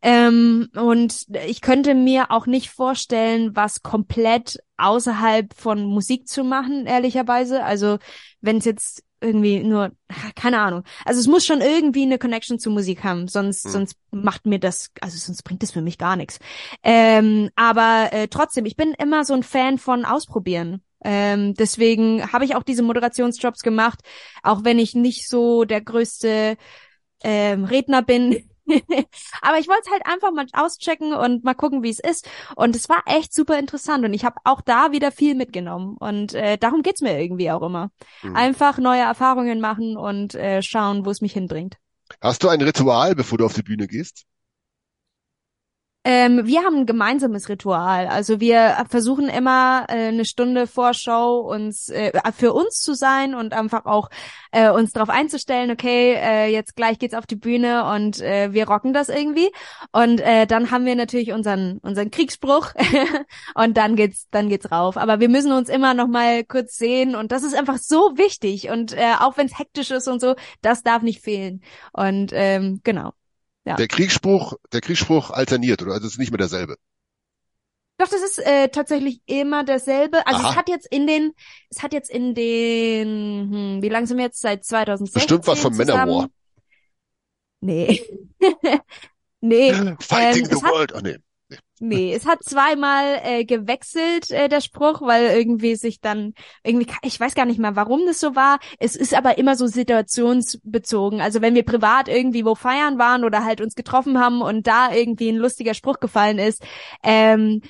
Ähm, 0.00 0.68
und 0.74 1.26
ich 1.46 1.60
könnte 1.60 1.94
mir 1.94 2.30
auch 2.30 2.46
nicht 2.46 2.70
vorstellen, 2.70 3.54
was 3.54 3.82
komplett 3.82 4.58
außerhalb 4.78 5.52
von 5.54 5.84
Musik 5.84 6.26
zu 6.26 6.42
machen, 6.42 6.86
ehrlicherweise. 6.86 7.62
Also 7.64 7.98
wenn 8.40 8.58
es 8.58 8.64
jetzt 8.64 9.02
irgendwie 9.20 9.62
nur, 9.62 9.90
keine 10.36 10.60
Ahnung. 10.60 10.84
Also 11.04 11.20
es 11.20 11.26
muss 11.26 11.44
schon 11.44 11.60
irgendwie 11.60 12.02
eine 12.02 12.18
Connection 12.18 12.58
zu 12.58 12.70
Musik 12.70 13.04
haben, 13.04 13.28
sonst, 13.28 13.64
Hm. 13.64 13.72
sonst 13.72 13.96
macht 14.10 14.46
mir 14.46 14.58
das, 14.58 14.90
also 15.02 15.18
sonst 15.18 15.42
bringt 15.42 15.62
das 15.62 15.72
für 15.72 15.82
mich 15.82 15.98
gar 15.98 16.16
nichts. 16.16 16.38
Ähm, 16.82 17.50
aber 17.56 18.08
äh, 18.12 18.28
trotzdem, 18.28 18.64
ich 18.64 18.76
bin 18.76 18.94
immer 18.94 19.24
so 19.24 19.34
ein 19.34 19.42
Fan 19.42 19.76
von 19.76 20.06
Ausprobieren. 20.06 20.82
Ähm, 21.04 21.54
deswegen 21.54 22.32
habe 22.32 22.44
ich 22.44 22.56
auch 22.56 22.62
diese 22.62 22.82
Moderationsjobs 22.82 23.62
gemacht, 23.62 24.00
auch 24.42 24.64
wenn 24.64 24.78
ich 24.78 24.94
nicht 24.94 25.28
so 25.28 25.64
der 25.64 25.80
größte 25.80 26.56
ähm, 27.22 27.64
Redner 27.64 28.02
bin. 28.02 28.48
Aber 29.40 29.58
ich 29.58 29.68
wollte 29.68 29.82
es 29.86 29.90
halt 29.90 30.02
einfach 30.06 30.30
mal 30.30 30.46
auschecken 30.52 31.14
und 31.14 31.42
mal 31.44 31.54
gucken, 31.54 31.82
wie 31.82 31.90
es 31.90 32.00
ist. 32.00 32.28
Und 32.54 32.76
es 32.76 32.88
war 32.88 33.02
echt 33.06 33.32
super 33.32 33.58
interessant 33.58 34.04
und 34.04 34.12
ich 34.12 34.24
habe 34.24 34.36
auch 34.44 34.60
da 34.60 34.92
wieder 34.92 35.10
viel 35.10 35.34
mitgenommen. 35.34 35.96
Und 35.98 36.34
äh, 36.34 36.58
darum 36.58 36.82
geht's 36.82 37.00
mir 37.00 37.18
irgendwie 37.20 37.50
auch 37.50 37.62
immer. 37.62 37.90
Mhm. 38.22 38.36
Einfach 38.36 38.78
neue 38.78 39.00
Erfahrungen 39.00 39.60
machen 39.60 39.96
und 39.96 40.34
äh, 40.34 40.62
schauen, 40.62 41.06
wo 41.06 41.10
es 41.10 41.20
mich 41.20 41.32
hinbringt. 41.32 41.76
Hast 42.20 42.42
du 42.42 42.48
ein 42.48 42.60
Ritual, 42.60 43.14
bevor 43.14 43.38
du 43.38 43.46
auf 43.46 43.54
die 43.54 43.62
Bühne 43.62 43.86
gehst? 43.86 44.24
Ähm, 46.10 46.46
wir 46.46 46.62
haben 46.64 46.76
ein 46.76 46.86
gemeinsames 46.86 47.50
Ritual. 47.50 48.06
Also 48.06 48.40
wir 48.40 48.86
versuchen 48.88 49.28
immer 49.28 49.84
äh, 49.90 50.08
eine 50.08 50.24
Stunde 50.24 50.66
vor 50.66 50.94
Show 50.94 51.40
uns 51.40 51.90
äh, 51.90 52.12
für 52.34 52.54
uns 52.54 52.80
zu 52.80 52.94
sein 52.94 53.34
und 53.34 53.52
einfach 53.52 53.84
auch 53.84 54.08
äh, 54.50 54.70
uns 54.70 54.92
darauf 54.92 55.10
einzustellen, 55.10 55.70
okay, 55.70 56.14
äh, 56.14 56.46
jetzt 56.46 56.76
gleich 56.76 56.98
geht's 56.98 57.12
auf 57.12 57.26
die 57.26 57.36
Bühne 57.36 57.84
und 57.92 58.22
äh, 58.22 58.54
wir 58.54 58.66
rocken 58.66 58.94
das 58.94 59.10
irgendwie. 59.10 59.50
Und 59.92 60.22
äh, 60.22 60.46
dann 60.46 60.70
haben 60.70 60.86
wir 60.86 60.96
natürlich 60.96 61.32
unseren 61.32 61.76
unseren 61.82 62.10
Kriegsspruch 62.10 62.72
und 63.54 63.76
dann 63.76 63.94
geht's 63.94 64.28
dann 64.30 64.48
geht's 64.48 64.72
rauf. 64.72 64.96
Aber 64.96 65.20
wir 65.20 65.28
müssen 65.28 65.52
uns 65.52 65.68
immer 65.68 65.92
noch 65.92 66.08
mal 66.08 66.42
kurz 66.42 66.78
sehen 66.78 67.16
und 67.16 67.32
das 67.32 67.42
ist 67.42 67.54
einfach 67.54 67.76
so 67.76 68.16
wichtig 68.16 68.70
und 68.70 68.94
äh, 68.94 69.12
auch 69.20 69.36
wenn 69.36 69.46
es 69.46 69.58
hektisch 69.58 69.90
ist 69.90 70.08
und 70.08 70.22
so, 70.22 70.36
das 70.62 70.82
darf 70.82 71.02
nicht 71.02 71.22
fehlen. 71.22 71.60
Und 71.92 72.30
ähm, 72.32 72.80
genau. 72.82 73.12
Ja. 73.68 73.76
Der 73.76 73.86
Kriegsspruch, 73.86 74.54
der 74.72 74.80
Kriegsspruch 74.80 75.30
alterniert, 75.30 75.82
oder? 75.82 75.92
Also 75.92 76.06
es 76.06 76.14
ist 76.14 76.18
nicht 76.18 76.30
mehr 76.30 76.38
derselbe. 76.38 76.76
Doch, 77.98 78.08
das 78.08 78.22
ist 78.22 78.38
äh, 78.38 78.68
tatsächlich 78.68 79.20
immer 79.26 79.62
derselbe. 79.62 80.26
Also 80.26 80.40
Aha. 80.40 80.50
es 80.50 80.56
hat 80.56 80.68
jetzt 80.70 80.86
in 80.86 81.06
den, 81.06 81.32
es 81.68 81.82
hat 81.82 81.92
jetzt 81.92 82.08
in 82.08 82.34
den, 82.34 83.52
hm, 83.52 83.82
wie 83.82 83.88
lange 83.88 84.06
sind 84.06 84.16
wir 84.16 84.24
jetzt 84.24 84.40
seit 84.40 84.64
2016 84.64 85.20
Bestimmt 85.20 85.46
was 85.46 85.60
von? 85.60 85.76
Manowar. 85.76 86.28
Nee. 87.60 88.02
nee. 89.40 89.72
Fighting 90.00 90.44
Ähm, 90.44 90.50
the 90.50 90.62
world. 90.62 90.94
Oh, 90.94 91.00
nee. 91.00 91.18
Nee, 91.80 92.12
es 92.12 92.26
hat 92.26 92.42
zweimal 92.42 93.20
äh, 93.22 93.44
gewechselt, 93.44 94.30
äh, 94.30 94.48
der 94.48 94.60
Spruch, 94.60 95.00
weil 95.00 95.26
irgendwie 95.36 95.76
sich 95.76 96.00
dann, 96.00 96.34
irgendwie, 96.64 96.88
ich 97.02 97.20
weiß 97.20 97.34
gar 97.34 97.44
nicht 97.46 97.60
mehr, 97.60 97.76
warum 97.76 98.04
das 98.06 98.18
so 98.18 98.34
war. 98.34 98.58
Es 98.78 98.96
ist 98.96 99.14
aber 99.14 99.38
immer 99.38 99.54
so 99.54 99.66
situationsbezogen. 99.66 101.20
Also 101.20 101.40
wenn 101.40 101.54
wir 101.54 101.64
privat 101.64 102.08
irgendwie 102.08 102.44
wo 102.44 102.54
feiern 102.56 102.98
waren 102.98 103.24
oder 103.24 103.44
halt 103.44 103.60
uns 103.60 103.76
getroffen 103.76 104.18
haben 104.18 104.42
und 104.42 104.66
da 104.66 104.92
irgendwie 104.92 105.28
ein 105.30 105.36
lustiger 105.36 105.74
Spruch 105.74 106.00
gefallen 106.00 106.38
ist, 106.38 106.62
ähm, 107.04 107.62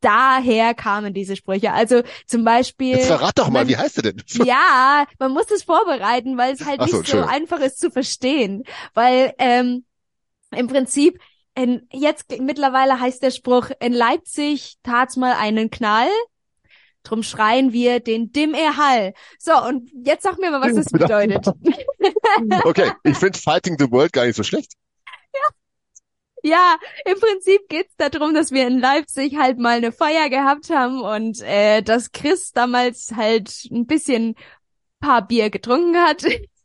daher 0.00 0.74
kamen 0.74 1.12
diese 1.12 1.36
Sprüche. 1.36 1.72
Also 1.72 2.02
zum 2.26 2.44
Beispiel. 2.44 2.96
Jetzt 2.96 3.06
verrat 3.08 3.38
doch 3.38 3.48
mal, 3.50 3.60
man- 3.60 3.68
wie 3.68 3.76
heißt 3.76 3.98
er 3.98 4.02
denn? 4.04 4.22
ja, 4.46 5.04
man 5.18 5.32
muss 5.32 5.50
es 5.50 5.62
vorbereiten, 5.64 6.38
weil 6.38 6.54
es 6.54 6.64
halt 6.64 6.80
Ach 6.80 6.86
nicht 6.86 7.06
so, 7.06 7.18
so 7.18 7.22
einfach 7.22 7.60
ist 7.60 7.78
zu 7.78 7.90
verstehen. 7.90 8.64
Weil 8.94 9.34
ähm, 9.38 9.84
im 10.56 10.66
Prinzip, 10.66 11.20
in, 11.54 11.86
jetzt 11.92 12.30
mittlerweile 12.40 13.00
heißt 13.00 13.22
der 13.22 13.30
Spruch, 13.30 13.70
in 13.80 13.92
Leipzig 13.92 14.78
tat's 14.82 15.16
mal 15.16 15.32
einen 15.32 15.70
Knall, 15.70 16.08
drum 17.02 17.22
schreien 17.22 17.72
wir 17.72 18.00
den 18.00 18.32
Dim 18.32 18.54
er 18.54 18.76
Hall. 18.76 19.14
So, 19.38 19.52
und 19.62 19.90
jetzt 20.04 20.22
sag 20.22 20.38
mir 20.38 20.50
mal, 20.50 20.60
was 20.60 20.74
das 20.74 20.86
bedeutet. 20.86 21.46
Okay, 22.64 22.92
ich 23.04 23.16
finde 23.16 23.38
Fighting 23.38 23.76
the 23.78 23.90
World 23.90 24.12
gar 24.12 24.24
nicht 24.24 24.36
so 24.36 24.42
schlecht. 24.42 24.72
Ja, 26.42 26.78
im 27.04 27.20
Prinzip 27.20 27.68
geht's 27.68 27.94
darum, 27.96 28.32
dass 28.32 28.50
wir 28.50 28.66
in 28.66 28.78
Leipzig 28.78 29.36
halt 29.36 29.58
mal 29.58 29.76
eine 29.76 29.92
Feier 29.92 30.30
gehabt 30.30 30.70
haben 30.70 31.02
und 31.02 31.42
äh, 31.42 31.82
dass 31.82 32.12
Chris 32.12 32.52
damals 32.52 33.12
halt 33.14 33.68
ein 33.70 33.86
bisschen 33.86 34.36
paar 35.00 35.26
Bier 35.26 35.50
getrunken 35.50 35.98
hat. 35.98 36.24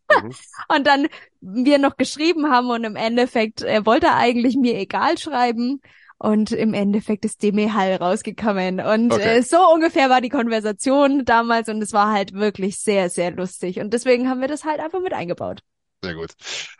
Mhm. 0.09 0.31
Und 0.75 0.87
dann 0.87 1.07
wir 1.41 1.77
noch 1.79 1.97
geschrieben 1.97 2.49
haben 2.51 2.69
und 2.69 2.83
im 2.85 2.95
Endeffekt 2.95 3.61
äh, 3.61 3.85
wollte 3.85 4.07
er 4.07 4.17
eigentlich 4.17 4.55
mir 4.55 4.75
egal 4.77 5.17
schreiben. 5.17 5.81
Und 6.17 6.51
im 6.51 6.73
Endeffekt 6.73 7.25
ist 7.25 7.43
Demi 7.43 7.69
Hall 7.69 7.95
rausgekommen. 7.95 8.79
Und 8.79 9.11
Okay. 9.13 9.37
äh, 9.39 9.41
so 9.43 9.57
ungefähr 9.73 10.09
war 10.09 10.21
die 10.21 10.29
Konversation 10.29 11.25
damals 11.25 11.67
und 11.69 11.81
es 11.81 11.91
war 11.93 12.11
halt 12.11 12.33
wirklich 12.33 12.79
sehr, 12.79 13.09
sehr 13.09 13.31
lustig. 13.31 13.79
Und 13.79 13.93
deswegen 13.93 14.29
haben 14.29 14.41
wir 14.41 14.47
das 14.47 14.63
halt 14.63 14.79
einfach 14.79 15.01
mit 15.01 15.13
eingebaut. 15.13 15.61
Sehr 16.03 16.13
gut. 16.15 16.31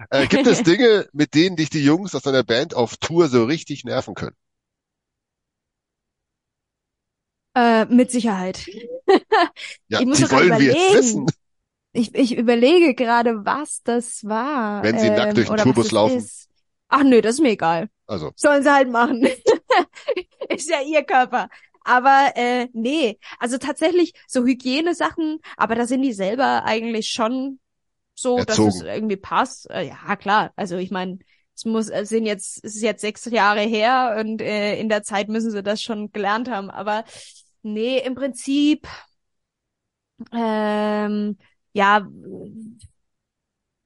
Äh, 0.09 0.27
gibt 0.27 0.47
es 0.47 0.63
Dinge, 0.63 1.09
mit 1.11 1.33
denen 1.35 1.55
dich 1.57 1.69
die 1.69 1.83
Jungs 1.83 2.15
aus 2.15 2.21
deiner 2.23 2.43
Band 2.43 2.75
auf 2.75 2.95
Tour 2.97 3.27
so 3.27 3.43
richtig 3.45 3.83
nerven 3.83 4.13
können? 4.15 4.35
Äh, 7.53 7.85
mit 7.85 8.11
Sicherheit. 8.11 8.65
Ja, 9.87 10.01
Ich 10.01 10.05
muss 10.05 10.17
die 10.17 10.31
wollen 10.31 10.57
wir 10.57 10.65
jetzt 10.65 10.89
überlegen. 10.89 10.93
wissen. 10.93 11.25
Ich, 11.95 12.13
ich 12.13 12.37
überlege 12.37 12.93
gerade, 12.93 13.45
was 13.45 13.81
das 13.83 14.25
war. 14.25 14.83
Wenn 14.83 14.99
sie 14.99 15.09
nackt 15.09 15.37
durch 15.37 15.47
den 15.47 15.53
oder 15.53 15.63
Tourbus 15.63 15.91
laufen. 15.91 16.17
Ist. 16.17 16.49
Ach 16.89 17.03
nö, 17.03 17.21
das 17.21 17.35
ist 17.35 17.41
mir 17.41 17.51
egal. 17.51 17.89
Also, 18.05 18.31
Sollen 18.35 18.63
sie 18.63 18.73
halt 18.73 18.89
machen. 18.89 19.25
ist 20.49 20.69
ja 20.69 20.81
ihr 20.81 21.03
Körper. 21.03 21.47
Aber 21.85 22.33
äh, 22.35 22.67
nee, 22.73 23.17
also 23.39 23.57
tatsächlich 23.57 24.13
so 24.27 24.43
Hygienesachen, 24.43 25.39
aber 25.55 25.75
da 25.75 25.87
sind 25.87 26.01
die 26.01 26.13
selber 26.13 26.65
eigentlich 26.65 27.07
schon 27.07 27.59
so, 28.13 28.37
dass 28.37 28.57
es 28.57 28.75
Erzogen. 28.75 28.87
irgendwie 28.87 29.17
passt. 29.17 29.69
Äh, 29.69 29.87
ja, 29.87 30.15
klar. 30.17 30.51
Also 30.57 30.75
ich 30.75 30.91
meine, 30.91 31.19
es 31.55 31.63
muss, 31.63 31.89
es 31.89 32.09
sind 32.09 32.25
jetzt, 32.25 32.63
es 32.65 32.75
ist 32.75 32.81
jetzt 32.81 33.01
sechs 33.01 33.23
Jahre 33.25 33.61
her 33.61 34.17
und 34.19 34.41
äh, 34.41 34.77
in 34.79 34.89
der 34.89 35.03
Zeit 35.03 35.29
müssen 35.29 35.51
sie 35.51 35.63
das 35.63 35.81
schon 35.81 36.11
gelernt 36.11 36.49
haben. 36.49 36.69
Aber 36.69 37.05
nee, 37.61 37.99
im 37.99 38.15
Prinzip, 38.15 38.85
ähm, 40.33 41.37
ja, 41.75 42.07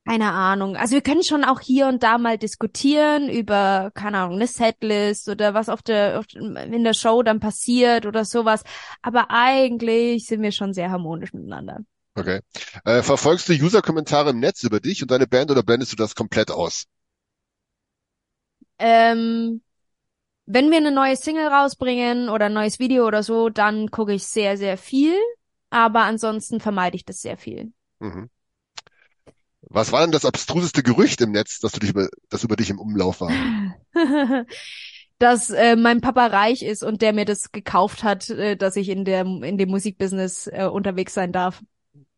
keine 0.06 0.32
Ahnung. 0.32 0.76
Also 0.76 0.94
wir 0.94 1.02
können 1.02 1.24
schon 1.24 1.44
auch 1.44 1.60
hier 1.60 1.88
und 1.88 2.04
da 2.04 2.18
mal 2.18 2.38
diskutieren 2.38 3.30
über, 3.30 3.92
keine 3.94 4.20
Ahnung, 4.20 4.36
eine 4.36 4.48
Setlist 4.48 5.28
oder 5.28 5.54
was 5.54 5.70
auf 5.70 5.82
der, 5.82 6.20
auf, 6.20 6.26
in 6.34 6.84
der 6.84 6.94
Show 6.94 7.24
dann 7.24 7.40
passiert 7.40 8.06
oder 8.06 8.26
sowas. 8.26 8.64
Aber 9.02 9.30
eigentlich 9.30 10.28
sind 10.28 10.42
wir 10.42 10.52
schon 10.52 10.74
sehr 10.74 10.92
harmonisch 10.92 11.34
miteinander. 11.34 11.80
okay. 12.16 12.42
Äh, 12.86 13.02
verfolgst 13.02 13.50
du 13.50 13.54
User-Kommentare 13.54 14.32
im 14.32 14.40
Netz 14.40 14.64
über 14.64 14.80
dich 14.80 15.02
und 15.02 15.10
deine 15.12 15.28
Band 15.28 15.50
oder 15.52 15.64
blendest 15.64 15.92
du 15.92 15.96
das 15.96 16.16
komplett 16.16 16.52
aus? 16.52 16.86
Ähm, 18.78 19.62
wenn 20.46 20.70
wir 20.70 20.78
eine 20.78 20.92
neue 20.92 21.16
Single 21.16 21.48
rausbringen 21.48 22.30
oder 22.30 22.46
ein 22.46 22.54
neues 22.54 22.80
Video 22.80 23.06
oder 23.08 23.24
so, 23.24 23.50
dann 23.50 23.90
gucke 23.90 24.14
ich 24.14 24.26
sehr, 24.26 24.58
sehr 24.58 24.78
viel. 24.78 25.16
Aber 25.70 26.02
ansonsten 26.02 26.60
vermeide 26.60 26.96
ich 26.96 27.06
das 27.06 27.22
sehr 27.22 27.38
viel. 27.38 27.74
Mhm. 28.00 28.30
Was 29.62 29.91
war 29.91 30.02
denn 30.02 30.12
das 30.12 30.26
abstruseste 30.26 30.84
Gerücht 30.84 31.22
im 31.22 31.32
Netz, 31.32 31.60
das 31.60 31.74
du 31.74 31.80
dich 31.80 31.91
über, 31.91 32.10
das 32.30 32.43
über 32.43 32.56
dich 32.56 32.70
im 32.70 32.80
Umlauf 32.80 33.22
war? 33.22 33.32
dass 35.20 35.50
äh, 35.50 35.76
mein 35.76 36.02
Papa 36.02 36.28
reich 36.28 36.64
ist 36.64 36.82
und 36.82 37.02
der 37.02 37.14
mir 37.14 37.26
das 37.26 37.52
gekauft 37.52 38.04
hat, 38.04 38.30
äh, 38.30 38.56
dass 38.56 38.78
ich 38.78 38.89
in 38.89 39.04
der 39.04 39.26
in 39.26 39.58
dem 39.58 39.70
Musikbusiness 39.70 40.47
äh, 40.47 40.70
unterwegs 40.72 41.14
sein 41.14 41.34
darf. 41.34 41.62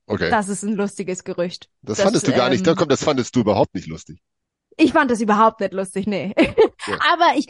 Okay. 0.06 0.30
Das 0.30 0.50
ist 0.50 0.64
ein 0.64 0.74
lustiges 0.74 1.24
Gerücht. 1.24 1.70
Das 1.82 1.98
das, 1.98 2.04
fandest 2.04 2.28
du 2.28 2.32
gar 2.32 2.50
nicht. 2.50 2.66
Da 2.66 2.72
ähm, 2.72 2.78
kommt, 2.78 2.92
das 2.92 3.04
fandest 3.04 3.36
du 3.36 3.42
überhaupt 3.42 3.74
nicht 3.74 3.88
lustig. 3.88 4.22
Ich 4.78 4.94
fand 4.94 5.10
das 5.10 5.20
überhaupt 5.20 5.62
nicht 5.62 5.74
lustig, 5.74 6.06
nee. 6.06 6.34
Ja. 6.88 7.00
Aber 7.14 7.34
ich, 7.36 7.48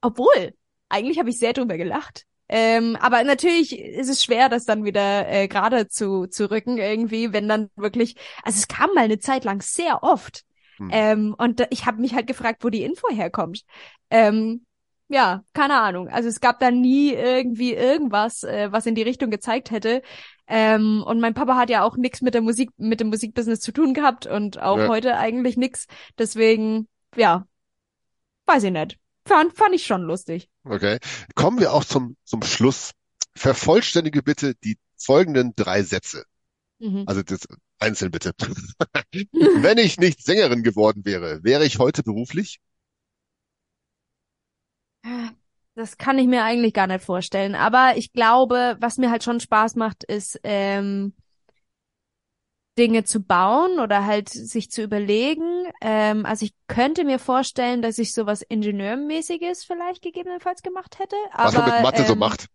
obwohl, 0.00 0.54
eigentlich 0.88 1.18
habe 1.18 1.30
ich 1.30 1.38
sehr 1.38 1.52
drüber 1.52 1.76
gelacht. 1.76 2.26
Ähm, 2.52 2.96
aber 3.00 3.22
natürlich 3.22 3.78
ist 3.78 4.08
es 4.08 4.24
schwer, 4.24 4.48
das 4.48 4.64
dann 4.64 4.84
wieder 4.84 5.28
äh, 5.28 5.46
gerade 5.46 5.86
zu, 5.86 6.26
zu 6.26 6.50
rücken 6.50 6.78
irgendwie, 6.78 7.32
wenn 7.32 7.48
dann 7.48 7.70
wirklich, 7.76 8.16
also 8.42 8.58
es 8.58 8.66
kam 8.66 8.90
mal 8.92 9.04
eine 9.04 9.20
Zeit 9.20 9.44
lang 9.44 9.62
sehr 9.62 10.02
oft. 10.02 10.42
Hm. 10.78 10.88
Ähm, 10.90 11.34
und 11.38 11.64
ich 11.70 11.86
habe 11.86 12.00
mich 12.00 12.12
halt 12.14 12.26
gefragt, 12.26 12.64
wo 12.64 12.68
die 12.68 12.82
Info 12.82 13.08
herkommt. 13.08 13.62
Ähm, 14.10 14.66
ja, 15.06 15.44
keine 15.52 15.80
Ahnung. 15.80 16.08
Also 16.08 16.28
es 16.28 16.40
gab 16.40 16.58
da 16.58 16.72
nie 16.72 17.12
irgendwie 17.12 17.72
irgendwas, 17.72 18.42
äh, 18.42 18.72
was 18.72 18.86
in 18.86 18.96
die 18.96 19.02
Richtung 19.02 19.30
gezeigt 19.30 19.70
hätte. 19.70 20.02
Ähm, 20.48 21.04
und 21.06 21.20
mein 21.20 21.34
Papa 21.34 21.56
hat 21.56 21.70
ja 21.70 21.84
auch 21.84 21.96
nichts 21.96 22.20
mit 22.20 22.34
der 22.34 22.42
Musik, 22.42 22.70
mit 22.78 22.98
dem 22.98 23.10
Musikbusiness 23.10 23.60
zu 23.60 23.70
tun 23.70 23.94
gehabt 23.94 24.26
und 24.26 24.60
auch 24.60 24.78
Ja. 24.78 24.88
heute 24.88 25.16
eigentlich 25.16 25.56
nichts. 25.56 25.86
Deswegen, 26.18 26.88
ja, 27.14 27.46
weiß 28.46 28.64
ich 28.64 28.72
nicht. 28.72 28.98
Fand, 29.30 29.56
fand 29.56 29.76
ich 29.76 29.86
schon 29.86 30.02
lustig. 30.02 30.48
Okay. 30.64 30.98
Kommen 31.36 31.60
wir 31.60 31.72
auch 31.72 31.84
zum, 31.84 32.16
zum 32.24 32.42
Schluss. 32.42 32.90
Vervollständige 33.36 34.24
bitte 34.24 34.56
die 34.56 34.76
folgenden 34.96 35.52
drei 35.54 35.84
Sätze. 35.84 36.24
Mhm. 36.80 37.04
Also 37.06 37.22
das 37.22 37.46
einzeln 37.78 38.10
bitte. 38.10 38.32
Wenn 39.12 39.78
ich 39.78 39.98
nicht 39.98 40.24
Sängerin 40.24 40.64
geworden 40.64 41.04
wäre, 41.04 41.44
wäre 41.44 41.64
ich 41.64 41.78
heute 41.78 42.02
beruflich? 42.02 42.58
Das 45.76 45.96
kann 45.96 46.18
ich 46.18 46.26
mir 46.26 46.42
eigentlich 46.42 46.74
gar 46.74 46.88
nicht 46.88 47.04
vorstellen. 47.04 47.54
Aber 47.54 47.92
ich 47.94 48.12
glaube, 48.12 48.78
was 48.80 48.98
mir 48.98 49.12
halt 49.12 49.22
schon 49.22 49.38
Spaß 49.38 49.76
macht, 49.76 50.02
ist 50.02 50.40
ähm, 50.42 51.14
Dinge 52.78 53.04
zu 53.04 53.20
bauen 53.20 53.78
oder 53.78 54.06
halt 54.06 54.28
sich 54.28 54.70
zu 54.70 54.82
überlegen. 54.82 55.66
Ähm, 55.80 56.24
also 56.24 56.46
ich 56.46 56.54
könnte 56.66 57.04
mir 57.04 57.18
vorstellen, 57.18 57.82
dass 57.82 57.98
ich 57.98 58.14
sowas 58.14 58.42
Ingenieurmäßiges 58.42 59.64
vielleicht 59.64 60.02
gegebenenfalls 60.02 60.62
gemacht 60.62 60.98
hätte. 60.98 61.16
Was 61.34 61.54
man 61.54 61.64
Aber, 61.64 61.74
mit 61.74 61.82
Mathe 61.82 62.04
so 62.04 62.12
ähm, 62.14 62.18
macht. 62.18 62.46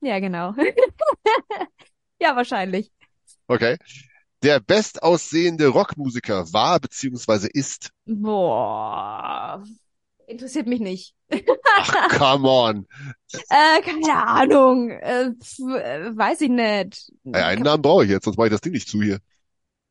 Ja, 0.00 0.18
genau. 0.20 0.54
ja, 2.20 2.36
wahrscheinlich. 2.36 2.92
Okay. 3.48 3.76
Der 4.42 4.60
bestaussehende 4.60 5.68
Rockmusiker 5.68 6.52
war 6.52 6.78
beziehungsweise 6.78 7.48
ist. 7.48 7.90
Boah. 8.04 9.64
Interessiert 10.26 10.66
mich 10.66 10.80
nicht. 10.80 11.14
Ach, 11.76 12.18
come 12.18 12.48
on. 12.48 12.86
Äh, 13.48 13.82
keine 13.82 14.24
Ahnung. 14.24 14.90
Äh, 14.90 15.26
äh, 15.26 16.16
weiß 16.16 16.40
ich 16.42 16.48
nicht. 16.48 17.12
Ey, 17.24 17.42
einen 17.42 17.62
Namen 17.62 17.82
brauche 17.82 18.04
ich 18.04 18.10
jetzt, 18.10 18.24
sonst 18.24 18.36
mache 18.36 18.46
ich 18.46 18.52
das 18.52 18.60
Ding 18.60 18.72
nicht 18.72 18.88
zu 18.88 19.02
hier. 19.02 19.18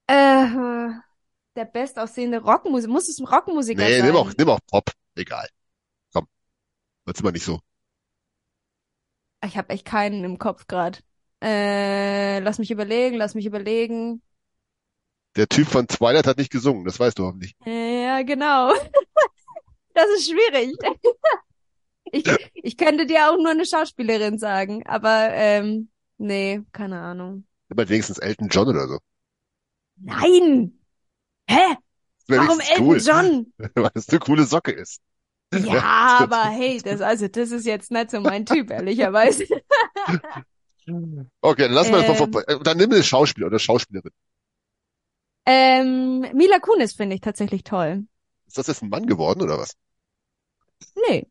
Äh, 0.07 0.89
der 1.55 1.65
bestaussehende 1.65 2.39
Rockmusiker. 2.41 2.91
Muss 2.91 3.09
es 3.09 3.19
ein 3.19 3.25
Rockmusiker 3.27 3.83
Nee, 3.83 3.97
sein? 3.97 4.05
nimm 4.07 4.15
auch, 4.15 4.31
nimm 4.37 4.49
auch 4.49 4.59
Pop. 4.67 4.91
Egal. 5.15 5.47
Komm. 6.13 6.27
Wird's 7.05 7.21
immer 7.21 7.31
nicht 7.31 7.45
so. 7.45 7.59
Ich 9.45 9.57
habe 9.57 9.69
echt 9.69 9.85
keinen 9.85 10.23
im 10.23 10.39
Kopf 10.39 10.67
gerade. 10.67 10.99
Äh, 11.41 12.39
lass 12.39 12.57
mich 12.57 12.71
überlegen, 12.71 13.15
lass 13.17 13.35
mich 13.35 13.45
überlegen. 13.45 14.21
Der 15.35 15.47
Typ 15.47 15.67
von 15.67 15.87
Twilight 15.87 16.27
hat 16.27 16.37
nicht 16.37 16.51
gesungen, 16.51 16.85
das 16.85 16.99
weißt 16.99 17.19
du 17.19 17.25
hoffentlich. 17.25 17.55
Ja, 17.65 18.21
genau. 18.23 18.73
Das 19.93 20.07
ist 20.17 20.29
schwierig. 20.29 20.75
Ich, 22.11 22.23
ich 22.53 22.77
könnte 22.77 23.05
dir 23.07 23.29
auch 23.29 23.37
nur 23.37 23.49
eine 23.49 23.65
Schauspielerin 23.65 24.37
sagen, 24.37 24.85
aber 24.87 25.29
ähm, 25.31 25.89
nee, 26.17 26.61
keine 26.71 26.99
Ahnung. 27.01 27.45
Halt 27.75 27.89
wenigstens 27.89 28.19
Elton 28.19 28.47
John 28.49 28.67
oder 28.69 28.87
so. 28.87 28.99
Nein! 29.97 30.79
Hä? 31.49 31.75
Warum 32.27 32.59
Elton 32.59 32.87
cool, 32.87 32.97
John? 32.97 33.53
weil 33.75 33.91
das 33.93 34.09
eine 34.09 34.19
coole 34.19 34.45
Socke 34.45 34.71
ist. 34.71 35.01
Ja, 35.53 36.19
aber 36.21 36.49
hey, 36.49 36.81
das 36.83 37.01
also 37.01 37.27
das 37.27 37.51
ist 37.51 37.65
jetzt 37.65 37.91
nicht 37.91 38.11
so 38.11 38.19
mein 38.19 38.45
Typ, 38.45 38.71
ehrlicherweise. 38.71 39.45
Okay, 41.41 41.63
dann 41.63 41.71
lass 41.71 41.89
mal 41.89 42.03
das 42.03 42.19
mal 42.19 42.27
Ähm. 42.27 42.31
vorbei. 42.31 42.43
Dann 42.63 42.77
nimm 42.77 42.91
eine 42.91 43.01
Schauspieler 43.01 43.47
oder 43.47 43.57
Schauspielerin. 43.57 44.11
Ähm, 45.47 46.19
Mila 46.33 46.59
Kunis 46.59 46.93
finde 46.93 47.15
ich 47.15 47.21
tatsächlich 47.21 47.63
toll. 47.63 48.05
Ist 48.45 48.59
das 48.59 48.67
jetzt 48.67 48.83
ein 48.83 48.89
Mann 48.89 49.07
geworden 49.07 49.41
oder 49.41 49.57
was? 49.57 49.75
Nee, 51.09 51.25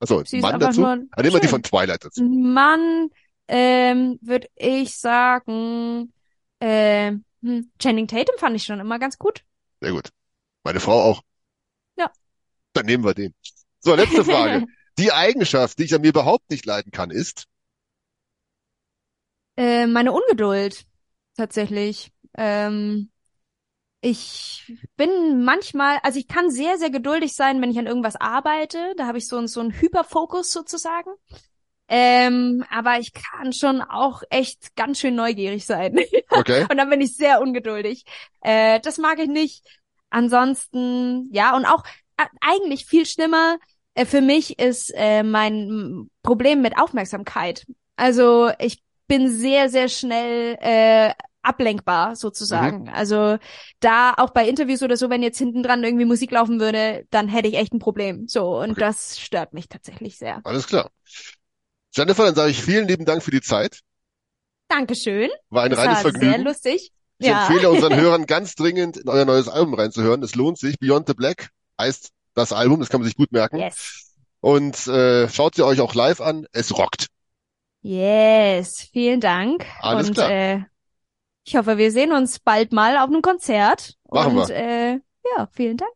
Achso, 0.00 0.24
sie 0.24 0.40
Mann 0.40 0.60
dazu? 0.60 0.82
Dann 0.82 1.08
nehmen 1.18 1.34
wir 1.34 1.40
die 1.40 1.48
von 1.48 1.62
Twilight 1.62 2.04
dazu. 2.04 2.22
Mann, 2.22 3.10
ähm, 3.48 4.18
würde 4.22 4.48
ich 4.54 4.96
sagen, 4.96 6.12
äh, 6.60 7.12
hm, 7.42 7.70
Channing 7.78 8.06
Tatum 8.06 8.36
fand 8.38 8.56
ich 8.56 8.64
schon 8.64 8.80
immer 8.80 8.98
ganz 8.98 9.18
gut. 9.18 9.44
Sehr 9.80 9.92
gut. 9.92 10.10
Meine 10.64 10.80
Frau 10.80 11.00
auch. 11.00 11.22
Ja. 11.96 12.10
Dann 12.72 12.86
nehmen 12.86 13.04
wir 13.04 13.14
den. 13.14 13.34
So, 13.80 13.94
letzte 13.94 14.24
Frage. 14.24 14.66
Die 14.98 15.12
Eigenschaft, 15.12 15.78
die 15.78 15.84
ich 15.84 15.94
an 15.94 16.02
mir 16.02 16.08
überhaupt 16.08 16.50
nicht 16.50 16.66
leiden 16.66 16.92
kann, 16.92 17.10
ist, 17.10 17.46
Äh, 19.56 19.86
meine 19.86 20.12
Ungeduld, 20.12 20.86
tatsächlich. 21.36 22.12
Ähm, 22.34 23.10
ich 24.00 24.80
bin 24.96 25.44
manchmal, 25.44 25.98
also 26.02 26.18
ich 26.18 26.28
kann 26.28 26.50
sehr, 26.50 26.78
sehr 26.78 26.88
geduldig 26.88 27.34
sein, 27.34 27.60
wenn 27.60 27.70
ich 27.70 27.78
an 27.78 27.86
irgendwas 27.86 28.16
arbeite. 28.16 28.94
Da 28.96 29.06
habe 29.06 29.18
ich 29.18 29.28
so, 29.28 29.46
so 29.46 29.60
einen 29.60 29.78
Hyperfokus 29.78 30.52
sozusagen. 30.52 31.10
Ähm, 31.92 32.64
aber 32.70 33.00
ich 33.00 33.12
kann 33.12 33.52
schon 33.52 33.82
auch 33.82 34.22
echt 34.30 34.76
ganz 34.76 35.00
schön 35.00 35.16
neugierig 35.16 35.66
sein. 35.66 35.98
okay, 36.30 36.66
Und 36.70 36.76
dann 36.76 36.88
bin 36.88 37.00
ich 37.00 37.16
sehr 37.16 37.40
ungeduldig. 37.40 38.04
Äh, 38.42 38.78
das 38.80 38.98
mag 38.98 39.18
ich 39.18 39.28
nicht. 39.28 39.66
Ansonsten, 40.08 41.28
ja, 41.32 41.56
und 41.56 41.66
auch 41.66 41.82
äh, 42.16 42.26
eigentlich 42.40 42.86
viel 42.86 43.06
schlimmer 43.06 43.58
äh, 43.94 44.06
für 44.06 44.20
mich 44.20 44.58
ist 44.58 44.92
äh, 44.94 45.22
mein 45.24 46.08
Problem 46.22 46.62
mit 46.62 46.78
Aufmerksamkeit. 46.78 47.66
Also 47.96 48.50
ich 48.60 48.82
bin 49.08 49.28
sehr, 49.28 49.68
sehr 49.68 49.88
schnell 49.88 50.56
äh, 50.60 51.12
ablenkbar 51.42 52.14
sozusagen. 52.16 52.88
Also 52.88 53.38
da 53.80 54.14
auch 54.16 54.30
bei 54.30 54.48
Interviews 54.48 54.82
oder 54.82 54.96
so, 54.96 55.10
wenn 55.10 55.22
jetzt 55.22 55.38
hinten 55.38 55.62
dran 55.62 55.82
irgendwie 55.82 56.04
Musik 56.04 56.30
laufen 56.30 56.60
würde, 56.60 57.06
dann 57.10 57.28
hätte 57.28 57.48
ich 57.48 57.54
echt 57.54 57.72
ein 57.72 57.78
Problem. 57.78 58.28
So 58.28 58.60
und 58.60 58.72
Okay. 58.72 58.80
das 58.80 59.18
stört 59.18 59.52
mich 59.54 59.68
tatsächlich 59.68 60.18
sehr. 60.18 60.40
Alles 60.44 60.66
klar. 60.66 60.90
Jennifer, 61.94 62.24
dann 62.24 62.34
sage 62.34 62.50
ich 62.50 62.62
vielen 62.62 62.86
lieben 62.88 63.04
Dank 63.04 63.22
für 63.22 63.30
die 63.30 63.40
Zeit. 63.40 63.80
Dankeschön. 64.68 65.30
War 65.48 65.64
ein 65.64 65.70
Das 65.70 65.80
reines 65.80 66.04
war 66.04 66.12
sehr 66.12 66.12
Vergnügen. 66.12 66.44
lustig. 66.44 66.92
Ich 67.18 67.26
ja. 67.26 67.46
empfehle 67.46 67.68
unseren 67.70 67.94
Hörern 68.00 68.26
ganz 68.26 68.54
dringend 68.54 68.96
in 68.96 69.08
euer 69.08 69.24
neues 69.24 69.48
Album 69.48 69.74
reinzuhören. 69.74 70.22
Es 70.22 70.34
lohnt 70.34 70.58
sich. 70.58 70.78
Beyond 70.78 71.08
the 71.08 71.14
Black 71.14 71.50
heißt 71.80 72.10
das 72.34 72.52
Album, 72.52 72.80
das 72.80 72.88
kann 72.88 73.00
man 73.00 73.08
sich 73.08 73.16
gut 73.16 73.32
merken. 73.32 73.58
Yes. 73.58 74.14
Und 74.40 74.86
äh, 74.86 75.28
schaut 75.28 75.56
sie 75.56 75.64
euch 75.64 75.80
auch 75.80 75.94
live 75.94 76.20
an. 76.20 76.46
Es 76.52 76.76
rockt. 76.78 77.08
Yes. 77.82 78.88
Vielen 78.92 79.20
Dank. 79.20 79.66
Alles 79.80 80.08
und 80.08 80.14
klar. 80.14 80.30
Äh, 80.30 80.64
ich 81.44 81.56
hoffe, 81.56 81.76
wir 81.78 81.90
sehen 81.90 82.12
uns 82.12 82.38
bald 82.38 82.72
mal 82.72 82.96
auf 82.98 83.08
einem 83.08 83.22
Konzert. 83.22 83.94
Machen 84.08 84.38
und 84.38 84.48
wir. 84.48 84.54
äh, 84.56 84.92
ja, 85.36 85.48
vielen 85.52 85.76
Dank. 85.76 85.90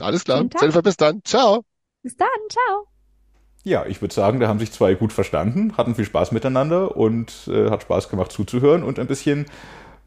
Alles 0.00 0.24
klar. 0.24 0.44
Jennifer, 0.58 0.82
bis 0.82 0.96
dann. 0.96 1.22
Ciao. 1.24 1.64
Bis 2.02 2.16
dann. 2.16 2.28
Ciao. 2.48 2.95
Ja, 3.66 3.84
ich 3.84 4.00
würde 4.00 4.14
sagen, 4.14 4.38
da 4.38 4.46
haben 4.46 4.60
sich 4.60 4.70
zwei 4.70 4.94
gut 4.94 5.12
verstanden, 5.12 5.76
hatten 5.76 5.96
viel 5.96 6.04
Spaß 6.04 6.30
miteinander 6.30 6.96
und 6.96 7.48
äh, 7.48 7.68
hat 7.68 7.82
Spaß 7.82 8.08
gemacht 8.08 8.30
zuzuhören 8.30 8.84
und 8.84 9.00
ein 9.00 9.08
bisschen 9.08 9.46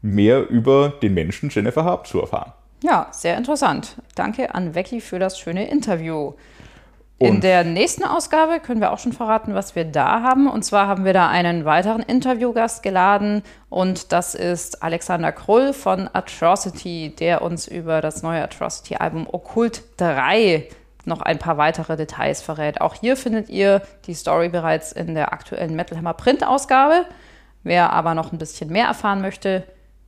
mehr 0.00 0.48
über 0.48 0.94
den 1.02 1.12
Menschen 1.12 1.50
Jennifer 1.50 1.84
Harp 1.84 2.06
zu 2.06 2.20
erfahren. 2.22 2.54
Ja, 2.82 3.08
sehr 3.10 3.36
interessant. 3.36 3.96
Danke 4.14 4.54
an 4.54 4.72
Becky 4.72 5.02
für 5.02 5.18
das 5.18 5.38
schöne 5.38 5.68
Interview. 5.68 6.32
In 7.18 7.34
Und- 7.34 7.44
der 7.44 7.64
nächsten 7.64 8.02
Ausgabe 8.02 8.60
können 8.60 8.80
wir 8.80 8.92
auch 8.92 8.98
schon 8.98 9.12
verraten, 9.12 9.52
was 9.52 9.76
wir 9.76 9.84
da 9.84 10.22
haben. 10.22 10.48
Und 10.48 10.64
zwar 10.64 10.86
haben 10.86 11.04
wir 11.04 11.12
da 11.12 11.28
einen 11.28 11.66
weiteren 11.66 12.00
Interviewgast 12.00 12.82
geladen 12.82 13.42
und 13.68 14.10
das 14.12 14.34
ist 14.34 14.82
Alexander 14.82 15.32
Krull 15.32 15.74
von 15.74 16.08
Atrocity, 16.10 17.14
der 17.14 17.42
uns 17.42 17.68
über 17.68 18.00
das 18.00 18.22
neue 18.22 18.42
Atrocity-Album 18.42 19.26
Okkult 19.30 19.82
3 19.98 20.66
noch 21.10 21.20
ein 21.20 21.38
paar 21.38 21.58
weitere 21.58 21.96
Details 21.96 22.40
verrät. 22.40 22.80
Auch 22.80 22.94
hier 22.94 23.16
findet 23.16 23.50
ihr 23.50 23.82
die 24.06 24.14
Story 24.14 24.48
bereits 24.48 24.92
in 24.92 25.14
der 25.14 25.34
aktuellen 25.34 25.76
Metal 25.76 25.98
Hammer 25.98 26.14
Print-Ausgabe. 26.14 27.04
Wer 27.62 27.92
aber 27.92 28.14
noch 28.14 28.32
ein 28.32 28.38
bisschen 28.38 28.70
mehr 28.70 28.86
erfahren 28.86 29.20
möchte, 29.20 29.64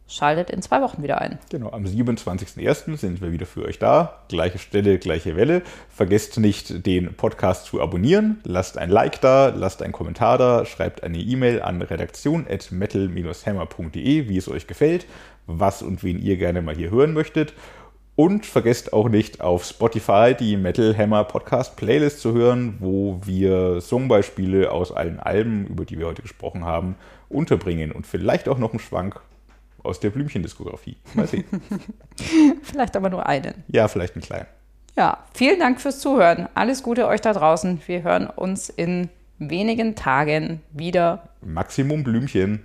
schaltet 0.08 0.50
in 0.50 0.62
zwei 0.62 0.80
Wochen 0.82 1.00
wieder 1.02 1.20
ein. 1.20 1.38
Genau, 1.50 1.70
am 1.70 1.84
27.01. 1.84 2.96
sind 2.96 3.20
wir 3.20 3.32
wieder 3.32 3.44
für 3.46 3.64
euch 3.64 3.78
da. 3.78 4.22
Gleiche 4.28 4.58
Stelle, 4.58 4.98
gleiche 4.98 5.36
Welle. 5.36 5.62
Vergesst 5.88 6.38
nicht, 6.38 6.86
den 6.86 7.14
Podcast 7.14 7.66
zu 7.66 7.82
abonnieren. 7.82 8.40
Lasst 8.44 8.78
ein 8.78 8.90
Like 8.90 9.20
da, 9.20 9.48
lasst 9.48 9.82
einen 9.82 9.92
Kommentar 9.92 10.38
da, 10.38 10.64
schreibt 10.64 11.02
eine 11.02 11.18
E-Mail 11.18 11.60
an 11.62 11.82
redaktion.metal-hammer.de, 11.82 14.28
wie 14.28 14.36
es 14.36 14.48
euch 14.48 14.66
gefällt, 14.66 15.06
was 15.46 15.82
und 15.82 16.02
wen 16.02 16.20
ihr 16.20 16.36
gerne 16.36 16.62
mal 16.62 16.74
hier 16.74 16.90
hören 16.90 17.12
möchtet. 17.12 17.54
Und 18.14 18.44
vergesst 18.44 18.92
auch 18.92 19.08
nicht, 19.08 19.40
auf 19.40 19.64
Spotify 19.64 20.34
die 20.38 20.58
Metal 20.58 20.96
Hammer 20.96 21.24
Podcast 21.24 21.76
Playlist 21.76 22.20
zu 22.20 22.34
hören, 22.34 22.76
wo 22.78 23.20
wir 23.24 23.80
Songbeispiele 23.80 24.70
aus 24.70 24.92
allen 24.92 25.18
Alben, 25.18 25.66
über 25.66 25.86
die 25.86 25.98
wir 25.98 26.06
heute 26.06 26.20
gesprochen 26.20 26.64
haben, 26.64 26.96
unterbringen 27.30 27.90
und 27.90 28.06
vielleicht 28.06 28.48
auch 28.48 28.58
noch 28.58 28.70
einen 28.70 28.80
Schwank 28.80 29.20
aus 29.82 29.98
der 29.98 30.10
Blümchendiskografie. 30.10 30.96
Mal 31.14 31.26
sehen. 31.26 31.44
Vielleicht 32.62 32.96
aber 32.96 33.10
nur 33.10 33.26
einen. 33.26 33.64
Ja, 33.66 33.88
vielleicht 33.88 34.14
einen 34.14 34.22
kleinen. 34.22 34.46
Ja, 34.96 35.24
vielen 35.34 35.58
Dank 35.58 35.80
fürs 35.80 35.98
Zuhören. 35.98 36.48
Alles 36.54 36.82
Gute 36.82 37.08
euch 37.08 37.20
da 37.20 37.32
draußen. 37.32 37.80
Wir 37.86 38.02
hören 38.02 38.28
uns 38.28 38.68
in 38.68 39.08
wenigen 39.38 39.96
Tagen 39.96 40.60
wieder. 40.72 41.30
Maximum 41.40 42.04
Blümchen. 42.04 42.64